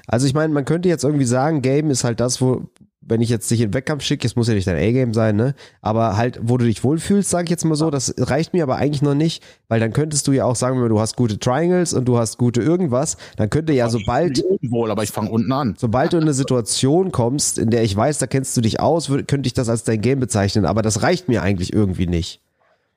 Also 0.08 0.26
ich 0.28 0.34
meine, 0.34 0.54
man 0.54 0.66
könnte 0.66 0.90
jetzt 0.90 1.04
irgendwie 1.04 1.26
sagen, 1.26 1.62
Game 1.62 1.90
ist 1.90 2.04
halt 2.04 2.20
das, 2.20 2.40
wo, 2.40 2.70
wenn 3.08 3.22
ich 3.22 3.30
jetzt 3.30 3.50
dich 3.52 3.62
in 3.62 3.70
den 3.70 3.74
Wettkampf 3.76 4.04
schicke, 4.04 4.26
es 4.26 4.36
muss 4.36 4.48
ja 4.48 4.56
nicht 4.56 4.68
dein 4.68 4.78
A-Game 4.78 5.14
sein, 5.14 5.36
ne? 5.36 5.54
Aber 5.82 6.18
halt, 6.18 6.40
wo 6.42 6.58
du 6.58 6.66
dich 6.66 6.84
wohlfühlst, 6.84 7.30
sage 7.30 7.46
ich 7.46 7.50
jetzt 7.52 7.64
mal 7.64 7.76
so, 7.76 7.92
das 7.92 8.16
reicht 8.18 8.54
mir 8.54 8.64
aber 8.64 8.78
eigentlich 8.78 9.04
noch 9.04 9.14
nicht, 9.14 9.44
weil 9.68 9.80
dann 9.80 9.94
könntest 9.94 10.28
du 10.28 10.32
ja 10.32 10.46
auch 10.46 10.56
sagen, 10.56 10.82
wenn 10.82 10.90
du 10.90 11.00
hast 11.00 11.16
gute 11.16 11.38
Triangles 11.38 11.94
und 11.94 12.06
du 12.06 12.18
hast 12.18 12.38
gute 12.38 12.62
irgendwas, 12.62 13.18
dann 13.38 13.50
könnte 13.50 13.74
ja 13.74 13.90
sobald, 13.90 14.44
Wohl, 14.70 14.90
aber 14.90 15.04
ich 15.04 15.12
fange 15.12 15.30
unten 15.30 15.52
an. 15.52 15.76
sobald 15.78 16.14
du 16.14 16.18
in 16.18 16.24
eine 16.24 16.34
Situation 16.34 17.12
kommst, 17.12 17.60
in 17.60 17.70
der 17.70 17.84
ich 17.84 17.96
weiß, 17.96 18.18
da 18.18 18.26
kennst 18.26 18.58
du 18.58 18.62
dich 18.62 18.80
aus, 18.80 19.08
könnte 19.28 19.48
ich 19.48 19.54
das 19.54 19.70
als 19.70 19.84
dein 19.84 20.02
Game 20.02 20.20
bezeichnen, 20.20 20.66
aber 20.66 20.82
das 20.82 21.04
reicht 21.04 21.30
mir 21.30 21.44
eigentlich 21.44 21.74
irgendwie 21.74 22.08
nicht. 22.08 22.42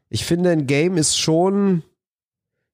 Ich 0.09 0.25
finde, 0.25 0.51
ein 0.51 0.67
Game 0.67 0.97
ist 0.97 1.19
schon, 1.19 1.83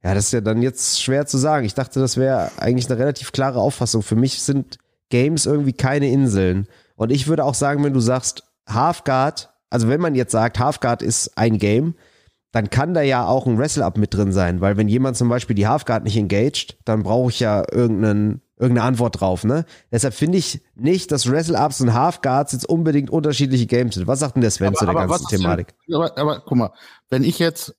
ja, 0.04 0.14
das 0.14 0.26
ist 0.26 0.32
ja 0.32 0.40
dann 0.40 0.62
jetzt 0.62 1.02
schwer 1.02 1.26
zu 1.26 1.36
sagen. 1.36 1.66
Ich 1.66 1.74
dachte, 1.74 1.98
das 1.98 2.16
wäre 2.16 2.52
eigentlich 2.58 2.88
eine 2.88 2.98
relativ 3.00 3.32
klare 3.32 3.58
Auffassung. 3.58 4.02
Für 4.02 4.14
mich 4.14 4.40
sind 4.40 4.78
Games 5.10 5.46
irgendwie 5.46 5.72
keine 5.72 6.08
Inseln. 6.10 6.68
Und 6.96 7.10
ich 7.10 7.26
würde 7.26 7.44
auch 7.44 7.54
sagen, 7.54 7.82
wenn 7.84 7.92
du 7.92 8.00
sagst, 8.00 8.44
Halfguard, 8.68 9.50
also 9.70 9.88
wenn 9.88 10.00
man 10.00 10.14
jetzt 10.14 10.32
sagt, 10.32 10.58
Halfguard 10.58 11.02
ist 11.02 11.36
ein 11.36 11.58
Game, 11.58 11.94
dann 12.52 12.70
kann 12.70 12.94
da 12.94 13.02
ja 13.02 13.26
auch 13.26 13.46
ein 13.46 13.58
Wrestle-Up 13.58 13.98
mit 13.98 14.14
drin 14.14 14.32
sein, 14.32 14.60
weil 14.60 14.76
wenn 14.76 14.86
jemand 14.86 15.16
zum 15.16 15.28
Beispiel 15.28 15.56
die 15.56 15.66
Halfguard 15.66 16.04
nicht 16.04 16.16
engaged, 16.16 16.78
dann 16.84 17.02
brauche 17.02 17.30
ich 17.30 17.40
ja 17.40 17.64
irgendeinen, 17.72 18.42
irgendeine 18.56 18.86
Antwort 18.86 19.20
drauf, 19.20 19.42
ne? 19.42 19.64
Deshalb 19.90 20.14
finde 20.14 20.38
ich 20.38 20.62
nicht, 20.76 21.10
dass 21.10 21.28
Wrestle-Ups 21.28 21.80
und 21.80 21.94
Halfguards 21.94 22.52
jetzt 22.52 22.68
unbedingt 22.68 23.10
unterschiedliche 23.10 23.66
Games 23.66 23.96
sind. 23.96 24.06
Was 24.06 24.20
sagt 24.20 24.36
denn 24.36 24.42
der 24.42 24.52
Sven 24.52 24.72
zu 24.74 24.84
der 24.84 24.94
ganzen 24.94 25.24
ist 25.24 25.32
denn- 25.32 25.40
Thematik? 25.40 25.74
Aber, 25.92 26.16
aber 26.16 26.42
guck 26.46 26.56
mal, 26.56 26.70
wenn 27.10 27.24
ich 27.24 27.40
jetzt, 27.40 27.74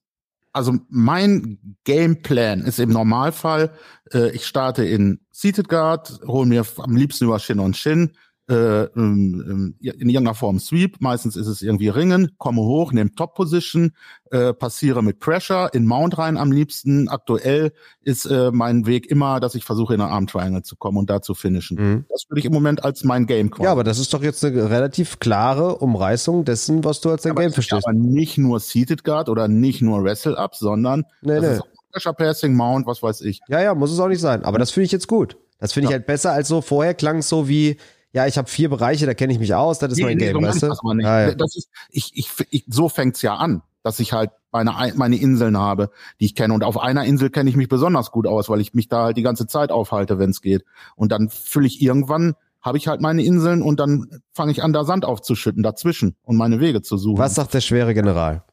also 0.52 0.74
mein 0.90 1.78
Gameplan 1.86 2.62
ist 2.62 2.80
im 2.80 2.90
Normalfall, 2.90 3.72
äh, 4.14 4.32
ich 4.32 4.46
starte 4.46 4.84
in 4.84 5.22
Seated 5.32 5.70
Guard, 5.70 6.20
hole 6.28 6.46
mir 6.46 6.66
am 6.80 6.98
liebsten 6.98 7.24
über 7.24 7.40
Shin 7.40 7.60
und 7.60 7.78
Shin, 7.78 8.12
äh, 8.48 8.84
ähm, 8.84 9.44
ähm, 9.48 9.76
in 9.82 10.10
irgendeiner 10.10 10.36
Form 10.36 10.60
Sweep, 10.60 10.98
meistens 11.02 11.36
ist 11.36 11.48
es 11.48 11.62
irgendwie 11.64 11.90
Ringen, 11.90 12.32
komme 12.38 12.62
hoch, 12.62 12.92
nehme 12.92 13.14
Top 13.16 13.34
Position, 13.34 13.94
äh, 14.32 14.54
passiere 14.54 15.02
mit 15.04 15.20
Pressure 15.20 15.70
in 15.74 15.86
Mount 15.86 16.18
rein 16.18 16.38
am 16.38 16.52
liebsten. 16.52 17.08
Aktuell 17.10 17.72
ist 18.02 18.26
äh, 18.26 18.52
mein 18.52 18.86
Weg 18.86 19.10
immer, 19.10 19.40
dass 19.40 19.56
ich 19.56 19.64
versuche 19.66 19.96
in 19.96 20.02
eine 20.02 20.12
Arm 20.12 20.28
Triangle 20.28 20.62
zu 20.62 20.76
kommen 20.76 20.98
und 21.00 21.10
da 21.10 21.22
zu 21.22 21.34
finishen. 21.34 21.78
Mhm. 21.78 22.06
Das 22.10 22.26
würde 22.30 22.40
ich 22.40 22.46
im 22.46 22.54
Moment 22.54 22.84
als 22.84 23.04
mein 23.04 23.26
Game 23.26 23.50
quasi 23.50 23.64
Ja, 23.66 23.72
aber 23.72 23.84
das 23.84 23.98
ist 23.98 24.14
doch 24.14 24.22
jetzt 24.22 24.46
eine 24.46 24.70
relativ 24.70 25.20
klare 25.20 25.78
Umreißung 25.78 26.46
dessen, 26.46 26.84
was 26.84 27.02
du 27.02 27.10
als 27.10 27.24
dein 27.24 27.32
Aber 27.32 27.42
Game 27.42 27.52
verstehst. 27.54 27.86
Aber 27.88 27.94
nicht 27.98 28.38
nur 28.38 28.60
Seated 28.60 29.04
Guard 29.04 29.28
oder 29.30 29.48
nicht 29.48 29.82
nur 29.82 30.04
Wrestle 30.04 30.38
Up, 30.38 30.56
sondern 30.56 31.06
Nee, 31.22 31.40
das 31.42 31.58
nee. 31.60 31.64
Pressure 31.92 32.14
Passing, 32.14 32.54
Mount, 32.54 32.86
was 32.86 33.02
weiß 33.02 33.22
ich. 33.22 33.40
Ja, 33.48 33.62
ja, 33.62 33.74
muss 33.74 33.92
es 33.92 34.00
auch 34.00 34.08
nicht 34.10 34.22
sein. 34.22 34.44
Aber 34.44 34.60
das 34.60 34.70
finde 34.72 34.86
ich 34.86 34.92
jetzt 34.92 35.08
gut. 35.08 35.38
Das 35.60 35.72
finde 35.72 35.86
ich 35.86 35.92
Ja. 35.92 35.98
halt 35.98 36.06
besser 36.06 36.34
als 36.34 36.50
so. 36.50 36.62
Vorher 36.62 36.94
klang 36.94 37.20
es 37.20 37.30
so 37.30 37.48
wie, 37.48 37.78
ja, 38.16 38.26
ich 38.26 38.38
habe 38.38 38.50
vier 38.50 38.70
Bereiche, 38.70 39.06
da 39.06 39.14
kenne 39.14 39.34
ich 39.34 39.40
mich 39.40 39.54
aus, 39.54 39.78
das 39.80 39.92
ist 39.92 40.02
mein 40.02 40.18
Game, 40.18 40.32
so 40.32 40.40
meine 40.40 40.54
weißt 40.54 40.64
du? 40.64 40.68
das 40.70 40.80
nicht. 40.84 41.06
Ja. 41.06 41.36
Das 41.36 41.58
ist, 41.58 41.70
ich, 41.90 42.12
ich, 42.16 42.30
ich, 42.50 42.64
so 42.70 42.88
fängt's 42.88 43.22
ja 43.22 43.36
an, 43.36 43.62
dass 43.84 44.00
ich 44.00 44.14
halt 44.14 44.32
meine, 44.54 44.72
meine 44.96 45.18
Inseln 45.18 45.58
habe, 45.58 45.90
die 46.22 46.26
ich 46.28 46.34
kenne. 46.34 46.54
Und 46.54 46.64
auf 46.64 46.80
einer 46.80 47.04
Insel 47.04 47.30
kenne 47.30 47.50
ich 47.50 47.58
mich 47.58 47.68
besonders 47.68 48.12
gut 48.12 48.26
aus, 48.26 48.48
weil 48.48 48.62
ich 48.62 48.74
mich 48.74 48.88
da 48.88 49.04
halt 49.04 49.18
die 49.18 49.22
ganze 49.22 49.48
Zeit 49.48 49.70
aufhalte, 49.70 50.18
wenn 50.18 50.30
es 50.30 50.42
geht. 50.42 50.64
Und 50.96 51.12
dann 51.12 51.30
fülle 51.30 51.68
ich 51.68 51.82
irgendwann, 51.82 52.36
habe 52.62 52.78
ich 52.78 52.88
halt 52.88 53.02
meine 53.02 53.22
Inseln 53.22 53.62
und 53.62 53.82
dann 53.82 54.22
fange 54.32 54.54
ich 54.54 54.64
an, 54.64 54.72
da 54.72 54.86
Sand 54.86 55.04
aufzuschütten 55.04 55.62
dazwischen 55.62 56.16
und 56.24 56.38
meine 56.38 56.62
Wege 56.62 56.82
zu 56.82 56.96
suchen. 56.96 57.20
Was 57.20 57.36
sagt 57.36 57.54
der 57.54 57.60
schwere 57.60 57.94
General? 57.94 58.46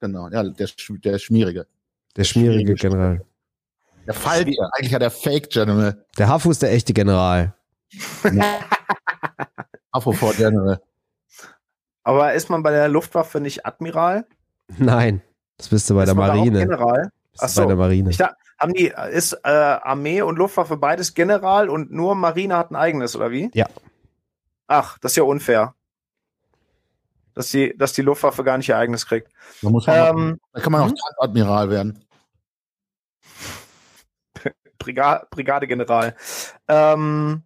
Genau, 0.00 0.28
ja, 0.28 0.44
der, 0.44 0.68
der 0.86 1.18
Schmierige. 1.18 1.66
Der 2.14 2.24
schmierige 2.24 2.74
General. 2.74 3.24
Der 4.06 4.12
Faltige, 4.12 4.58
eigentlich 4.74 4.92
ja 4.92 4.98
der 4.98 5.10
Fake 5.10 5.48
General. 5.48 6.04
Der 6.18 6.28
Hafu 6.28 6.50
ist 6.50 6.60
der 6.60 6.72
echte 6.72 6.92
General. 6.92 7.54
Afro 9.90 10.12
General. 10.36 10.80
Aber 12.04 12.32
ist 12.34 12.50
man 12.50 12.62
bei 12.62 12.70
der 12.70 12.88
Luftwaffe 12.88 13.40
nicht 13.40 13.64
Admiral? 13.64 14.26
Nein, 14.78 15.22
das 15.56 15.68
bist 15.68 15.88
du 15.88 15.94
bei 15.94 16.02
ist 16.02 16.08
der 16.08 16.14
man 16.14 16.26
da 16.26 16.32
auch 16.32 16.36
Marine. 16.38 16.58
General? 16.60 17.10
Bist 17.30 17.42
du 17.42 17.46
Ach 17.46 17.48
so. 17.48 17.62
bei 17.62 17.66
der 17.68 17.76
Marine. 17.76 18.10
Ich 18.10 18.16
da, 18.16 18.34
haben 18.58 18.74
die, 18.74 18.92
ist 19.10 19.32
äh, 19.44 19.48
Armee 19.48 20.22
und 20.22 20.36
Luftwaffe 20.36 20.76
beides 20.76 21.14
General 21.14 21.68
und 21.68 21.92
nur 21.92 22.14
Marine 22.14 22.56
hat 22.56 22.70
ein 22.70 22.76
eigenes, 22.76 23.14
oder 23.16 23.30
wie? 23.30 23.50
Ja. 23.54 23.66
Ach, 24.66 24.98
das 24.98 25.12
ist 25.12 25.16
ja 25.16 25.22
unfair. 25.24 25.74
Dass 27.34 27.50
die, 27.50 27.76
dass 27.76 27.92
die 27.92 28.02
Luftwaffe 28.02 28.44
gar 28.44 28.58
nicht 28.58 28.68
ihr 28.68 28.76
eigenes 28.76 29.06
kriegt. 29.06 29.32
Da 29.62 29.70
muss 29.70 29.86
man 29.86 29.96
Ähm, 29.96 30.40
da 30.52 30.60
kann 30.60 30.72
man 30.72 30.82
auch 30.82 30.88
hm? 30.88 30.96
Admiral 31.18 31.70
werden. 31.70 32.04
Briga 34.78 35.26
Brigadegeneral. 35.30 36.14
Ähm, 36.68 37.42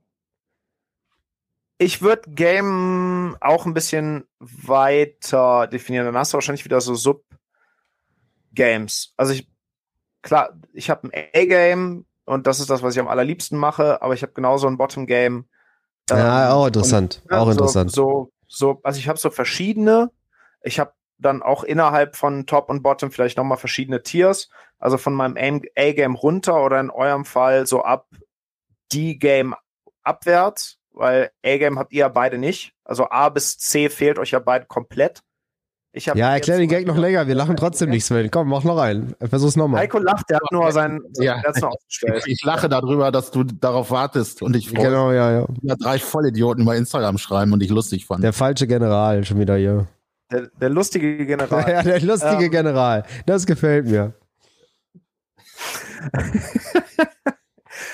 ich 1.79 2.03
würde 2.03 2.31
Game 2.31 3.37
auch 3.41 3.67
ein 3.67 3.75
bisschen 3.75 4.27
weiter 4.39 5.67
definieren. 5.67 6.07
Dann 6.07 6.17
hast 6.17 6.33
du 6.33 6.37
wahrscheinlich 6.37 6.65
wieder 6.65 6.81
so 6.81 6.95
Sub-Games. 6.95 7.35
Also 9.17 9.35
ich, 9.35 9.49
klar, 10.23 10.59
ich 10.73 10.89
habe 10.91 11.09
ein 11.09 11.12
A-Game, 11.35 12.07
und 12.25 12.47
das 12.47 12.61
ist 12.61 12.71
das, 12.71 12.83
was 12.83 12.95
ich 12.95 13.01
am 13.01 13.09
allerliebsten 13.09 13.59
mache, 13.59 14.01
aber 14.03 14.15
ich 14.15 14.23
habe 14.23 14.33
genauso 14.33 14.67
ein 14.67 14.79
Bottom-Game. 14.79 15.47
ja, 16.11 16.53
auch 16.53 16.67
interessant. 16.67 17.23
und, 17.25 17.31
ja, 17.33 17.39
auch 17.39 17.51
interessant. 17.51 17.93
So, 17.93 18.33
so, 18.47 18.75
so 18.75 18.81
also 18.83 18.99
ich 18.99 19.09
habe 19.09 19.19
so 19.19 19.31
verschiedene. 19.31 20.11
Ich 20.62 20.79
habe 20.79 20.93
dann 21.19 21.43
auch 21.43 21.62
innerhalb 21.65 22.17
von 22.17 22.47
Top 22.47 22.69
und 22.69 22.83
Bottom 22.83 23.11
vielleicht 23.11 23.37
nochmal 23.37 23.59
verschiedene 23.59 24.03
Tiers. 24.03 24.49
Also 24.79 24.99
von 24.99 25.15
meinem 25.15 25.62
A-Game 25.77 26.15
runter 26.15 26.62
oder 26.62 26.81
in 26.81 26.91
eurem 26.91 27.25
Fall 27.25 27.67
so 27.67 27.83
ab 27.83 28.09
D-Game 28.93 29.55
abwärts, 30.03 30.79
weil 30.97 31.31
A-Game 31.45 31.79
habt 31.79 31.93
ihr 31.93 32.01
ja 32.01 32.09
beide 32.09 32.39
nicht. 32.39 32.73
Also 32.85 33.09
A 33.11 33.29
bis 33.29 33.59
C 33.59 33.89
fehlt 33.89 34.19
euch 34.19 34.33
ja 34.33 34.39
beide 34.39 34.67
komplett. 34.67 35.21
Ich 35.93 36.07
ja, 36.07 36.15
erklär 36.15 36.59
den 36.59 36.69
Gag 36.69 36.87
noch 36.87 36.99
länger. 36.99 37.27
Wir 37.27 37.35
lachen 37.35 37.57
trotzdem 37.57 37.89
nicht, 37.89 38.05
Sven. 38.05 38.31
Komm, 38.31 38.51
mach 38.51 38.65
noch 38.65 38.77
rein. 38.77 39.15
Versuch's 39.19 39.57
nochmal. 39.57 39.81
Heiko 39.81 39.99
lacht, 39.99 40.29
der 40.29 40.37
hat 40.37 40.53
nur 40.53 40.71
sein, 40.71 41.01
ja. 41.19 41.43
Ich, 41.89 42.27
ich 42.27 42.45
lache 42.45 42.69
darüber, 42.69 43.11
dass 43.11 43.31
du 43.31 43.45
darauf 43.45 43.91
wartest 43.91 44.43
und 44.43 44.55
ich 44.57 44.69
freue 44.69 44.89
Genau, 44.89 45.11
ja, 45.11 45.33
ja. 45.33 45.47
ja. 45.63 45.75
Drei 45.77 45.99
Vollidioten 45.99 46.65
über 46.65 46.77
Instagram 46.77 47.17
schreiben 47.17 47.55
und 47.55 47.63
ich 47.63 47.71
lustig 47.71 48.05
fand. 48.05 48.23
Der 48.23 48.35
falsche 48.35 48.67
General 48.67 49.25
schon 49.25 49.39
wieder 49.39 49.57
hier. 49.57 49.87
Der, 50.31 50.49
der 50.61 50.69
lustige 50.69 51.25
General. 51.25 51.65
ja, 51.71 51.83
der 51.83 52.01
lustige 52.03 52.45
ähm. 52.45 52.51
General. 52.51 53.05
Das 53.25 53.47
gefällt 53.47 53.87
mir. 53.87 54.13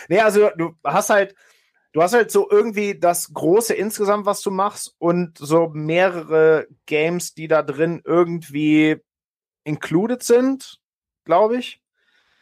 nee, 0.08 0.18
also 0.18 0.50
du 0.56 0.74
hast 0.82 1.10
halt, 1.10 1.36
du 1.92 2.02
hast 2.02 2.14
halt 2.14 2.30
so 2.30 2.50
irgendwie 2.50 2.98
das 2.98 3.32
große 3.32 3.74
insgesamt, 3.74 4.26
was 4.26 4.40
du 4.40 4.50
machst 4.50 4.94
und 4.98 5.38
so 5.38 5.68
mehrere 5.68 6.66
Games, 6.86 7.34
die 7.34 7.48
da 7.48 7.62
drin 7.62 8.02
irgendwie 8.04 8.96
included 9.64 10.22
sind, 10.22 10.80
glaube 11.24 11.58
ich. 11.58 11.80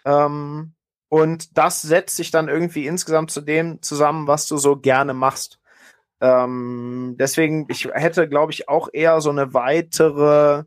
Ähm, 0.04 0.74
und 1.08 1.58
das 1.58 1.82
setzt 1.82 2.16
sich 2.16 2.30
dann 2.30 2.48
irgendwie 2.48 2.86
insgesamt 2.86 3.30
zu 3.32 3.40
dem 3.40 3.82
zusammen, 3.82 4.28
was 4.28 4.46
du 4.46 4.56
so 4.56 4.76
gerne 4.76 5.12
machst. 5.12 5.58
Ähm, 6.20 7.16
deswegen, 7.18 7.66
ich 7.68 7.86
hätte, 7.86 8.28
glaube 8.28 8.52
ich, 8.52 8.68
auch 8.68 8.88
eher 8.92 9.20
so 9.20 9.30
eine 9.30 9.52
weitere 9.52 10.64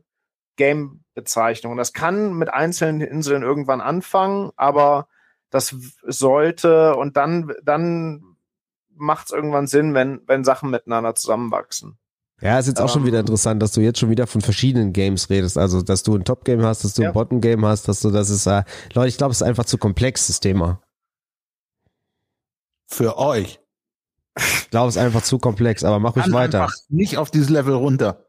Game-Bezeichnung. 0.56 1.76
Das 1.76 1.92
kann 1.92 2.34
mit 2.34 2.52
einzelnen 2.52 3.00
Inseln 3.00 3.42
irgendwann 3.42 3.80
anfangen, 3.80 4.50
aber 4.56 5.08
das 5.50 5.74
sollte 6.02 6.96
und 6.96 7.16
dann, 7.16 7.54
dann 7.62 8.33
macht 8.96 9.26
es 9.26 9.32
irgendwann 9.32 9.66
Sinn, 9.66 9.94
wenn, 9.94 10.20
wenn 10.26 10.44
Sachen 10.44 10.70
miteinander 10.70 11.14
zusammenwachsen. 11.14 11.98
Ja, 12.40 12.58
ist 12.58 12.66
jetzt 12.66 12.80
auch 12.80 12.88
schon 12.88 13.02
ähm. 13.02 13.06
wieder 13.06 13.20
interessant, 13.20 13.62
dass 13.62 13.72
du 13.72 13.80
jetzt 13.80 13.98
schon 13.98 14.10
wieder 14.10 14.26
von 14.26 14.40
verschiedenen 14.40 14.92
Games 14.92 15.30
redest. 15.30 15.56
Also, 15.56 15.82
dass 15.82 16.02
du 16.02 16.14
ein 16.16 16.24
Top-Game 16.24 16.62
hast, 16.62 16.84
dass 16.84 16.94
du 16.94 17.02
ja. 17.02 17.08
ein 17.08 17.14
Bottom-Game 17.14 17.64
hast, 17.64 17.88
dass 17.88 18.00
du, 18.00 18.10
das 18.10 18.30
ist, 18.30 18.46
äh, 18.46 18.64
Leute, 18.92 19.08
ich 19.08 19.16
glaube, 19.16 19.32
es 19.32 19.38
ist 19.38 19.46
einfach 19.46 19.64
zu 19.64 19.78
komplex, 19.78 20.26
das 20.26 20.40
Thema. 20.40 20.82
Für 22.86 23.18
euch. 23.18 23.60
Ich 24.36 24.70
glaube, 24.70 24.88
es 24.88 24.96
ist 24.96 25.02
einfach 25.02 25.22
zu 25.22 25.38
komplex, 25.38 25.84
aber 25.84 26.00
mach 26.00 26.16
ruhig 26.16 26.32
weiter. 26.32 26.68
Nicht 26.88 27.18
auf 27.18 27.30
dieses 27.30 27.50
Level 27.50 27.74
runter. 27.74 28.26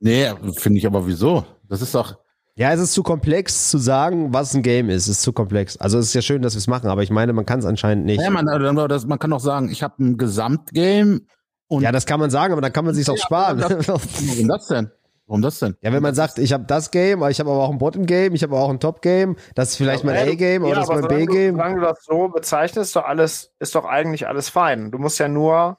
Nee, 0.00 0.32
finde 0.56 0.78
ich 0.78 0.86
aber 0.86 1.06
wieso? 1.06 1.44
Das 1.68 1.82
ist 1.82 1.94
doch, 1.94 2.16
ja, 2.58 2.72
es 2.72 2.80
ist 2.80 2.92
zu 2.92 3.04
komplex 3.04 3.70
zu 3.70 3.78
sagen, 3.78 4.34
was 4.34 4.52
ein 4.52 4.62
Game 4.62 4.90
ist. 4.90 5.04
Es 5.04 5.18
ist 5.18 5.22
zu 5.22 5.32
komplex. 5.32 5.76
Also 5.76 5.96
es 5.96 6.06
ist 6.06 6.14
ja 6.14 6.22
schön, 6.22 6.42
dass 6.42 6.54
wir 6.54 6.58
es 6.58 6.66
machen, 6.66 6.90
aber 6.90 7.04
ich 7.04 7.10
meine, 7.10 7.32
man 7.32 7.46
kann 7.46 7.60
es 7.60 7.64
anscheinend 7.64 8.04
nicht. 8.04 8.20
Ja, 8.20 8.30
man, 8.30 8.46
das, 8.88 9.06
man 9.06 9.20
kann 9.20 9.30
doch 9.30 9.38
sagen, 9.38 9.70
ich 9.70 9.84
habe 9.84 10.02
ein 10.02 10.18
Gesamtgame. 10.18 11.20
Und 11.68 11.82
ja, 11.82 11.92
das 11.92 12.04
kann 12.04 12.18
man 12.18 12.30
sagen, 12.30 12.52
aber 12.52 12.60
dann 12.60 12.72
kann 12.72 12.84
man 12.84 12.96
sich 12.96 13.06
ja, 13.06 13.12
auch 13.12 13.16
sparen. 13.16 13.60
warum 13.62 14.48
das 14.48 14.66
denn? 14.66 14.90
Warum 15.28 15.40
das 15.40 15.60
denn? 15.60 15.76
Ja, 15.82 15.92
wenn 15.92 16.02
man 16.02 16.16
sagt, 16.16 16.38
ich 16.38 16.52
habe 16.52 16.64
das 16.66 16.90
Game, 16.90 17.20
aber 17.20 17.30
ich 17.30 17.38
habe 17.38 17.48
aber 17.48 17.62
auch 17.62 17.70
ein 17.70 17.78
Bottom-Game, 17.78 18.34
ich 18.34 18.42
habe 18.42 18.56
auch 18.56 18.70
ein 18.70 18.80
Top-Game, 18.80 19.36
das 19.54 19.70
ist 19.70 19.76
vielleicht 19.76 20.02
ja, 20.02 20.10
mein 20.10 20.28
A-Game 20.28 20.64
ja, 20.64 20.70
oder 20.70 20.80
das 20.80 20.88
ist 20.88 21.00
mein 21.00 21.08
B-Game. 21.08 21.54
Solange 21.54 21.74
du 21.76 21.80
das 21.82 22.04
so 22.04 22.26
bezeichnest, 22.26 22.96
doch 22.96 23.04
alles, 23.04 23.52
ist 23.60 23.76
doch 23.76 23.84
eigentlich 23.84 24.26
alles 24.26 24.48
fein. 24.48 24.90
Du 24.90 24.98
musst 24.98 25.20
ja 25.20 25.28
nur 25.28 25.78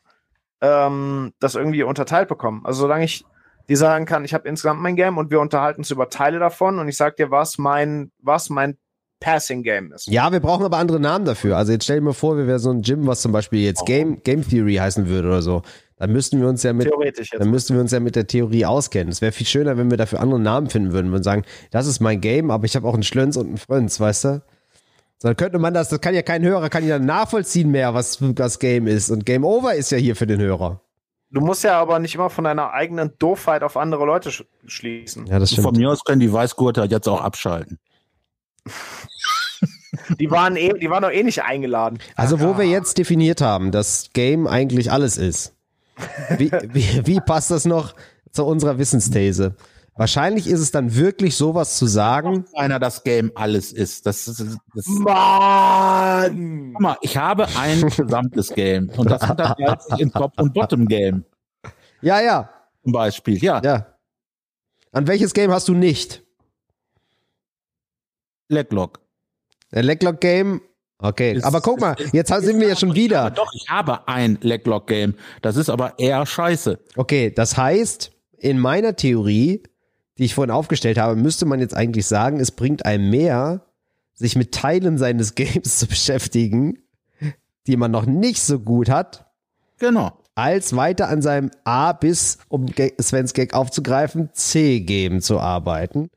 ähm, 0.61 1.33
das 1.41 1.55
irgendwie 1.55 1.83
unterteilt 1.83 2.29
bekommen. 2.29 2.61
Also 2.63 2.81
solange 2.81 3.03
ich 3.03 3.25
die 3.69 3.75
sagen 3.75 4.05
kann, 4.05 4.25
ich 4.25 4.33
habe 4.33 4.49
insgesamt 4.49 4.81
mein 4.81 4.95
Game 4.95 5.17
und 5.17 5.31
wir 5.31 5.39
unterhalten 5.39 5.81
uns 5.81 5.91
über 5.91 6.09
Teile 6.09 6.39
davon 6.39 6.79
und 6.79 6.89
ich 6.89 6.97
sag 6.97 7.15
dir, 7.15 7.31
was 7.31 7.57
mein, 7.57 8.11
was 8.19 8.49
mein 8.49 8.77
Passing 9.19 9.63
Game 9.63 9.91
ist. 9.91 10.07
Ja, 10.07 10.31
wir 10.31 10.39
brauchen 10.39 10.65
aber 10.65 10.77
andere 10.77 10.99
Namen 10.99 11.25
dafür. 11.25 11.57
Also 11.57 11.71
jetzt 11.71 11.83
stell 11.83 11.97
dir 11.97 12.05
mal 12.05 12.13
vor, 12.13 12.37
wir 12.37 12.47
wären 12.47 12.59
so 12.59 12.71
ein 12.71 12.81
Gym, 12.81 13.05
was 13.05 13.21
zum 13.21 13.31
Beispiel 13.31 13.61
jetzt 13.61 13.85
Game, 13.85 14.23
Game 14.23 14.47
Theory 14.47 14.75
heißen 14.75 15.07
würde 15.07 15.27
oder 15.27 15.41
so. 15.41 15.61
Dann 15.97 16.11
müssten 16.13 16.39
wir 16.39 16.47
uns 16.47 16.63
ja 16.63 16.71
mit, 16.71 16.89
dann 17.37 17.51
müssten 17.51 17.73
wir 17.73 17.81
uns 17.81 17.91
ja 17.91 17.99
mit 17.99 18.15
der 18.15 18.25
Theorie 18.25 18.65
auskennen. 18.65 19.11
Es 19.11 19.21
wäre 19.21 19.33
viel 19.33 19.45
schöner, 19.45 19.77
wenn 19.77 19.91
wir 19.91 19.97
dafür 19.97 20.21
andere 20.21 20.39
Namen 20.39 20.69
finden 20.69 20.93
würden 20.93 21.13
und 21.13 21.23
sagen, 21.23 21.43
das 21.71 21.87
ist 21.87 21.99
mein 21.99 22.21
Game, 22.21 22.51
aber 22.51 22.63
ich 22.63 22.77
habe 22.77 22.87
auch 22.87 22.93
einen 22.93 23.03
Schlönz 23.03 23.35
und 23.35 23.47
einen 23.47 23.57
Frönz, 23.57 23.99
weißt 23.99 24.23
du? 24.23 24.41
So, 25.21 25.27
dann 25.27 25.35
könnte 25.35 25.59
man 25.59 25.73
das, 25.73 25.89
das 25.89 25.99
kann 25.99 26.15
ja 26.15 26.21
kein 26.21 26.43
Hörer, 26.43 26.69
kann 26.69 26.87
ja 26.87 26.97
nachvollziehen 26.97 27.69
mehr, 27.69 27.93
was 27.93 28.19
das 28.21 28.59
Game 28.59 28.87
ist. 28.87 29.09
Und 29.09 29.25
Game 29.25 29.43
Over 29.43 29.75
ist 29.75 29.91
ja 29.91 29.97
hier 29.97 30.15
für 30.15 30.27
den 30.27 30.39
Hörer. 30.39 30.81
Du 31.31 31.41
musst 31.41 31.63
ja 31.63 31.79
aber 31.79 31.99
nicht 31.99 32.15
immer 32.15 32.29
von 32.29 32.43
deiner 32.43 32.73
eigenen 32.73 33.11
Doofheit 33.19 33.61
auf 33.61 33.77
andere 33.77 34.05
Leute 34.05 34.31
sch 34.31 34.45
schließen. 34.65 35.27
Ja, 35.27 35.37
das 35.37 35.51
stimmt. 35.51 35.67
Von 35.67 35.75
mir 35.75 35.89
aus 35.89 36.03
können 36.03 36.19
die 36.19 36.31
Weißgurte 36.31 36.83
jetzt 36.85 37.07
auch 37.07 37.21
abschalten. 37.21 37.79
die 40.19 40.31
waren 40.31 40.55
eh, 40.55 40.73
die 40.73 40.89
waren 40.89 41.03
doch 41.03 41.11
eh 41.11 41.23
nicht 41.23 41.43
eingeladen. 41.43 41.99
Also, 42.15 42.39
wo 42.39 42.57
wir 42.57 42.65
jetzt 42.65 42.97
definiert 42.97 43.41
haben, 43.41 43.71
dass 43.71 44.09
Game 44.13 44.47
eigentlich 44.47 44.91
alles 44.91 45.17
ist. 45.17 45.55
Wie, 46.37 46.51
wie, 46.51 47.05
wie 47.05 47.19
passt 47.19 47.51
das 47.51 47.65
noch 47.65 47.93
zu 48.31 48.45
unserer 48.45 48.77
Wissensthese? 48.77 49.55
Wahrscheinlich 49.99 50.47
ist 50.47 50.61
es 50.61 50.71
dann 50.71 50.95
wirklich 50.95 51.35
sowas 51.35 51.77
zu 51.77 51.85
sagen. 51.85 52.45
Einer 52.53 52.79
das 52.79 53.03
Game 53.03 53.33
alles 53.35 53.73
ist. 53.73 54.05
Das, 54.05 54.23
das, 54.23 54.37
das 54.73 54.85
Mann! 54.87 56.71
Guck 56.71 56.81
mal, 56.81 56.97
ich 57.01 57.17
habe 57.17 57.45
ein 57.57 57.81
gesamtes 57.97 58.47
Game 58.53 58.87
und 58.95 59.11
das 59.11 59.29
unterteilt 59.29 59.81
sich 59.81 59.99
in 59.99 60.09
Top 60.09 60.39
und 60.39 60.53
Bottom 60.53 60.87
Game. 60.87 61.25
Ja, 62.01 62.21
ja. 62.21 62.49
Zum 62.81 62.93
Beispiel, 62.93 63.43
ja. 63.43 63.61
Ja. 63.61 63.87
An 64.93 65.05
welches 65.05 65.33
Game 65.33 65.51
hast 65.51 65.67
du 65.67 65.73
nicht? 65.73 66.23
Leglock. 68.47 69.01
Der 69.73 69.83
Leglock 69.83 70.21
Game. 70.21 70.61
Okay, 70.99 71.33
ist, 71.33 71.43
aber 71.43 71.59
guck 71.59 71.81
mal, 71.81 71.97
jetzt 72.13 72.31
ist, 72.31 72.45
sind 72.45 72.61
wir 72.61 72.69
ja 72.69 72.77
schon 72.77 72.95
wieder. 72.95 73.31
Doch, 73.31 73.51
ich 73.53 73.67
habe 73.67 74.07
ein 74.07 74.37
Leglock 74.39 74.87
Game. 74.87 75.15
Das 75.41 75.57
ist 75.57 75.69
aber 75.69 75.99
eher 75.99 76.25
scheiße. 76.25 76.79
Okay, 76.95 77.33
das 77.35 77.57
heißt, 77.57 78.13
in 78.37 78.59
meiner 78.59 78.95
Theorie 78.95 79.63
die 80.19 80.25
ich 80.25 80.35
vorhin 80.35 80.51
aufgestellt 80.51 80.97
habe, 80.97 81.15
müsste 81.15 81.45
man 81.45 81.61
jetzt 81.61 81.75
eigentlich 81.75 82.05
sagen, 82.05 82.39
es 82.39 82.51
bringt 82.51 82.85
einem 82.85 83.09
mehr, 83.09 83.61
sich 84.13 84.35
mit 84.35 84.53
Teilen 84.53 84.97
seines 84.97 85.33
Games 85.35 85.79
zu 85.79 85.87
beschäftigen, 85.87 86.77
die 87.65 87.77
man 87.77 87.89
noch 87.89 88.05
nicht 88.05 88.41
so 88.41 88.59
gut 88.59 88.89
hat. 88.89 89.25
Genau. 89.79 90.11
Als 90.35 90.75
weiter 90.75 91.07
an 91.07 91.21
seinem 91.21 91.51
A 91.63 91.93
bis, 91.93 92.37
um 92.49 92.65
Svens 93.01 93.33
Gag 93.33 93.53
aufzugreifen, 93.53 94.29
C-Game 94.33 95.21
zu 95.21 95.39
arbeiten 95.39 96.09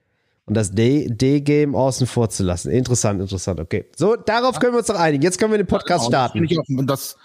und 0.46 0.56
das 0.56 0.72
D-Game 0.72 1.74
außen 1.76 2.06
vor 2.08 2.28
zu 2.28 2.42
lassen. 2.42 2.70
Interessant, 2.70 3.20
interessant, 3.20 3.60
okay. 3.60 3.86
So, 3.96 4.16
darauf 4.16 4.58
können 4.58 4.72
wir 4.72 4.78
uns 4.78 4.88
doch 4.88 4.98
einigen. 4.98 5.22
Jetzt 5.22 5.38
können 5.38 5.52
wir 5.52 5.58
den 5.58 5.66
Podcast 5.66 6.06
genau, 6.06 6.28
starten. 6.28 6.86
Das, 6.86 7.16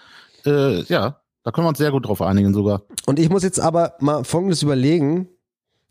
das 0.44 0.52
äh, 0.52 0.82
ja, 0.82 1.20
da 1.42 1.50
können 1.50 1.64
wir 1.64 1.70
uns 1.70 1.78
sehr 1.78 1.90
gut 1.90 2.06
drauf 2.06 2.22
einigen 2.22 2.54
sogar. 2.54 2.82
Und 3.06 3.18
ich 3.18 3.30
muss 3.30 3.42
jetzt 3.42 3.58
aber 3.58 3.94
mal 4.00 4.22
Folgendes 4.22 4.62
überlegen. 4.62 5.28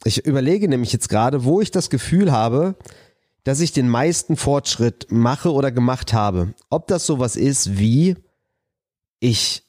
Ich 0.04 0.26
überlege 0.26 0.68
nämlich 0.68 0.94
jetzt 0.94 1.10
gerade, 1.10 1.44
wo 1.44 1.62
ich 1.62 1.72
das 1.72 1.90
Gefühl 1.90 2.32
habe, 2.32 2.76
dass 3.44 3.60
ich 3.62 3.72
den 3.72 3.90
meisten 3.90 4.36
Fortschritt 4.36 5.08
mache 5.10 5.52
oder 5.52 5.72
gemacht 5.72 6.14
habe. 6.14 6.54
Ob 6.70 6.88
das 6.88 7.06
sowas 7.06 7.36
ist 7.36 7.78
wie, 7.78 8.16
ich 9.20 9.64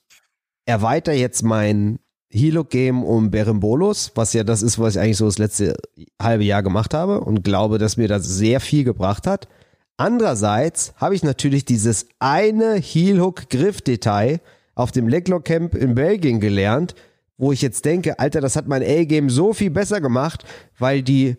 erweitere 0.66 1.14
jetzt 1.14 1.42
mein 1.42 1.98
Hilo-Game 2.30 3.04
um 3.04 3.30
Berimbolus, 3.30 4.12
was 4.14 4.32
ja 4.34 4.44
das 4.44 4.62
ist, 4.62 4.78
was 4.78 4.96
ich 4.96 5.00
eigentlich 5.00 5.16
so 5.16 5.24
das 5.24 5.38
letzte 5.38 5.76
halbe 6.20 6.44
Jahr 6.44 6.62
gemacht 6.62 6.92
habe 6.92 7.20
und 7.20 7.42
glaube, 7.42 7.78
dass 7.78 7.96
mir 7.96 8.08
das 8.08 8.26
sehr 8.26 8.60
viel 8.60 8.84
gebracht 8.84 9.26
hat. 9.26 9.48
Andererseits 9.96 10.92
habe 10.96 11.14
ich 11.14 11.22
natürlich 11.22 11.64
dieses 11.64 12.06
eine 12.18 12.74
Heel-Hook-Griff-Detail 12.74 14.40
auf 14.74 14.92
dem 14.92 15.08
Leglock 15.08 15.44
Camp 15.44 15.74
in 15.74 15.94
Belgien 15.94 16.38
gelernt, 16.38 16.94
wo 17.38 17.52
ich 17.52 17.62
jetzt 17.62 17.84
denke, 17.84 18.18
Alter, 18.18 18.40
das 18.40 18.56
hat 18.56 18.66
mein 18.66 18.82
A-Game 18.82 19.30
so 19.30 19.54
viel 19.54 19.70
besser 19.70 20.00
gemacht, 20.00 20.44
weil 20.78 21.02
die 21.02 21.36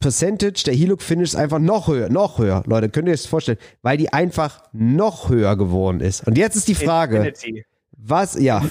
Percentage 0.00 0.64
der 0.66 0.74
Hilux 0.74 1.04
Finish 1.04 1.34
einfach 1.34 1.58
noch 1.58 1.88
höher, 1.88 2.08
noch 2.08 2.38
höher. 2.38 2.62
Leute, 2.66 2.88
könnt 2.88 3.06
ihr 3.06 3.14
euch 3.14 3.22
das 3.22 3.30
vorstellen, 3.30 3.58
weil 3.82 3.96
die 3.96 4.12
einfach 4.12 4.62
noch 4.72 5.28
höher 5.28 5.56
geworden 5.56 6.00
ist. 6.00 6.26
Und 6.26 6.36
jetzt 6.36 6.56
ist 6.56 6.68
die 6.68 6.74
Frage, 6.74 7.18
Infinity. 7.18 7.64
was, 7.96 8.34
ja, 8.40 8.64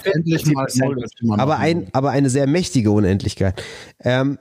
mal 1.22 1.40
aber 1.40 1.58
ein, 1.58 1.88
aber 1.94 2.10
eine 2.10 2.30
sehr 2.30 2.48
mächtige 2.48 2.92
Unendlichkeit. 2.92 3.64
Ähm, 4.00 4.38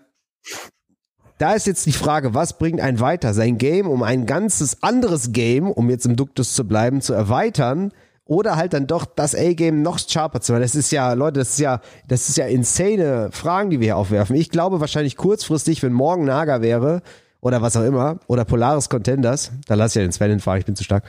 da 1.36 1.52
ist 1.52 1.66
jetzt 1.66 1.86
die 1.86 1.92
Frage, 1.92 2.34
was 2.34 2.58
bringt 2.58 2.80
ein 2.80 2.98
weiter, 2.98 3.32
sein 3.32 3.58
Game, 3.58 3.86
um 3.86 4.02
ein 4.02 4.26
ganzes 4.26 4.82
anderes 4.82 5.32
Game, 5.32 5.70
um 5.70 5.88
jetzt 5.88 6.04
im 6.06 6.16
Duktus 6.16 6.54
zu 6.54 6.66
bleiben, 6.66 7.00
zu 7.00 7.12
erweitern, 7.12 7.92
oder 8.28 8.56
halt 8.56 8.74
dann 8.74 8.86
doch 8.86 9.06
das 9.06 9.34
A-Game 9.34 9.80
noch 9.82 9.98
sharper 9.98 10.40
zu 10.40 10.52
machen. 10.52 10.62
Das 10.62 10.74
ist 10.74 10.92
ja, 10.92 11.14
Leute, 11.14 11.40
das 11.40 11.48
ist 11.50 11.58
ja, 11.60 11.80
das 12.06 12.28
ist 12.28 12.36
ja 12.36 12.46
insane 12.46 13.30
Fragen, 13.32 13.70
die 13.70 13.80
wir 13.80 13.86
hier 13.86 13.96
aufwerfen. 13.96 14.36
Ich 14.36 14.50
glaube 14.50 14.80
wahrscheinlich 14.80 15.16
kurzfristig, 15.16 15.82
wenn 15.82 15.94
morgen 15.94 16.24
Naga 16.26 16.60
wäre 16.60 17.00
oder 17.40 17.62
was 17.62 17.74
auch 17.76 17.84
immer, 17.84 18.20
oder 18.26 18.44
Polaris 18.44 18.90
Contenders, 18.90 19.50
da 19.66 19.74
lass 19.74 19.92
ich 19.92 19.96
ja 19.96 20.02
den 20.02 20.12
Sven 20.12 20.30
hinfahren, 20.30 20.60
ich 20.60 20.66
bin 20.66 20.76
zu 20.76 20.84
stark, 20.84 21.04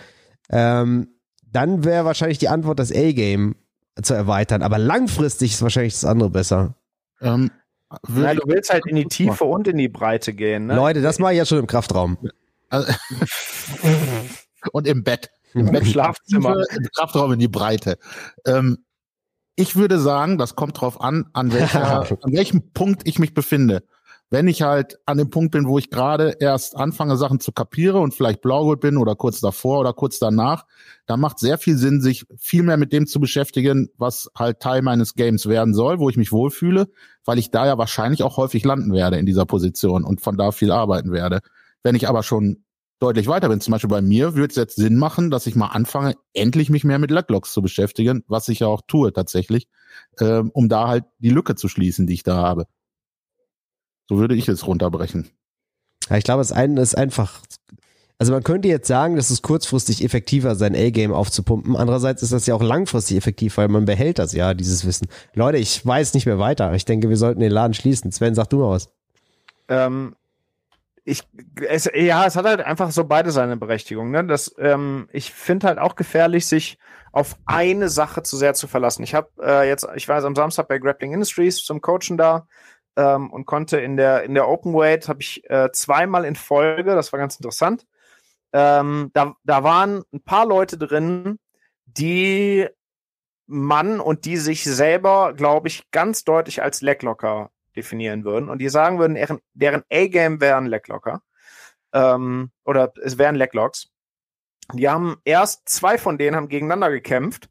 ähm, 0.50 1.10
dann 1.52 1.84
wäre 1.84 2.06
wahrscheinlich 2.06 2.38
die 2.38 2.48
Antwort, 2.48 2.80
das 2.80 2.92
A-Game 2.92 3.56
zu 4.02 4.14
erweitern. 4.14 4.62
Aber 4.62 4.78
langfristig 4.78 5.52
ist 5.54 5.62
wahrscheinlich 5.62 5.94
das 5.94 6.06
andere 6.06 6.30
besser. 6.30 6.76
Ähm, 7.22 7.52
ich- 8.08 8.14
du 8.14 8.44
willst 8.48 8.72
halt 8.72 8.86
in 8.86 8.96
die 8.96 9.06
Tiefe 9.06 9.44
und 9.44 9.68
in 9.68 9.76
die 9.78 9.90
Breite 9.90 10.34
gehen. 10.34 10.68
Ne? 10.68 10.76
Leute, 10.76 11.02
das 11.02 11.20
mache 11.20 11.34
ich 11.34 11.38
ja 11.40 11.46
schon 11.46 11.58
im 11.60 11.68
Kraftraum. 11.68 12.18
Also- 12.70 12.94
und 14.72 14.88
im 14.88 15.04
Bett. 15.04 15.32
Im 15.54 15.72
Bett 15.72 15.88
Schlafzimmer. 15.88 16.64
Im 16.76 16.88
Kraftraum 16.96 17.34
in 17.34 17.40
die 17.40 17.48
Breite. 17.48 17.98
Ähm, 18.46 18.80
ich 19.56 19.76
würde 19.76 20.00
sagen, 20.00 20.38
das 20.38 20.56
kommt 20.56 20.80
drauf 20.80 21.02
an, 21.02 21.30
an, 21.34 21.52
welcher, 21.54 22.02
an 22.24 22.34
welchem 22.34 22.72
Punkt 22.72 23.02
ich 23.06 23.20
mich 23.20 23.34
befinde. 23.34 23.84
Wenn 24.32 24.48
ich 24.48 24.62
halt 24.62 25.00
an 25.08 25.18
dem 25.18 25.32
Punkt 25.32 25.52
bin, 25.52 25.68
wo 25.68 25.80
ich 25.80 25.90
gerade 25.90 26.36
erst 26.40 26.78
anfange, 26.78 27.18
Sachen 27.18 27.40
zu 27.40 27.52
kapiere 27.52 28.00
und 28.00 28.14
vielleicht 28.14 28.42
Blaugold 28.42 28.80
bin 28.80 28.98
oder 28.98 29.16
kurz 29.16 29.40
davor 29.40 29.80
oder 29.80 29.92
kurz 29.92 30.20
danach, 30.20 30.66
da 31.08 31.18
macht 31.18 31.40
sehr 31.40 31.58
viel 31.58 31.76
Sinn, 31.78 32.00
sich 32.00 32.28
viel 32.38 32.62
mehr 32.62 32.78
mit 32.78 32.94
dem 32.94 33.08
zu 33.08 33.20
beschäftigen, 33.20 33.90
was 33.98 34.30
halt 34.38 34.60
Teil 34.60 34.84
meines 34.84 35.16
Games 35.16 35.48
werden 35.48 35.74
soll, 35.74 35.98
wo 35.98 36.12
ich 36.12 36.18
mich 36.18 36.32
wohlfühle, 36.32 36.90
weil 37.26 37.40
ich 37.40 37.50
da 37.50 37.66
ja 37.66 37.80
wahrscheinlich 37.80 38.22
auch 38.22 38.38
häufig 38.38 38.64
landen 38.64 38.94
werde 38.94 39.18
in 39.18 39.26
dieser 39.26 39.48
Position 39.48 40.04
und 40.04 40.22
von 40.22 40.38
da 40.38 40.52
viel 40.52 40.72
arbeiten 40.72 41.12
werde. 41.12 41.40
Wenn 41.82 41.96
ich 41.96 42.08
aber 42.08 42.22
schon 42.22 42.64
deutlich 43.00 43.28
weiter 43.28 43.50
bin, 43.50 43.62
zum 43.62 43.72
Beispiel 43.72 43.90
bei 43.90 44.02
mir, 44.02 44.36
würde 44.36 44.52
es 44.52 44.56
jetzt 44.56 44.76
Sinn 44.76 44.98
machen, 44.98 45.32
dass 45.32 45.48
ich 45.48 45.56
mal 45.56 45.68
anfange, 45.68 46.16
endlich 46.34 46.70
mich 46.70 46.84
mehr 46.84 47.00
mit 47.00 47.12
Leglogs 47.12 47.54
zu 47.54 47.62
beschäftigen, 47.62 48.24
was 48.28 48.50
ich 48.50 48.60
ja 48.60 48.68
auch 48.68 48.82
tue 48.86 49.14
tatsächlich, 49.14 49.68
ähm, 50.20 50.52
um 50.54 50.70
da 50.70 50.88
halt 50.88 51.06
die 51.20 51.30
Lücke 51.30 51.56
zu 51.56 51.68
schließen, 51.70 52.08
die 52.08 52.14
ich 52.14 52.24
da 52.24 52.36
habe. 52.36 52.68
So 54.08 54.18
würde 54.18 54.36
ich 54.36 54.48
es 54.48 54.68
runterbrechen. 54.68 55.30
Ja, 56.10 56.18
ich 56.18 56.24
glaube, 56.24 56.42
das 56.42 56.52
eine 56.52 56.82
ist 56.82 56.98
einfach. 56.98 57.42
Also 58.18 58.34
man 58.34 58.44
könnte 58.44 58.68
jetzt 58.68 58.88
sagen, 58.88 59.16
das 59.16 59.32
ist 59.32 59.44
kurzfristig 59.44 60.04
effektiver, 60.04 60.56
sein 60.56 60.76
A-Game 60.76 61.14
aufzupumpen. 61.14 61.78
Andererseits 61.78 62.22
ist 62.22 62.34
das 62.34 62.48
ja 62.48 62.56
auch 62.56 62.62
langfristig 62.62 63.16
effektiv, 63.16 63.56
weil 63.56 63.70
man 63.70 63.86
behält 63.86 64.20
das 64.20 64.34
ja, 64.34 64.54
dieses 64.54 64.86
Wissen. 64.86 65.08
Leute, 65.36 65.58
ich 65.58 65.86
weiß 65.86 66.16
nicht 66.16 66.26
mehr 66.26 66.38
weiter. 66.38 66.74
Ich 66.74 66.84
denke, 66.84 67.08
wir 67.08 67.16
sollten 67.16 67.40
den 67.40 67.52
Laden 67.52 67.74
schließen. 67.74 68.12
Sven, 68.12 68.36
sag 68.36 68.50
du 68.50 68.58
mal 68.58 68.72
was. 68.72 68.90
Ähm, 69.70 70.16
ich, 71.04 71.24
es, 71.68 71.90
ja, 71.94 72.26
es 72.26 72.36
hat 72.36 72.46
halt 72.46 72.62
einfach 72.62 72.92
so 72.92 73.04
beide 73.06 73.32
seine 73.32 73.58
Berechtigung. 73.58 74.12
Ne? 74.12 74.26
Das, 74.26 74.54
ähm, 74.58 75.08
ich 75.12 75.34
finde 75.34 75.68
halt 75.68 75.80
auch 75.80 75.96
gefährlich, 75.96 76.46
sich 76.48 76.78
auf 77.12 77.38
eine 77.46 77.90
Sache 77.90 78.24
zu 78.24 78.38
sehr 78.38 78.54
zu 78.54 78.68
verlassen. 78.68 79.04
Ich 79.04 79.16
habe 79.16 79.30
äh, 79.42 79.68
jetzt, 79.68 79.88
ich 79.96 80.08
war 80.08 80.18
jetzt 80.18 80.26
am 80.26 80.36
Samstag 80.36 80.68
bei 80.68 80.78
Grappling 80.78 81.14
Industries 81.14 81.64
zum 81.64 81.82
Coachen 81.82 82.18
da 82.18 82.48
ähm, 82.96 83.32
und 83.32 83.46
konnte 83.46 83.80
in 83.80 83.98
der 83.98 84.24
in 84.24 84.36
der 84.36 84.48
Open 84.48 84.74
Weight 84.74 85.08
habe 85.08 85.22
ich 85.22 85.50
äh, 85.50 85.72
zweimal 85.72 86.26
in 86.26 86.36
Folge, 86.36 86.96
das 86.96 87.12
war 87.12 87.20
ganz 87.20 87.36
interessant. 87.36 87.86
Ähm, 88.54 89.12
da, 89.14 89.36
da 89.44 89.64
waren 89.64 90.04
ein 90.14 90.22
paar 90.24 90.46
Leute 90.46 90.78
drin, 90.78 91.40
die 91.86 92.68
man 93.48 94.00
und 94.00 94.26
die 94.26 94.38
sich 94.38 94.64
selber, 94.64 95.34
glaube 95.34 95.68
ich, 95.68 95.90
ganz 95.92 96.24
deutlich 96.24 96.62
als 96.62 96.82
Leglocker 96.82 97.52
definieren 97.80 98.24
würden 98.24 98.50
und 98.50 98.60
die 98.60 98.70
sagen 98.70 99.00
würden, 99.00 99.16
deren, 99.16 99.40
deren 99.54 99.84
A-Game 99.92 100.42
wären 100.42 100.66
Leglocker. 100.66 101.22
Ähm, 101.94 102.52
oder 102.66 102.94
es 103.04 103.18
wären 103.18 103.36
Leglocks. 103.36 103.90
Die 104.74 104.88
haben 104.88 105.18
erst 105.24 105.68
zwei 105.68 105.98
von 105.98 106.18
denen 106.18 106.36
haben 106.36 106.50
gegeneinander 106.50 106.92
gekämpft 106.92 107.50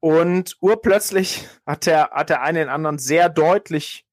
und 0.00 0.56
urplötzlich 0.60 1.48
hat 1.64 1.86
der, 1.86 2.10
hat 2.10 2.28
der 2.28 2.42
eine 2.42 2.58
den 2.58 2.68
anderen 2.68 2.98
sehr 2.98 3.28
deutlich 3.28 4.06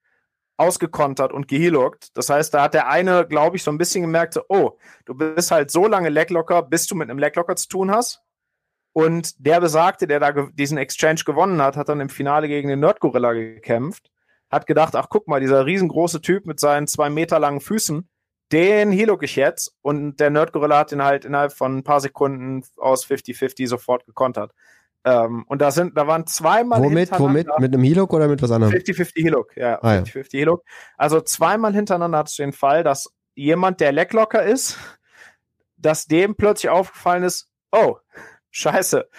ausgekontert 0.57 1.33
und 1.33 1.47
gehealockt. 1.47 2.15
Das 2.15 2.29
heißt, 2.29 2.53
da 2.53 2.63
hat 2.63 2.73
der 2.73 2.87
eine, 2.87 3.27
glaube 3.27 3.57
ich, 3.57 3.63
so 3.63 3.71
ein 3.71 3.77
bisschen 3.77 4.01
gemerkt, 4.01 4.33
so, 4.33 4.43
oh, 4.47 4.77
du 5.05 5.15
bist 5.15 5.51
halt 5.51 5.71
so 5.71 5.87
lange 5.87 6.09
Leglocker, 6.09 6.61
bis 6.61 6.87
du 6.87 6.95
mit 6.95 7.09
einem 7.09 7.19
Leglocker 7.19 7.55
zu 7.55 7.67
tun 7.67 7.91
hast. 7.91 8.21
Und 8.93 9.45
der 9.45 9.59
Besagte, 9.59 10.05
der 10.05 10.19
da 10.19 10.31
diesen 10.31 10.77
Exchange 10.77 11.21
gewonnen 11.25 11.61
hat, 11.61 11.75
hat 11.75 11.89
dann 11.89 11.99
im 11.99 12.09
Finale 12.09 12.47
gegen 12.47 12.69
den 12.69 12.79
Nerdgorilla 12.79 13.33
gekämpft. 13.33 14.11
Hat 14.53 14.67
gedacht, 14.67 14.95
ach 14.95 15.07
guck 15.09 15.27
mal, 15.27 15.39
dieser 15.39 15.65
riesengroße 15.65 16.21
Typ 16.21 16.45
mit 16.45 16.59
seinen 16.59 16.85
zwei 16.85 17.09
Meter 17.09 17.39
langen 17.39 17.59
Füßen, 17.59 18.07
den 18.51 18.91
healock 18.91 19.23
ich 19.23 19.35
jetzt. 19.35 19.75
Und 19.81 20.17
der 20.19 20.29
Nerdgorilla 20.29 20.77
hat 20.77 20.91
ihn 20.91 21.03
halt 21.03 21.25
innerhalb 21.25 21.53
von 21.53 21.77
ein 21.77 21.83
paar 21.83 22.01
Sekunden 22.01 22.63
aus 22.77 23.05
50-50 23.05 23.67
sofort 23.67 24.05
gekontert. 24.05 24.51
Ähm, 25.05 25.43
und 25.47 25.61
da 25.61 25.71
sind, 25.71 25.97
da 25.97 26.07
waren 26.07 26.27
zweimal 26.27 26.81
Womit, 26.81 27.19
womit? 27.19 27.47
Mit 27.59 27.73
einem 27.73 27.83
Hilok 27.83 28.13
oder 28.13 28.27
mit 28.27 28.41
was 28.41 28.51
anderem? 28.51 28.73
50-50 28.73 29.11
Hillock, 29.15 29.57
ja, 29.57 29.79
Ah, 29.81 29.95
ja. 29.95 30.01
50-50 30.01 30.37
Hillock. 30.37 30.63
Also 30.97 31.19
zweimal 31.19 31.73
hintereinander 31.73 32.19
hattest 32.19 32.37
du 32.39 32.43
den 32.43 32.53
Fall, 32.53 32.83
dass 32.83 33.11
jemand, 33.35 33.79
der 33.81 33.91
Lecklocker 33.91 34.43
ist, 34.43 34.77
dass 35.77 36.05
dem 36.05 36.35
plötzlich 36.35 36.69
aufgefallen 36.69 37.23
ist, 37.23 37.49
oh, 37.71 37.97
scheiße, 38.51 39.09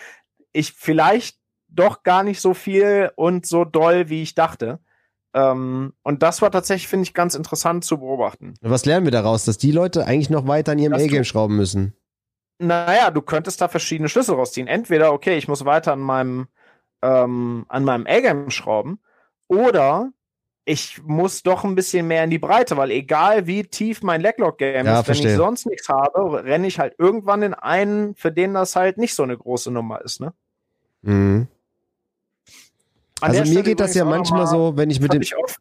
ich 0.53 0.73
vielleicht 0.73 1.39
doch 1.69 2.03
gar 2.03 2.23
nicht 2.23 2.41
so 2.41 2.55
viel 2.55 3.11
und 3.17 3.47
so 3.47 3.65
doll, 3.65 4.09
wie 4.09 4.23
ich 4.23 4.35
dachte. 4.35 4.79
Ähm, 5.35 5.93
und 6.03 6.23
das 6.23 6.43
war 6.43 6.51
tatsächlich, 6.51 6.89
finde 6.89 7.03
ich, 7.03 7.13
ganz 7.15 7.35
interessant 7.35 7.85
zu 7.85 7.99
beobachten. 7.99 8.55
Was 8.61 8.87
lernen 8.87 9.05
wir 9.05 9.11
daraus? 9.11 9.45
Dass 9.45 9.59
die 9.59 9.73
Leute 9.73 10.07
eigentlich 10.07 10.31
noch 10.31 10.47
weiter 10.47 10.73
an 10.73 10.79
ihrem 10.79 10.95
A-Game 10.95 11.25
schrauben 11.25 11.57
müssen. 11.57 11.95
Naja, 12.61 13.11
du 13.11 13.21
könntest 13.21 13.61
da 13.61 13.67
verschiedene 13.69 14.09
Schlüssel 14.09 14.37
rausziehen. 14.37 14.69
Entweder, 14.69 15.13
okay, 15.13 15.37
ich 15.37 15.49
muss 15.49 15.65
weiter 15.65 15.93
an 15.93 16.01
meinem, 16.01 16.47
ähm, 17.03 17.67
an 17.69 17.85
meinem 17.85 18.07
A-Game 18.07 18.51
schrauben, 18.51 19.01
oder 19.49 20.13
ich 20.65 21.03
muss 21.03 21.43
doch 21.43 21.65
ein 21.65 21.75
bisschen 21.75 22.07
mehr 22.07 22.25
in 22.25 22.31
die 22.31 22.39
Breite, 22.39 22.77
weil 22.77 22.91
egal 22.91 23.47
wie 23.47 23.65
tief 23.65 24.03
mein 24.03 24.21
Leglock-Game 24.21 24.87
Ja, 24.87 24.93
ist, 25.01 25.09
wenn 25.09 25.15
verstehe. 25.17 25.33
ich 25.33 25.37
sonst 25.37 25.67
nichts 25.67 25.89
habe, 25.89 26.45
renne 26.45 26.67
ich 26.67 26.79
halt 26.79 26.95
irgendwann 26.97 27.43
in 27.43 27.55
einen, 27.55 28.15
für 28.15 28.33
den 28.33 28.55
das 28.55 28.75
halt 28.77 28.97
nicht 28.99 29.15
so 29.15 29.25
eine 29.25 29.37
große 29.37 29.71
Nummer 29.71 30.01
ist, 30.01 30.21
ne? 30.21 30.33
Mhm. 31.03 31.49
Also 33.29 33.41
mir 33.41 33.47
Stelle 33.47 33.63
geht 33.63 33.81
das 33.81 33.95
ja 33.95 34.05
manchmal 34.05 34.47
so, 34.47 34.77
wenn 34.77 34.91
ich 34.91 35.01
mit 35.01 35.13
dem. 35.13 35.23
auf, 35.43 35.57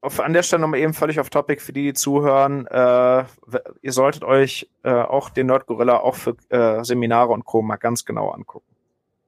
auf, 0.00 0.20
an 0.20 0.32
der 0.32 0.42
Stelle 0.42 0.62
nochmal 0.62 0.80
eben 0.80 0.94
völlig 0.94 1.20
auf 1.20 1.30
Topic 1.30 1.60
für 1.62 1.72
die, 1.72 1.82
die 1.84 1.92
zuhören. 1.94 2.66
Äh, 2.66 3.24
ihr 3.82 3.92
solltet 3.92 4.24
euch 4.24 4.68
äh, 4.82 4.92
auch 4.92 5.30
den 5.30 5.46
Nerdgorilla 5.46 5.98
auch 5.98 6.16
für 6.16 6.36
äh, 6.48 6.84
Seminare 6.84 7.32
und 7.32 7.44
Co. 7.44 7.62
mal 7.62 7.76
ganz 7.76 8.04
genau 8.04 8.30
angucken. 8.30 8.66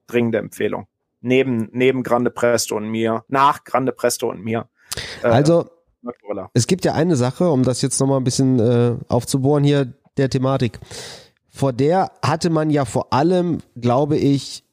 Dringende 0.06 0.38
Empfehlung. 0.38 0.86
Neben, 1.20 1.70
neben 1.72 2.02
Grande 2.02 2.30
Presto 2.30 2.76
und 2.76 2.88
mir, 2.88 3.24
nach 3.28 3.64
Grande 3.64 3.92
Presto 3.92 4.28
und 4.28 4.44
mir. 4.44 4.68
Äh, 5.22 5.28
Also, 5.28 5.70
Nerdgorilla. 6.02 6.50
es 6.52 6.66
gibt 6.66 6.84
ja 6.84 6.92
eine 6.92 7.16
Sache, 7.16 7.48
um 7.48 7.62
das 7.62 7.80
jetzt 7.80 7.98
nochmal 8.00 8.18
ein 8.20 8.24
bisschen 8.24 8.58
äh, 8.58 8.96
aufzubohren 9.08 9.64
hier, 9.64 9.94
der 10.16 10.28
Thematik. 10.28 10.78
Vor 11.48 11.72
der 11.72 12.10
hatte 12.24 12.50
man 12.50 12.70
ja 12.70 12.84
vor 12.84 13.12
allem, 13.12 13.58
glaube 13.80 14.16
ich, 14.16 14.63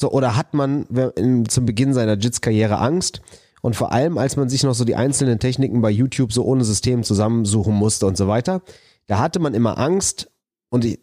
so, 0.00 0.10
oder 0.10 0.34
hat 0.34 0.54
man 0.54 0.86
in, 1.16 1.46
zum 1.46 1.66
Beginn 1.66 1.92
seiner 1.92 2.14
Jits-Karriere 2.14 2.78
Angst. 2.78 3.20
Und 3.60 3.76
vor 3.76 3.92
allem, 3.92 4.16
als 4.16 4.36
man 4.36 4.48
sich 4.48 4.62
noch 4.62 4.72
so 4.72 4.86
die 4.86 4.96
einzelnen 4.96 5.38
Techniken 5.38 5.82
bei 5.82 5.90
YouTube 5.90 6.32
so 6.32 6.42
ohne 6.44 6.64
System 6.64 7.02
zusammensuchen 7.02 7.74
musste 7.74 8.06
und 8.06 8.16
so 8.16 8.26
weiter, 8.26 8.62
da 9.08 9.18
hatte 9.18 9.40
man 9.40 9.52
immer 9.52 9.76
Angst 9.76 10.30
und 10.70 10.86
ich, 10.86 10.98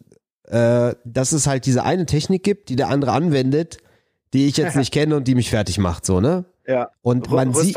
äh, 0.48 0.96
dass 1.04 1.30
es 1.30 1.46
halt 1.46 1.66
diese 1.66 1.84
eine 1.84 2.06
Technik 2.06 2.42
gibt, 2.42 2.70
die 2.70 2.74
der 2.74 2.88
andere 2.88 3.12
anwendet, 3.12 3.78
die 4.32 4.48
ich 4.48 4.56
jetzt 4.56 4.74
nicht 4.76 4.92
kenne 4.92 5.14
und 5.14 5.28
die 5.28 5.36
mich 5.36 5.50
fertig 5.50 5.78
macht, 5.78 6.04
so, 6.04 6.20
ne? 6.20 6.46
Ja. 6.66 6.90
Und 7.00 7.30
man 7.30 7.54
sieht. 7.54 7.76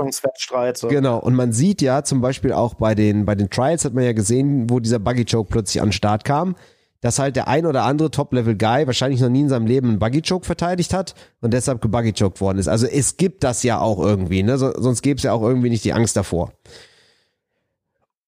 So. 0.73 0.87
Genau, 0.87 1.19
und 1.19 1.35
man 1.35 1.53
sieht 1.53 1.83
ja 1.83 2.03
zum 2.03 2.19
Beispiel 2.19 2.51
auch 2.51 2.73
bei 2.73 2.95
den, 2.95 3.25
bei 3.25 3.35
den 3.35 3.51
Trials 3.51 3.85
hat 3.85 3.93
man 3.93 4.03
ja 4.03 4.13
gesehen, 4.13 4.71
wo 4.71 4.79
dieser 4.79 4.99
Buggy 4.99 5.23
Choke 5.25 5.49
plötzlich 5.49 5.81
an 5.81 5.89
den 5.89 5.93
Start 5.93 6.25
kam, 6.25 6.55
dass 7.01 7.19
halt 7.19 7.35
der 7.35 7.47
ein 7.47 7.65
oder 7.65 7.83
andere 7.83 8.11
Top-Level-Guy 8.11 8.85
wahrscheinlich 8.85 9.19
noch 9.19 9.29
nie 9.29 9.41
in 9.41 9.49
seinem 9.49 9.65
Leben 9.65 9.89
einen 9.89 9.99
Buggy 9.99 10.21
Choke 10.21 10.45
verteidigt 10.45 10.93
hat 10.93 11.15
und 11.41 11.51
deshalb 11.53 11.81
gebuggy 11.81 12.13
choked 12.13 12.39
worden 12.39 12.59
ist. 12.59 12.67
Also 12.67 12.85
es 12.85 13.17
gibt 13.17 13.43
das 13.43 13.63
ja 13.63 13.79
auch 13.79 13.99
irgendwie, 13.99 14.43
ne? 14.43 14.57
So, 14.57 14.71
sonst 14.79 15.01
gäbe 15.01 15.17
es 15.17 15.23
ja 15.23 15.33
auch 15.33 15.41
irgendwie 15.41 15.69
nicht 15.69 15.83
die 15.83 15.93
Angst 15.93 16.15
davor. 16.15 16.53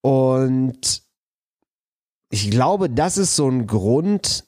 Und 0.02 1.04
ich 2.30 2.50
glaube, 2.50 2.90
das 2.90 3.18
ist 3.18 3.36
so 3.36 3.48
ein 3.48 3.68
Grund, 3.68 4.44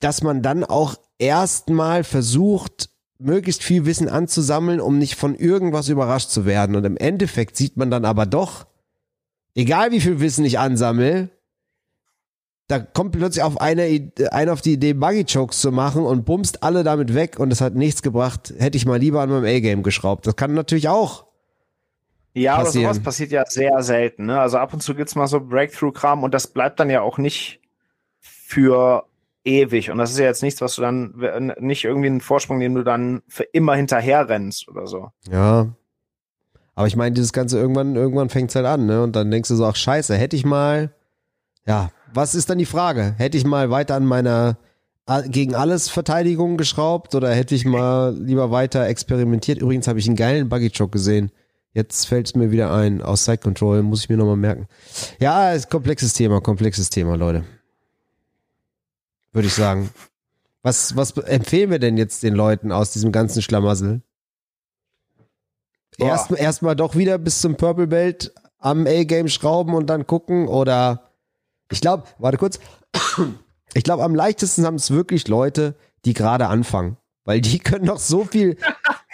dass 0.00 0.22
man 0.22 0.42
dann 0.42 0.62
auch 0.62 0.96
erstmal 1.18 2.04
versucht, 2.04 2.90
möglichst 3.18 3.62
viel 3.62 3.86
Wissen 3.86 4.08
anzusammeln, 4.08 4.80
um 4.80 4.98
nicht 4.98 5.16
von 5.16 5.34
irgendwas 5.34 5.88
überrascht 5.88 6.28
zu 6.28 6.44
werden. 6.44 6.76
Und 6.76 6.84
im 6.84 6.98
Endeffekt 6.98 7.56
sieht 7.56 7.78
man 7.78 7.90
dann 7.90 8.04
aber 8.04 8.26
doch, 8.26 8.66
egal 9.54 9.90
wie 9.90 10.00
viel 10.00 10.20
Wissen 10.20 10.44
ich 10.44 10.58
ansammle, 10.58 11.30
da 12.68 12.78
kommt 12.78 13.12
plötzlich 13.12 13.42
auf 13.42 13.60
eine, 13.60 14.12
einer 14.30 14.52
auf 14.52 14.60
die 14.60 14.74
Idee, 14.74 14.92
Buggy 14.92 15.24
Chokes 15.24 15.60
zu 15.60 15.72
machen 15.72 16.04
und 16.04 16.26
bumst 16.26 16.62
alle 16.62 16.84
damit 16.84 17.14
weg 17.14 17.40
und 17.40 17.50
es 17.50 17.62
hat 17.62 17.74
nichts 17.74 18.02
gebracht. 18.02 18.52
Hätte 18.58 18.76
ich 18.76 18.84
mal 18.84 18.98
lieber 18.98 19.22
an 19.22 19.30
meinem 19.30 19.44
A-Game 19.44 19.82
geschraubt. 19.82 20.26
Das 20.26 20.36
kann 20.36 20.52
natürlich 20.52 20.88
auch. 20.88 21.26
Ja, 22.34 22.54
aber 22.54 22.64
passieren. 22.64 22.84
sowas 22.84 23.02
passiert 23.02 23.32
ja 23.32 23.44
sehr 23.46 23.82
selten. 23.82 24.26
Ne? 24.26 24.38
Also 24.38 24.58
ab 24.58 24.74
und 24.74 24.82
zu 24.82 24.94
gibt's 24.94 25.14
mal 25.14 25.26
so 25.26 25.40
Breakthrough-Kram 25.40 26.22
und 26.22 26.34
das 26.34 26.46
bleibt 26.46 26.78
dann 26.78 26.90
ja 26.90 27.00
auch 27.00 27.16
nicht 27.16 27.60
für 28.20 29.04
ewig. 29.44 29.90
Und 29.90 29.96
das 29.96 30.10
ist 30.10 30.18
ja 30.18 30.26
jetzt 30.26 30.42
nichts, 30.42 30.60
was 30.60 30.76
du 30.76 30.82
dann, 30.82 31.54
nicht 31.58 31.84
irgendwie 31.84 32.08
einen 32.08 32.20
Vorsprung, 32.20 32.60
den 32.60 32.74
du 32.74 32.84
dann 32.84 33.22
für 33.28 33.44
immer 33.44 33.76
hinterher 33.76 34.28
rennst 34.28 34.68
oder 34.68 34.86
so. 34.86 35.08
Ja. 35.30 35.68
Aber 36.74 36.86
ich 36.86 36.96
meine, 36.96 37.14
dieses 37.14 37.32
Ganze 37.32 37.58
irgendwann, 37.58 37.96
irgendwann 37.96 38.28
fängt 38.28 38.50
es 38.50 38.56
halt 38.56 38.66
an, 38.66 38.86
ne? 38.86 39.02
Und 39.02 39.16
dann 39.16 39.30
denkst 39.30 39.48
du 39.48 39.56
so, 39.56 39.64
ach 39.64 39.74
scheiße, 39.74 40.14
hätte 40.16 40.36
ich 40.36 40.44
mal, 40.44 40.94
ja, 41.68 41.90
was 42.12 42.34
ist 42.34 42.48
dann 42.50 42.58
die 42.58 42.66
Frage? 42.66 43.14
Hätte 43.18 43.36
ich 43.36 43.44
mal 43.44 43.70
weiter 43.70 43.94
an 43.94 44.06
meiner 44.06 44.56
gegen 45.28 45.54
alles 45.54 45.88
Verteidigung 45.88 46.58
geschraubt 46.58 47.14
oder 47.14 47.32
hätte 47.34 47.54
ich 47.54 47.64
mal 47.64 48.14
lieber 48.18 48.50
weiter 48.50 48.86
experimentiert? 48.86 49.58
Übrigens 49.58 49.88
habe 49.88 49.98
ich 49.98 50.06
einen 50.06 50.16
geilen 50.16 50.48
Buggy 50.48 50.70
Choke 50.70 50.90
gesehen. 50.90 51.30
Jetzt 51.72 52.06
fällt 52.06 52.26
es 52.26 52.34
mir 52.34 52.50
wieder 52.50 52.72
ein. 52.72 53.00
Aus 53.00 53.24
Side 53.24 53.38
Control 53.38 53.82
muss 53.82 54.00
ich 54.00 54.08
mir 54.10 54.18
nochmal 54.18 54.36
merken. 54.36 54.66
Ja, 55.18 55.52
ist 55.52 55.70
komplexes 55.70 56.12
Thema, 56.12 56.40
komplexes 56.42 56.90
Thema, 56.90 57.16
Leute. 57.16 57.44
Würde 59.32 59.48
ich 59.48 59.54
sagen. 59.54 59.90
Was, 60.62 60.96
was 60.96 61.16
empfehlen 61.16 61.70
wir 61.70 61.78
denn 61.78 61.96
jetzt 61.96 62.22
den 62.22 62.34
Leuten 62.34 62.72
aus 62.72 62.92
diesem 62.92 63.12
ganzen 63.12 63.40
Schlamassel? 63.40 64.02
Boah. 65.98 66.08
Erst, 66.08 66.32
erst 66.32 66.62
mal 66.62 66.74
doch 66.74 66.96
wieder 66.96 67.16
bis 67.16 67.40
zum 67.40 67.56
Purple 67.56 67.86
Belt 67.86 68.34
am 68.58 68.86
A-Game 68.86 69.28
schrauben 69.28 69.74
und 69.74 69.86
dann 69.86 70.06
gucken 70.06 70.48
oder 70.48 71.07
ich 71.70 71.80
glaube, 71.80 72.04
warte 72.18 72.38
kurz. 72.38 72.58
Ich 73.74 73.84
glaube, 73.84 74.02
am 74.02 74.14
leichtesten 74.14 74.64
haben 74.64 74.76
es 74.76 74.90
wirklich 74.90 75.28
Leute, 75.28 75.74
die 76.04 76.14
gerade 76.14 76.46
anfangen. 76.46 76.96
Weil 77.24 77.40
die 77.40 77.58
können 77.58 77.84
noch 77.84 77.98
so 77.98 78.24
viel. 78.24 78.56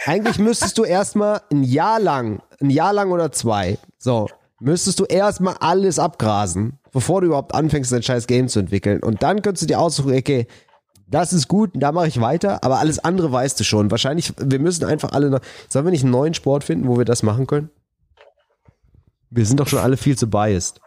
Eigentlich 0.04 0.38
müsstest 0.38 0.78
du 0.78 0.84
erstmal 0.84 1.40
ein 1.50 1.64
Jahr 1.64 1.98
lang, 1.98 2.42
ein 2.60 2.70
Jahr 2.70 2.92
lang 2.92 3.10
oder 3.10 3.32
zwei, 3.32 3.78
so, 3.98 4.28
müsstest 4.60 5.00
du 5.00 5.04
erstmal 5.04 5.56
alles 5.60 5.98
abgrasen, 5.98 6.78
bevor 6.92 7.20
du 7.20 7.28
überhaupt 7.28 7.54
anfängst, 7.54 7.90
dein 7.90 8.02
scheiß 8.02 8.26
Game 8.26 8.48
zu 8.48 8.60
entwickeln. 8.60 9.02
Und 9.02 9.22
dann 9.22 9.42
könntest 9.42 9.62
du 9.62 9.66
dir 9.66 9.80
aussuchen, 9.80 10.14
okay, 10.14 10.46
das 11.06 11.32
ist 11.32 11.48
gut, 11.48 11.70
da 11.74 11.92
mache 11.92 12.08
ich 12.08 12.20
weiter, 12.20 12.62
aber 12.64 12.78
alles 12.78 12.98
andere 12.98 13.30
weißt 13.30 13.58
du 13.60 13.64
schon. 13.64 13.90
Wahrscheinlich, 13.90 14.32
wir 14.38 14.58
müssen 14.58 14.84
einfach 14.84 15.12
alle 15.12 15.30
noch. 15.30 15.40
Sollen 15.68 15.84
wir 15.84 15.90
nicht 15.90 16.02
einen 16.02 16.12
neuen 16.12 16.34
Sport 16.34 16.64
finden, 16.64 16.88
wo 16.88 16.98
wir 16.98 17.04
das 17.04 17.22
machen 17.22 17.46
können? 17.46 17.70
Wir 19.30 19.44
sind 19.44 19.60
doch 19.60 19.68
schon 19.68 19.80
alle 19.80 19.96
viel 19.96 20.16
zu 20.16 20.28
biased. 20.28 20.80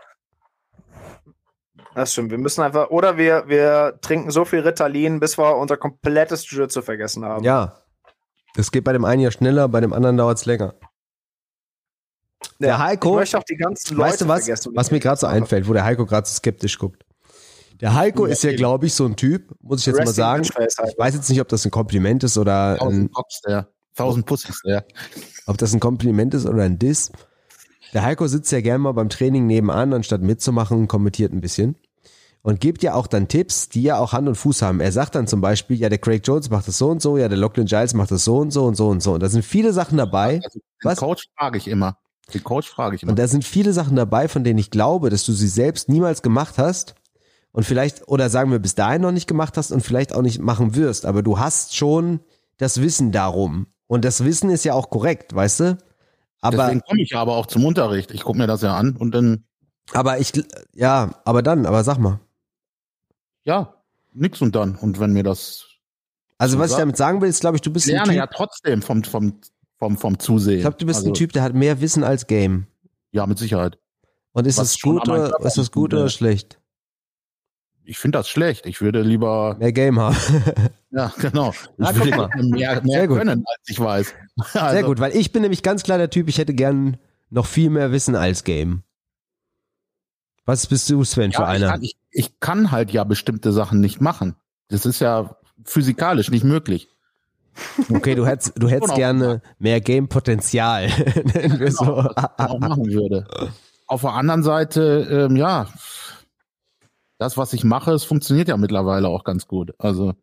Das 1.97 2.13
stimmt. 2.13 2.29
Wir 2.29 2.37
müssen 2.37 2.61
einfach, 2.61 2.91
oder 2.91 3.17
wir, 3.17 3.45
wir 3.47 3.97
trinken 4.01 4.29
so 4.29 4.45
viel 4.45 4.59
Ritalin, 4.59 5.19
bis 5.19 5.35
wir 5.39 5.57
unser 5.57 5.77
komplettes 5.77 6.47
Jiu-Jitsu 6.47 6.83
vergessen 6.83 7.25
haben. 7.25 7.43
Ja. 7.43 7.81
Das 8.53 8.69
geht 8.71 8.83
bei 8.83 8.93
dem 8.93 9.03
einen 9.03 9.19
ja 9.23 9.31
schneller, 9.31 9.67
bei 9.67 9.81
dem 9.81 9.93
anderen 9.93 10.15
dauert 10.15 10.37
es 10.37 10.45
länger. 10.45 10.75
Der 12.59 12.77
Heiko- 12.77 13.13
Ich 13.13 13.21
möchte 13.21 13.37
auch 13.39 13.43
die 13.43 13.55
ganzen 13.55 13.97
Leute 13.97 14.09
weißt 14.11 14.21
du 14.21 14.27
was, 14.27 14.45
vergessen. 14.45 14.71
was 14.75 14.91
mir 14.91 14.99
gerade 14.99 15.19
so 15.19 15.25
einfällt, 15.25 15.67
wo 15.67 15.73
der 15.73 15.85
Heiko 15.85 16.05
gerade 16.05 16.27
so 16.27 16.35
skeptisch 16.35 16.77
guckt? 16.77 17.03
Der 17.81 17.95
Heiko 17.95 18.25
ist 18.25 18.43
ja, 18.43 18.55
glaube 18.55 18.85
ich, 18.85 18.93
so 18.93 19.05
ein 19.05 19.15
Typ, 19.15 19.55
muss 19.61 19.79
ich 19.81 19.87
jetzt 19.87 19.97
mal 19.97 20.05
sagen. 20.07 20.43
Ich 20.43 20.97
weiß 20.99 21.15
jetzt 21.15 21.29
nicht, 21.31 21.41
ob 21.41 21.47
das 21.47 21.65
ein 21.65 21.71
Kompliment 21.71 22.23
ist 22.23 22.37
oder 22.37 22.73
ein, 22.73 22.77
Tausend 22.77 23.13
Cops 23.13 23.41
der. 23.41 23.67
Tausend 23.95 24.25
Pussys 24.27 24.61
der. 24.63 24.85
ob 25.47 25.57
das 25.57 25.73
ein 25.73 25.79
Kompliment 25.79 26.35
ist 26.35 26.45
oder 26.45 26.61
ein 26.61 26.77
Diss. 26.77 27.11
Der 27.93 28.03
Heiko 28.03 28.27
sitzt 28.27 28.51
ja 28.51 28.61
gerne 28.61 28.79
mal 28.79 28.91
beim 28.91 29.09
Training 29.09 29.47
nebenan, 29.47 29.93
anstatt 29.93 30.21
mitzumachen 30.21 30.77
und 30.77 30.87
kommentiert 30.87 31.33
ein 31.33 31.41
bisschen. 31.41 31.75
Und 32.47 32.61
gibt 32.61 32.81
ja 32.81 32.93
auch 32.93 33.07
dann 33.07 33.27
Tipps, 33.27 33.67
die 33.67 33.81
ja 33.81 33.99
auch 33.99 34.13
Hand 34.13 34.29
und 34.29 34.35
Fuß 34.35 34.61
haben. 34.61 34.79
Er 34.79 34.93
sagt 34.93 35.15
dann 35.15 35.27
zum 35.27 35.41
Beispiel, 35.41 35.75
ja, 35.75 35.89
der 35.89 35.97
Craig 35.97 36.25
Jones 36.25 36.49
macht 36.49 36.65
das 36.65 36.77
so 36.77 36.87
und 36.87 37.01
so, 37.01 37.17
ja, 37.17 37.27
der 37.27 37.37
Lachlan 37.37 37.65
Giles 37.65 37.93
macht 37.93 38.09
das 38.09 38.23
so 38.23 38.37
und 38.37 38.51
so 38.51 38.63
und 38.63 38.75
so 38.75 38.87
und 38.87 39.03
so. 39.03 39.15
Und 39.15 39.21
da 39.21 39.27
sind 39.27 39.43
viele 39.43 39.73
Sachen 39.73 39.97
dabei. 39.97 40.39
Also, 40.41 40.59
den 40.59 40.89
Was? 40.89 40.97
Coach 40.97 41.25
frage 41.37 41.57
ich 41.57 41.67
immer. 41.67 41.97
Den 42.33 42.45
Coach 42.45 42.69
frage 42.69 42.95
ich 42.95 43.03
immer. 43.03 43.09
Und 43.09 43.19
da 43.19 43.27
sind 43.27 43.43
viele 43.43 43.73
Sachen 43.73 43.97
dabei, 43.97 44.29
von 44.29 44.45
denen 44.45 44.59
ich 44.59 44.71
glaube, 44.71 45.09
dass 45.09 45.25
du 45.25 45.33
sie 45.33 45.49
selbst 45.49 45.89
niemals 45.89 46.21
gemacht 46.21 46.57
hast 46.57 46.95
und 47.51 47.65
vielleicht, 47.65 48.07
oder 48.07 48.29
sagen 48.29 48.49
wir 48.49 48.59
bis 48.59 48.75
dahin 48.75 49.01
noch 49.01 49.11
nicht 49.11 49.27
gemacht 49.27 49.57
hast 49.57 49.73
und 49.73 49.81
vielleicht 49.81 50.15
auch 50.15 50.21
nicht 50.21 50.39
machen 50.39 50.73
wirst, 50.73 51.05
aber 51.05 51.23
du 51.23 51.39
hast 51.39 51.75
schon 51.75 52.21
das 52.55 52.79
Wissen 52.79 53.11
darum. 53.11 53.67
Und 53.87 54.05
das 54.05 54.23
Wissen 54.23 54.49
ist 54.51 54.63
ja 54.63 54.73
auch 54.73 54.89
korrekt, 54.89 55.35
weißt 55.35 55.59
du? 55.59 55.77
Aber, 56.39 56.67
Deswegen 56.67 56.81
komme 56.87 57.01
ich 57.01 57.13
aber 57.13 57.35
auch 57.35 57.47
zum 57.47 57.65
Unterricht. 57.65 58.11
Ich 58.11 58.23
gucke 58.23 58.37
mir 58.37 58.47
das 58.47 58.61
ja 58.61 58.73
an 58.73 58.95
und 58.95 59.13
dann, 59.13 59.43
aber 59.91 60.19
ich, 60.19 60.31
ja, 60.73 61.11
aber 61.25 61.43
dann, 61.43 61.65
aber 61.65 61.83
sag 61.83 61.97
mal. 61.97 62.21
Ja, 63.47 63.73
nix 64.13 64.41
und 64.41 64.55
dann. 64.55 64.75
Und 64.75 64.99
wenn 64.99 65.13
mir 65.13 65.23
das 65.23 65.65
Also 66.37 66.59
was 66.59 66.71
ich 66.71 66.77
damit 66.77 66.97
sagen 66.97 67.21
will, 67.21 67.29
ist, 67.29 67.39
glaube 67.41 67.55
ich, 67.55 67.61
du 67.61 67.71
bist 67.71 67.87
ich 67.87 67.93
ein 67.93 67.97
lerne 67.97 68.11
Typ, 68.11 68.17
ja 68.17 68.27
trotzdem 68.27 68.81
vom, 68.81 69.03
vom, 69.03 69.39
vom, 69.79 69.97
vom 69.97 70.19
Zusehen. 70.19 70.57
ich 70.57 70.61
glaube, 70.61 70.77
du 70.77 70.85
bist 70.85 70.97
also, 70.99 71.09
ein 71.09 71.13
Typ, 71.13 71.31
der 71.33 71.43
hat 71.43 71.53
mehr 71.53 71.81
Wissen 71.81 72.03
als 72.03 72.27
Game. 72.27 72.67
Ja, 73.11 73.25
mit 73.25 73.39
Sicherheit. 73.39 73.79
Und 74.33 74.45
ist 74.45 74.57
Was 74.57 74.73
das 74.73 74.77
schon 74.77 74.97
gut 74.99 75.09
oder, 75.09 75.39
ist 75.45 75.57
das 75.57 75.71
gut 75.71 75.91
liegt, 75.91 75.93
oder 75.93 76.03
ne? 76.03 76.09
schlecht? 76.09 76.59
Ich 77.85 77.97
finde 77.97 78.19
das 78.19 78.27
schlecht. 78.27 78.65
Ich 78.65 78.81
würde 78.81 79.01
lieber, 79.01 79.55
Mehr 79.57 79.71
Game 79.71 79.97
haben. 79.97 80.17
ja, 80.91 81.11
genau. 81.17 81.53
Ich 81.77 81.95
würde 81.95 82.15
mal. 82.17 82.29
mehr, 82.35 82.73
Sehr 82.73 82.83
mehr 82.83 83.07
können, 83.07 83.45
als 83.47 83.69
ich 83.69 83.79
weiß. 83.79 84.13
Sehr 84.51 84.61
Also, 84.63 84.85
gut, 84.87 84.99
weil 84.99 85.15
ich 85.15 85.31
bin 85.31 85.41
nämlich 85.41 85.63
ganz 85.63 85.83
klar 85.83 85.97
der 85.97 86.09
Typ, 86.09 86.27
ich 86.27 86.37
hätte 86.37 86.53
gern 86.53 86.97
noch 87.29 87.45
viel 87.45 87.69
mehr 87.69 87.93
Wissen 87.93 88.15
als 88.15 88.43
Game. 88.43 88.83
Was 90.45 90.67
bist 90.67 90.89
du, 90.89 91.03
Sven, 91.03 91.31
für 91.31 91.41
Ja, 91.41 91.49
ich, 91.49 91.55
einer? 91.55 91.71
kann, 91.71 91.83
ich, 91.83 91.95
ich 92.17 92.39
kann 92.39 92.71
halt 92.71 92.91
ja 92.91 93.03
bestimmte 93.03 93.51
Sachen 93.51 93.79
nicht 93.79 94.01
machen. 94.01 94.35
Das 94.69 94.87
ist 94.87 94.99
ja 94.99 95.37
physikalisch 95.63 96.31
nicht 96.31 96.43
möglich. 96.43 96.89
Okay, 97.91 98.15
du 98.15 98.25
hättest, 98.25 98.53
du 98.55 98.67
hättest 98.67 98.95
gerne 98.95 99.41
mehr 99.59 99.81
Game-Potenzial. 99.81 100.87
Nennen 101.33 101.59
wir 101.59 101.71
so. 101.71 101.85
Genau, 101.85 102.09
was 102.15 102.29
ich 102.39 102.45
auch 102.45 102.59
machen 102.59 102.85
würde. 102.87 103.27
Auf 103.85 104.01
der 104.01 104.13
anderen 104.13 104.41
Seite, 104.41 105.27
ähm, 105.29 105.35
ja, 105.35 105.67
das, 107.19 107.37
was 107.37 107.53
ich 107.53 107.63
mache, 107.63 107.91
es 107.91 108.03
funktioniert 108.03 108.47
ja 108.47 108.57
mittlerweile 108.57 109.07
auch 109.09 109.23
ganz 109.23 109.47
gut. 109.47 109.73
Also, 109.77 110.13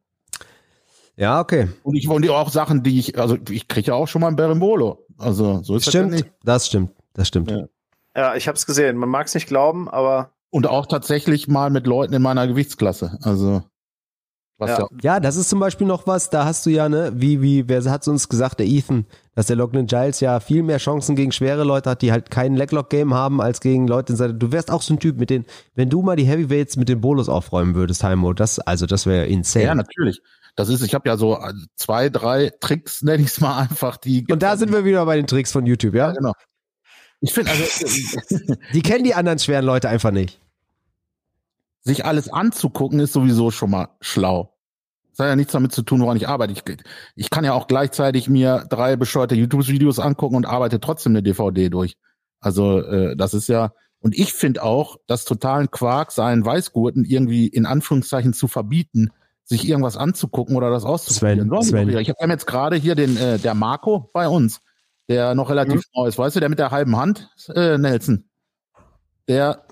Ja, 1.16 1.40
okay. 1.40 1.68
und 1.84 1.94
ich 1.94 2.08
und 2.08 2.28
auch 2.28 2.50
Sachen, 2.50 2.82
die 2.82 2.98
ich, 2.98 3.18
also 3.18 3.38
ich 3.50 3.68
kriege 3.68 3.88
ja 3.88 3.94
auch 3.94 4.08
schon 4.08 4.20
mal 4.20 4.28
ein 4.28 4.36
Berimbolo. 4.36 5.06
Also, 5.16 5.62
so 5.62 5.76
ist 5.76 5.86
das 5.86 5.94
ja 5.94 6.00
Stimmt, 6.00 6.12
nicht. 6.12 6.30
das 6.42 6.66
stimmt, 6.66 6.90
das 7.12 7.28
stimmt. 7.28 7.50
Ja. 7.52 7.66
Ja, 8.16 8.34
ich 8.36 8.46
habe 8.46 8.56
es 8.56 8.66
gesehen. 8.66 8.96
Man 8.96 9.08
mag 9.08 9.26
es 9.26 9.34
nicht 9.34 9.48
glauben, 9.48 9.88
aber 9.88 10.33
Und 10.54 10.68
auch 10.68 10.86
tatsächlich 10.86 11.48
mal 11.48 11.68
mit 11.68 11.84
Leuten 11.84 12.14
in 12.14 12.22
meiner 12.22 12.46
Gewichtsklasse. 12.46 13.18
Also, 13.22 13.64
was 14.56 14.70
ja, 14.70 14.78
Ja. 14.78 14.88
Ja, 15.02 15.20
das 15.20 15.34
ist 15.34 15.48
zum 15.48 15.58
Beispiel 15.58 15.84
noch 15.84 16.06
was, 16.06 16.30
da 16.30 16.44
hast 16.44 16.64
du 16.64 16.70
ja, 16.70 16.88
ne, 16.88 17.10
wie, 17.16 17.42
wie, 17.42 17.68
wer 17.68 17.82
hat 17.90 18.06
uns 18.06 18.28
gesagt, 18.28 18.60
der 18.60 18.66
Ethan, 18.68 19.04
dass 19.34 19.46
der 19.46 19.56
Lachlan 19.56 19.86
Giles 19.86 20.20
ja 20.20 20.38
viel 20.38 20.62
mehr 20.62 20.78
Chancen 20.78 21.16
gegen 21.16 21.32
schwere 21.32 21.64
Leute 21.64 21.90
hat, 21.90 22.02
die 22.02 22.12
halt 22.12 22.30
kein 22.30 22.54
Leglock-Game 22.54 23.14
haben, 23.14 23.40
als 23.40 23.60
gegen 23.60 23.88
Leute 23.88 24.12
in 24.12 24.16
seiner, 24.16 24.32
du 24.32 24.52
wärst 24.52 24.70
auch 24.70 24.82
so 24.82 24.94
ein 24.94 25.00
Typ 25.00 25.18
mit 25.18 25.28
den, 25.28 25.44
wenn 25.74 25.90
du 25.90 26.02
mal 26.02 26.14
die 26.14 26.24
Heavyweights 26.24 26.76
mit 26.76 26.88
den 26.88 27.00
Bolos 27.00 27.28
aufräumen 27.28 27.74
würdest, 27.74 28.04
Heimo, 28.04 28.32
das, 28.32 28.60
also 28.60 28.86
das 28.86 29.06
wäre 29.06 29.26
insane. 29.26 29.64
ja, 29.64 29.74
natürlich. 29.74 30.20
Das 30.54 30.68
ist, 30.68 30.82
ich 30.84 30.94
habe 30.94 31.08
ja 31.08 31.16
so 31.16 31.36
äh, 31.36 31.52
zwei, 31.74 32.10
drei 32.10 32.52
Tricks, 32.60 33.02
nenne 33.02 33.24
ich 33.24 33.30
es 33.30 33.40
mal 33.40 33.58
einfach, 33.58 33.96
die. 33.96 34.24
Und 34.30 34.40
da 34.44 34.56
sind 34.56 34.70
wir 34.70 34.84
wieder 34.84 35.04
bei 35.04 35.16
den 35.16 35.26
Tricks 35.26 35.50
von 35.50 35.66
YouTube, 35.66 35.96
ja, 35.96 36.10
ja? 36.10 36.12
genau. 36.12 36.32
Ich 37.20 37.32
finde, 37.32 37.50
also, 37.50 37.64
Die 38.72 38.82
kennen 38.82 39.02
die 39.02 39.14
anderen 39.14 39.38
schweren 39.38 39.64
Leute 39.64 39.88
einfach 39.88 40.12
nicht. 40.12 40.38
Sich 41.84 42.04
alles 42.04 42.32
anzugucken, 42.32 42.98
ist 43.00 43.12
sowieso 43.12 43.50
schon 43.50 43.70
mal 43.70 43.88
schlau. 44.00 44.54
Das 45.10 45.20
hat 45.20 45.30
ja 45.30 45.36
nichts 45.36 45.52
damit 45.52 45.72
zu 45.72 45.82
tun, 45.82 46.00
woran 46.00 46.16
ich 46.16 46.28
arbeite. 46.28 46.52
Ich, 46.52 46.62
ich 47.14 47.30
kann 47.30 47.44
ja 47.44 47.52
auch 47.52 47.68
gleichzeitig 47.68 48.28
mir 48.28 48.66
drei 48.68 48.96
bescheuerte 48.96 49.36
YouTube-Videos 49.36 50.00
angucken 50.00 50.34
und 50.34 50.46
arbeite 50.46 50.80
trotzdem 50.80 51.12
eine 51.12 51.22
DVD 51.22 51.68
durch. 51.68 51.96
Also 52.40 52.80
äh, 52.80 53.16
das 53.16 53.32
ist 53.32 53.48
ja, 53.48 53.72
und 54.00 54.18
ich 54.18 54.32
finde 54.32 54.62
auch, 54.64 54.96
das 55.06 55.24
totalen 55.24 55.70
Quark, 55.70 56.10
seinen 56.10 56.44
Weißgurten 56.44 57.04
irgendwie 57.04 57.46
in 57.46 57.64
Anführungszeichen 57.64 58.32
zu 58.32 58.48
verbieten, 58.48 59.10
sich 59.44 59.68
irgendwas 59.68 59.96
anzugucken 59.96 60.56
oder 60.56 60.70
das 60.70 60.84
auszuprobieren. 60.84 61.48
Sven, 61.62 61.86
Sven. 61.86 61.98
Ich 61.98 62.08
habe 62.08 62.32
jetzt 62.32 62.46
gerade 62.46 62.76
hier 62.76 62.94
den, 62.94 63.16
äh, 63.16 63.38
der 63.38 63.54
Marco 63.54 64.10
bei 64.12 64.26
uns, 64.26 64.60
der 65.08 65.34
noch 65.34 65.50
relativ 65.50 65.82
neu 65.94 66.08
ist, 66.08 66.18
weißt 66.18 66.36
du, 66.36 66.40
der 66.40 66.48
mit 66.48 66.58
der 66.58 66.70
halben 66.70 66.96
Hand, 66.96 67.30
äh, 67.54 67.78
Nelson. 67.78 68.28
Der, 69.28 69.64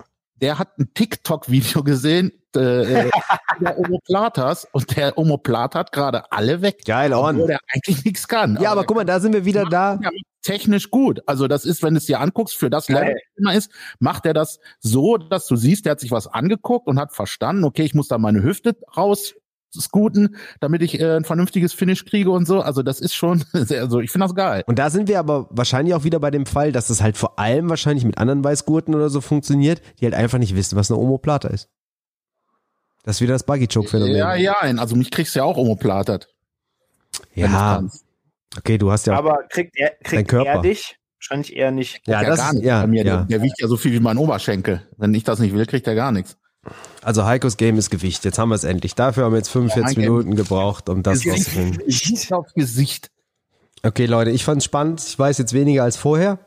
der 0.42 0.58
hat 0.58 0.78
ein 0.78 0.92
TikTok-Video 0.92 1.84
gesehen, 1.84 2.32
äh, 2.56 3.06
äh, 3.06 3.10
der 3.60 3.78
Omoplatas 3.78 4.66
und 4.72 4.96
der 4.96 5.16
Omoplata 5.16 5.78
hat 5.78 5.92
gerade 5.92 6.30
alle 6.32 6.60
weg. 6.60 6.84
Geil, 6.84 7.12
Obwohl 7.12 7.42
on. 7.42 7.46
der 7.46 7.60
eigentlich 7.72 8.04
nichts 8.04 8.28
kann. 8.28 8.58
Ja, 8.60 8.72
aber 8.72 8.84
guck 8.84 8.96
mal, 8.96 9.04
da 9.04 9.20
sind 9.20 9.32
wir 9.32 9.44
wieder 9.44 9.64
da. 9.64 9.98
Ja, 10.02 10.10
technisch 10.42 10.90
gut. 10.90 11.22
Also 11.26 11.46
das 11.46 11.64
ist, 11.64 11.82
wenn 11.84 11.94
du 11.94 11.98
es 11.98 12.06
dir 12.06 12.20
anguckst, 12.20 12.56
für 12.56 12.68
das 12.68 12.88
Level 12.88 13.16
immer 13.36 13.54
ist, 13.54 13.70
macht 14.00 14.26
er 14.26 14.34
das 14.34 14.58
so, 14.80 15.16
dass 15.16 15.46
du 15.46 15.54
siehst, 15.54 15.86
der 15.86 15.92
hat 15.92 16.00
sich 16.00 16.10
was 16.10 16.26
angeguckt 16.26 16.88
und 16.88 16.98
hat 16.98 17.12
verstanden, 17.12 17.62
okay, 17.62 17.84
ich 17.84 17.94
muss 17.94 18.08
da 18.08 18.18
meine 18.18 18.42
Hüfte 18.42 18.76
raus 18.96 19.34
scooten, 19.80 20.36
damit 20.60 20.82
ich 20.82 21.00
äh, 21.00 21.16
ein 21.16 21.24
vernünftiges 21.24 21.72
Finish 21.72 22.04
kriege 22.04 22.30
und 22.30 22.46
so. 22.46 22.60
Also 22.60 22.82
das 22.82 23.00
ist 23.00 23.14
schon 23.14 23.44
sehr, 23.52 23.82
also 23.82 24.00
ich 24.00 24.10
finde 24.10 24.26
das 24.26 24.34
geil. 24.34 24.62
Und 24.66 24.78
da 24.78 24.90
sind 24.90 25.08
wir 25.08 25.18
aber 25.18 25.46
wahrscheinlich 25.50 25.94
auch 25.94 26.04
wieder 26.04 26.20
bei 26.20 26.30
dem 26.30 26.46
Fall, 26.46 26.72
dass 26.72 26.88
das 26.88 27.02
halt 27.02 27.16
vor 27.16 27.38
allem 27.38 27.68
wahrscheinlich 27.68 28.04
mit 28.04 28.18
anderen 28.18 28.44
Weißgurten 28.44 28.94
oder 28.94 29.10
so 29.10 29.20
funktioniert, 29.20 29.82
die 30.00 30.04
halt 30.04 30.14
einfach 30.14 30.38
nicht 30.38 30.54
wissen, 30.54 30.76
was 30.76 30.90
eine 30.90 31.00
Omoplata 31.00 31.48
ist. 31.48 31.68
Das 33.04 33.16
ist 33.16 33.20
wieder 33.20 33.32
das 33.32 33.44
Buggy-Choke-Phänomen. 33.44 34.14
Ja, 34.14 34.34
ja, 34.36 34.54
also 34.60 34.94
mich 34.94 35.10
kriegst 35.10 35.34
du 35.34 35.40
ja 35.40 35.44
auch 35.44 35.56
omoplatert. 35.56 36.28
ja. 37.34 37.82
okay, 38.56 38.78
du 38.78 38.92
hast 38.92 39.06
ja. 39.06 39.14
aber 39.14 39.40
kriegt 39.48 39.76
er, 39.76 39.90
Dein 39.90 39.98
kriegt 40.04 40.28
Körper. 40.28 40.50
er 40.50 40.60
dich? 40.62 40.98
Wahrscheinlich 41.18 41.56
eher 41.56 41.70
nicht. 41.70 42.00
ja, 42.06 42.22
ja, 42.22 42.28
das 42.28 42.38
gar 42.38 42.48
ist, 42.48 42.54
nicht 42.54 42.64
ja, 42.64 42.80
bei 42.80 42.86
mir. 42.88 43.04
ja. 43.04 43.16
Der, 43.16 43.24
der 43.26 43.42
wiegt 43.42 43.60
ja 43.60 43.68
so 43.68 43.76
viel 43.76 43.92
wie 43.92 44.00
mein 44.00 44.18
Oberschenkel. 44.18 44.82
Wenn 44.96 45.14
ich 45.14 45.24
das 45.24 45.38
nicht 45.38 45.54
will, 45.54 45.66
kriegt 45.66 45.86
er 45.86 45.94
gar 45.94 46.12
nichts. 46.12 46.36
Also 47.02 47.24
Heikos 47.24 47.56
Game 47.56 47.76
ist 47.78 47.90
Gewicht. 47.90 48.24
Jetzt 48.24 48.38
haben 48.38 48.50
wir 48.50 48.54
es 48.54 48.64
endlich. 48.64 48.94
Dafür 48.94 49.24
haben 49.24 49.32
wir 49.32 49.38
jetzt 49.38 49.48
45 49.50 49.96
Ja, 49.96 50.02
Minuten 50.10 50.36
gebraucht, 50.36 50.88
um 50.88 51.02
das 51.02 51.26
rauszufinden. 51.26 51.84
Gesicht 51.84 52.32
aufs 52.32 52.54
Gesicht. 52.54 53.10
Okay, 53.82 54.06
Leute, 54.06 54.30
ich 54.30 54.44
fand's 54.44 54.64
spannend. 54.64 55.02
Ich 55.04 55.18
weiß 55.18 55.38
jetzt 55.38 55.52
weniger 55.52 55.82
als 55.82 55.96
vorher. 55.96 56.38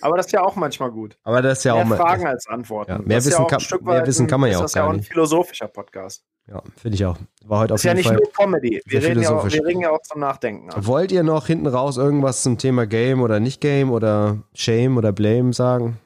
Aber 0.00 0.16
das 0.16 0.26
ist 0.26 0.32
ja 0.32 0.42
auch 0.42 0.56
manchmal 0.56 0.90
gut. 0.90 1.16
Aber 1.22 1.42
das 1.42 1.58
ist 1.58 1.64
ja 1.64 1.74
mehr 1.74 1.82
auch 1.84 1.86
mal. 1.88 1.96
Fragen 1.96 2.26
als 2.26 2.46
Antworten. 2.48 2.90
Ja, 2.90 2.98
mehr 2.98 3.18
ist 3.18 3.26
Wissen 3.26 3.42
ein 3.42 3.46
kann- 3.46 3.84
mehr 3.84 4.06
Wissen 4.06 4.26
kann 4.26 4.40
man 4.40 4.50
ja 4.50 4.54
ist 4.54 4.58
auch 4.58 4.62
Das 4.64 4.70
ist 4.72 4.74
ja 4.76 4.84
auch 4.86 4.90
ein 4.90 4.96
nicht. 4.96 5.08
philosophischer 5.08 5.68
Podcast. 5.68 6.24
Ja, 6.46 6.62
finde 6.80 6.94
ich 6.96 7.04
auch. 7.04 7.18
War 7.44 7.60
heute 7.60 7.74
auf 7.74 7.78
ist 7.80 7.84
ja 7.84 7.90
jeden 7.90 7.98
nicht 7.98 8.08
Fall. 8.08 8.16
nur 8.16 8.32
Comedy. 8.32 8.80
Wir 8.86 9.02
reden 9.02 9.22
ja, 9.22 9.30
auch, 9.36 9.44
wir 9.44 9.66
regen 9.66 9.82
ja 9.82 9.90
auch 9.90 10.00
zum 10.02 10.20
Nachdenken 10.20 10.70
an. 10.70 10.86
Wollt 10.86 11.12
ihr 11.12 11.22
noch 11.22 11.46
hinten 11.46 11.66
raus 11.66 11.96
irgendwas 11.98 12.42
zum 12.42 12.56
Thema 12.58 12.86
Game 12.86 13.20
oder 13.20 13.38
nicht 13.38 13.60
Game 13.60 13.90
oder 13.92 14.38
Shame 14.54 14.96
oder 14.96 15.12
Blame 15.12 15.52
sagen? 15.52 15.98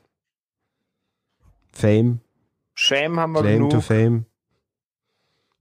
Fame, 1.70 2.18
Shame 2.74 3.18
haben 3.20 3.32
wir 3.32 3.40
Claim 3.42 3.60
to 3.62 3.68
genug. 3.68 3.82
Fame. 3.84 4.24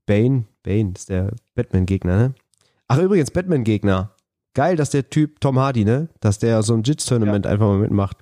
Bane, 0.05 0.45
Bane 0.63 0.93
ist 0.95 1.09
der 1.09 1.31
Batman-Gegner, 1.55 2.17
ne? 2.17 2.33
Ach, 2.87 2.97
übrigens, 2.97 3.31
Batman-Gegner. 3.31 4.15
Geil, 4.53 4.75
dass 4.75 4.89
der 4.89 5.09
Typ 5.09 5.39
Tom 5.39 5.57
Hardy, 5.59 5.85
ne? 5.85 6.09
Dass 6.19 6.39
der 6.39 6.61
so 6.63 6.73
ein 6.73 6.83
Jits-Tournament 6.83 7.47
einfach 7.47 7.67
mal 7.67 7.77
mitmacht. 7.77 8.17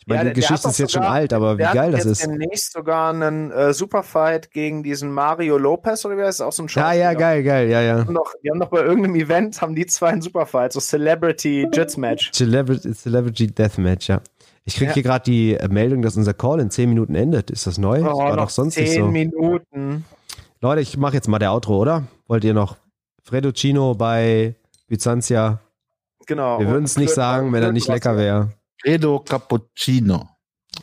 Ich 0.00 0.06
meine, 0.06 0.18
Ja, 0.20 0.24
die 0.24 0.24
der- 0.24 0.34
der 0.34 0.42
Geschichte 0.42 0.62
doch 0.64 0.70
ist 0.70 0.78
jetzt 0.78 0.92
schon 0.92 1.02
alt, 1.02 1.32
aber 1.32 1.54
wie 1.54 1.62
Der 1.62 1.72
geil 1.72 1.92
das 1.92 2.04
ist. 2.06 2.22
demnächst 2.24 2.72
sogar 2.72 3.10
einen 3.12 3.50
äh, 3.50 3.72
Superfight 3.72 4.50
gegen 4.50 4.82
diesen 4.82 5.10
Mario 5.12 5.56
Lopez 5.58 6.04
oder 6.04 6.16
heißt 6.16 6.40
das? 6.40 6.46
Auch 6.46 6.52
so 6.52 6.62
ein 6.62 6.66
Ja, 6.66 6.70
Schauspieler. 6.82 6.94
ja, 7.02 7.12
geil, 7.14 7.42
geil, 7.42 7.68
ja, 7.70 7.80
ja. 7.82 7.94
Die 8.02 8.08
haben 8.08 8.18
die 8.42 8.50
haben 8.50 8.60
doch 8.60 8.68
bei 8.70 8.82
irgendeinem 8.82 9.14
Event, 9.16 9.60
haben 9.62 9.74
die 9.74 9.86
zwei 9.86 10.08
einen 10.08 10.22
Superfight, 10.22 10.72
so 10.72 10.80
Celebrity 10.80 11.68
Jits 11.72 11.96
Match. 11.96 12.30
Celebrity, 12.32 12.92
Celebrity 12.94 13.46
Deathmatch, 13.48 14.08
ja. 14.08 14.20
Ich 14.68 14.74
krieg 14.76 14.88
Ja. 14.88 14.94
hier 14.94 15.02
gerade 15.02 15.24
die 15.24 15.54
äh, 15.54 15.66
Meldung, 15.68 16.02
dass 16.02 16.14
unser 16.18 16.34
Call 16.34 16.60
in 16.60 16.70
10 16.70 16.90
Minuten 16.90 17.14
endet. 17.14 17.50
Ist 17.50 17.66
das 17.66 17.78
neu? 17.78 18.02
das 18.02 18.12
Oh, 18.12 18.18
war 18.18 18.36
noch 18.36 18.44
doch 18.44 18.50
sonst 18.50 18.74
zehn 18.74 18.84
nicht 18.84 18.96
so. 18.98 19.06
Minuten. 19.06 20.04
Leute, 20.60 20.82
ich 20.82 20.98
mache 20.98 21.14
jetzt 21.14 21.26
mal 21.26 21.38
der 21.38 21.52
Outro, 21.54 21.78
oder? 21.78 22.02
Wollt 22.26 22.44
ihr 22.44 22.52
noch 22.52 22.76
Fredo 23.24 23.50
Chino 23.52 23.94
bei 23.94 24.56
Byzantia? 24.86 25.60
Genau. 26.26 26.60
Wir 26.60 26.66
würden 26.68 26.84
es 26.84 26.98
nicht 26.98 27.14
sagen, 27.14 27.50
wenn 27.54 27.62
er 27.62 27.72
nicht 27.72 27.88
lecker 27.88 28.14
wäre. 28.18 28.50
Fredo 28.82 29.20
Cappuccino. 29.20 30.28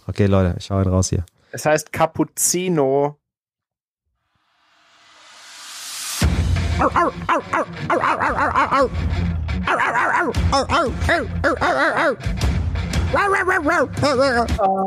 Okay, 0.08 0.26
Leute, 0.26 0.56
ich 0.58 0.72
hau 0.72 0.82
ihn 0.82 0.88
raus 0.90 1.10
hier. 1.10 1.24
Es 1.52 1.64
heißt 1.68 1.94
Cappuccino. 1.94 3.20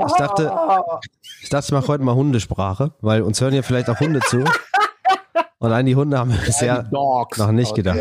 Ich 0.07 0.15
dachte, 0.15 0.53
ich 1.43 1.49
dachte, 1.49 1.67
ich 1.67 1.73
mache 1.73 1.89
heute 1.89 2.05
mal 2.05 2.15
Hundesprache, 2.15 2.93
weil 3.01 3.23
uns 3.23 3.41
hören 3.41 3.55
ja 3.55 3.63
vielleicht 3.63 3.89
auch 3.89 3.99
Hunde 4.01 4.21
zu. 4.21 4.45
Und 5.59 5.73
an 5.73 5.87
die 5.87 5.97
Hunde 5.97 6.19
haben 6.19 6.31
wir 6.31 6.39
bisher 6.39 6.89
noch 6.91 7.53
nicht 7.53 7.75
gedacht. 7.75 7.99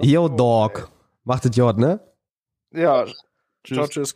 Yo, 0.00 0.28
Dog. 0.28 0.88
Macht 1.24 1.44
es 1.46 1.56
J, 1.56 1.76
ne? 1.76 2.00
Ja, 2.72 3.04
Tschüss. 3.64 3.76
ciao, 3.76 3.86
tschüss. 3.88 4.14